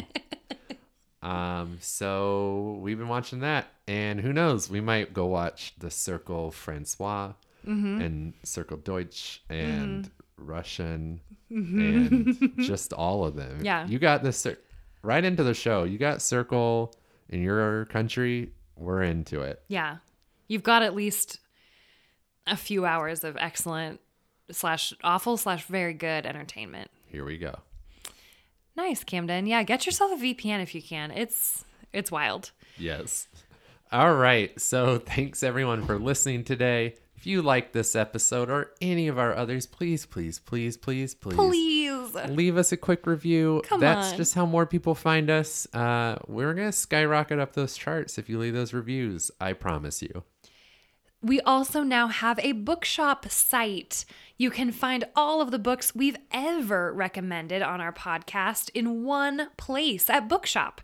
um, 1.21 1.77
so 1.79 2.79
we've 2.81 2.97
been 2.97 3.07
watching 3.07 3.39
that, 3.41 3.67
and 3.87 4.19
who 4.19 4.33
knows, 4.33 4.69
we 4.69 4.81
might 4.81 5.13
go 5.13 5.27
watch 5.27 5.73
the 5.77 5.89
Circle 5.89 6.51
Francois 6.51 7.33
Mm-hmm. 7.67 8.01
and 8.01 8.33
Circle 8.43 8.77
Deutsch 8.77 9.41
and 9.49 10.09
Russian 10.37 11.21
and 11.49 12.51
just 12.59 12.93
all 12.93 13.23
of 13.25 13.35
them. 13.35 13.59
Yeah. 13.63 13.87
you 13.87 13.99
got 13.99 14.23
this 14.23 14.45
right 15.01 15.23
into 15.23 15.43
the 15.43 15.53
show. 15.53 15.83
You 15.83 15.97
got 15.97 16.21
Circle 16.21 16.93
in 17.29 17.41
your 17.41 17.85
country. 17.85 18.51
We're 18.75 19.03
into 19.03 19.41
it. 19.41 19.61
yeah. 19.67 19.97
You've 20.47 20.63
got 20.63 20.83
at 20.83 20.93
least 20.93 21.39
a 22.45 22.57
few 22.57 22.85
hours 22.85 23.23
of 23.23 23.37
excellent 23.37 24.01
slash 24.51 24.93
awful 25.03 25.37
slash 25.37 25.63
very 25.65 25.93
good 25.93 26.25
entertainment. 26.25 26.91
Here 27.07 27.23
we 27.23 27.37
go. 27.37 27.55
Nice, 28.75 29.03
Camden. 29.03 29.45
Yeah, 29.47 29.63
get 29.63 29.85
yourself 29.85 30.11
a 30.11 30.15
VPN 30.21 30.61
if 30.61 30.75
you 30.75 30.81
can. 30.81 31.11
It's 31.11 31.63
it's 31.93 32.11
wild. 32.11 32.51
Yes. 32.77 33.27
All 33.91 34.13
right. 34.15 34.59
So 34.59 34.97
thanks 34.99 35.43
everyone 35.43 35.85
for 35.85 35.97
listening 35.97 36.43
today. 36.43 36.95
If 37.23 37.27
you 37.27 37.41
like 37.41 37.71
this 37.71 37.95
episode 37.95 38.49
or 38.49 38.71
any 38.81 39.07
of 39.07 39.17
our 39.17 39.33
others, 39.33 39.65
please, 39.65 40.05
please, 40.05 40.39
please, 40.39 40.75
please, 40.75 41.15
please, 41.15 41.37
Please. 41.37 42.15
leave 42.27 42.57
us 42.57 42.73
a 42.73 42.75
quick 42.75 43.07
review. 43.07 43.61
Come 43.63 43.79
That's 43.79 44.11
on. 44.11 44.17
just 44.17 44.33
how 44.33 44.45
more 44.45 44.65
people 44.65 44.93
find 44.93 45.29
us. 45.29 45.65
Uh, 45.73 46.17
we're 46.27 46.53
gonna 46.53 46.73
skyrocket 46.73 47.39
up 47.39 47.53
those 47.53 47.77
charts 47.77 48.17
if 48.17 48.27
you 48.27 48.37
leave 48.37 48.53
those 48.53 48.73
reviews. 48.73 49.31
I 49.39 49.53
promise 49.53 50.01
you. 50.01 50.25
We 51.21 51.39
also 51.39 51.81
now 51.83 52.07
have 52.07 52.39
a 52.39 52.51
bookshop 52.51 53.29
site. 53.29 54.03
You 54.37 54.51
can 54.51 54.73
find 54.73 55.05
all 55.15 55.39
of 55.39 55.51
the 55.51 55.59
books 55.59 55.95
we've 55.95 56.17
ever 56.33 56.91
recommended 56.91 57.61
on 57.61 57.79
our 57.79 57.93
podcast 57.93 58.69
in 58.73 59.05
one 59.05 59.47
place 59.55 60.09
at 60.09 60.27
Bookshop. 60.27 60.81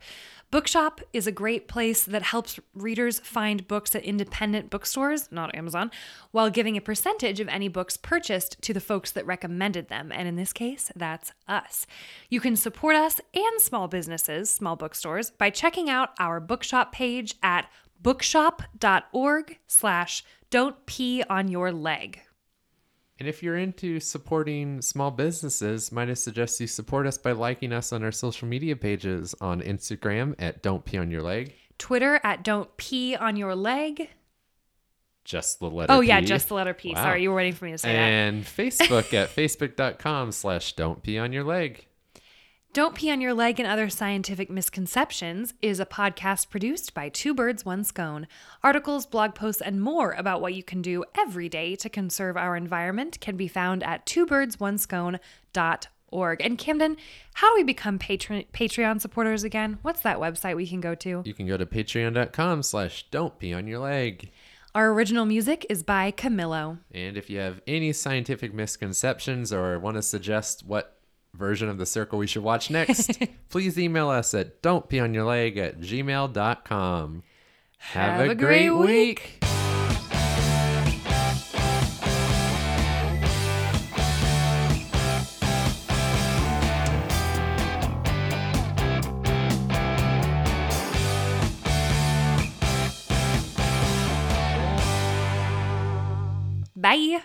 Bookshop 0.52 1.02
is 1.14 1.28
a 1.28 1.32
great 1.32 1.68
place 1.68 2.04
that 2.06 2.24
helps 2.24 2.60
readers 2.74 3.20
find 3.20 3.68
books 3.68 3.94
at 3.94 4.04
independent 4.04 4.72
bookstores, 4.72 5.32
not 5.32 5.54
Amazon, 5.54 5.92
while 6.32 6.50
giving 6.50 6.76
a 6.76 6.82
percentage 6.82 7.40
of 7.40 7.48
any 7.48 7.68
books 7.68 7.98
purchased 7.98 8.60
to 8.64 8.74
the 8.74 8.82
folks 8.82 9.12
that 9.12 9.28
recommended 9.28 9.90
them. 9.90 10.12
And 10.12 10.28
in 10.28 10.38
this 10.38 10.52
case, 10.52 10.92
that's 10.96 11.34
us. 11.48 11.86
You 12.30 12.40
can 12.40 12.56
support 12.56 12.96
us 12.96 13.22
and 13.36 13.62
small 13.62 13.88
businesses, 13.88 14.50
small 14.50 14.76
bookstores, 14.76 15.30
by 15.30 15.52
checking 15.52 15.88
out 15.88 16.10
our 16.18 16.40
bookshop 16.40 16.92
page 16.92 17.36
at 17.44 17.70
bookshop.org 18.02 19.60
slash 19.68 20.24
don't 20.50 20.84
pee 20.88 21.24
on 21.30 21.48
your 21.50 21.72
leg. 21.72 22.22
And 23.20 23.28
if 23.28 23.44
you're 23.44 23.58
into 23.58 24.00
supporting 24.00 24.82
small 24.82 25.12
businesses, 25.12 25.92
might 25.92 26.10
I 26.10 26.14
suggest 26.14 26.60
you 26.62 26.68
support 26.68 27.06
us 27.06 27.18
by 27.18 27.34
liking 27.34 27.74
us 27.74 27.92
on 27.92 28.02
our 28.02 28.14
social 28.14 28.48
media 28.48 28.78
pages 28.78 29.36
on 29.42 29.62
Instagram 29.62 30.36
at 30.40 30.64
Don't 30.64 30.86
Pee 30.86 30.98
on 30.98 31.12
Your 31.12 31.22
Leg. 31.22 31.54
Twitter 31.78 32.20
at 32.24 32.44
don't 32.44 32.76
pee 32.78 33.16
on 33.16 33.36
your 33.36 33.56
leg. 33.56 34.10
Just 35.26 35.60
the 35.60 35.70
letter 35.70 35.94
Oh 35.94 36.02
yeah, 36.02 36.22
just 36.22 36.50
the 36.50 36.54
letter 36.56 36.74
P. 36.74 36.94
Wow. 36.94 37.04
Sorry, 37.04 37.24
you 37.24 37.30
were 37.30 37.36
waiting 37.36 37.54
for 37.54 37.66
me 37.66 37.72
to 37.72 37.78
say 37.78 37.94
that. 37.94 38.00
and 38.00 38.44
Facebook 38.44 39.14
at 39.14 39.30
facebook.com 39.36 40.32
slash 40.32 40.74
don't 40.74 41.02
pee 41.04 41.18
on 41.18 41.32
your 41.34 41.44
leg. 41.44 41.86
Don't 42.72 42.94
Pee 42.94 43.10
on 43.10 43.20
Your 43.20 43.34
Leg 43.34 43.60
and 43.60 43.68
Other 43.68 43.90
Scientific 43.90 44.48
Misconceptions 44.48 45.56
is 45.60 45.80
a 45.80 45.88
podcast 45.88 46.52
produced 46.52 46.94
by 46.94 47.10
Two 47.10 47.34
Birds, 47.34 47.66
One 47.66 47.84
Scone. 47.84 48.28
Articles, 48.64 49.08
blog 49.08 49.34
posts, 49.34 49.60
and 49.60 49.82
more 49.82 50.12
about 50.12 50.40
what 50.40 50.54
you 50.54 50.62
can 50.62 50.84
do 50.84 51.04
every 51.18 51.50
day 51.50 51.76
to 51.78 51.90
conserve 51.90 52.38
our 52.38 52.56
environment 52.56 53.20
can 53.20 53.36
be 53.36 53.48
found 53.48 53.82
at 53.82 54.06
twobirdsOneScone.org. 54.06 56.42
And 56.46 56.60
Camden, 56.60 56.98
how 57.34 57.50
do 57.50 57.56
we 57.56 57.64
become 57.64 57.98
patron- 57.98 58.46
Patreon 58.54 59.02
supporters 59.02 59.44
again? 59.44 59.80
What's 59.82 60.02
that 60.02 60.20
website 60.20 60.56
we 60.56 60.68
can 60.68 60.80
go 60.80 60.94
to? 60.94 61.24
You 61.26 61.34
can 61.34 61.48
go 61.48 61.58
to 61.58 61.66
patreon.com 61.66 62.62
slash 62.62 63.08
don't 63.10 63.40
pee 63.40 63.52
on 63.52 63.66
your 63.66 63.80
leg. 63.80 64.30
Our 64.76 64.94
original 64.94 65.26
music 65.26 65.66
is 65.72 65.82
by 65.82 66.12
Camillo. 66.12 66.78
And 66.92 67.18
if 67.18 67.32
you 67.32 67.40
have 67.40 67.62
any 67.66 67.94
scientific 67.94 68.54
misconceptions 68.54 69.52
or 69.52 69.80
want 69.80 69.98
to 69.98 70.04
suggest 70.04 70.64
what 70.64 70.98
version 71.34 71.70
of 71.70 71.78
the 71.78 71.86
circle 71.86 72.20
we 72.20 72.28
should 72.28 72.44
watch 72.44 72.70
next, 72.70 73.20
please 73.50 73.78
email 73.80 74.10
us 74.10 74.34
at 74.34 74.62
don't 74.62 74.88
pee 74.90 75.00
on 75.00 75.14
your 75.14 75.26
leg 75.26 75.58
at 75.58 75.80
gmail.com. 75.80 77.24
Have, 77.78 78.30
a, 78.30 78.36
great, 78.36 78.72
week. 78.72 79.40
Bye. 96.76 97.22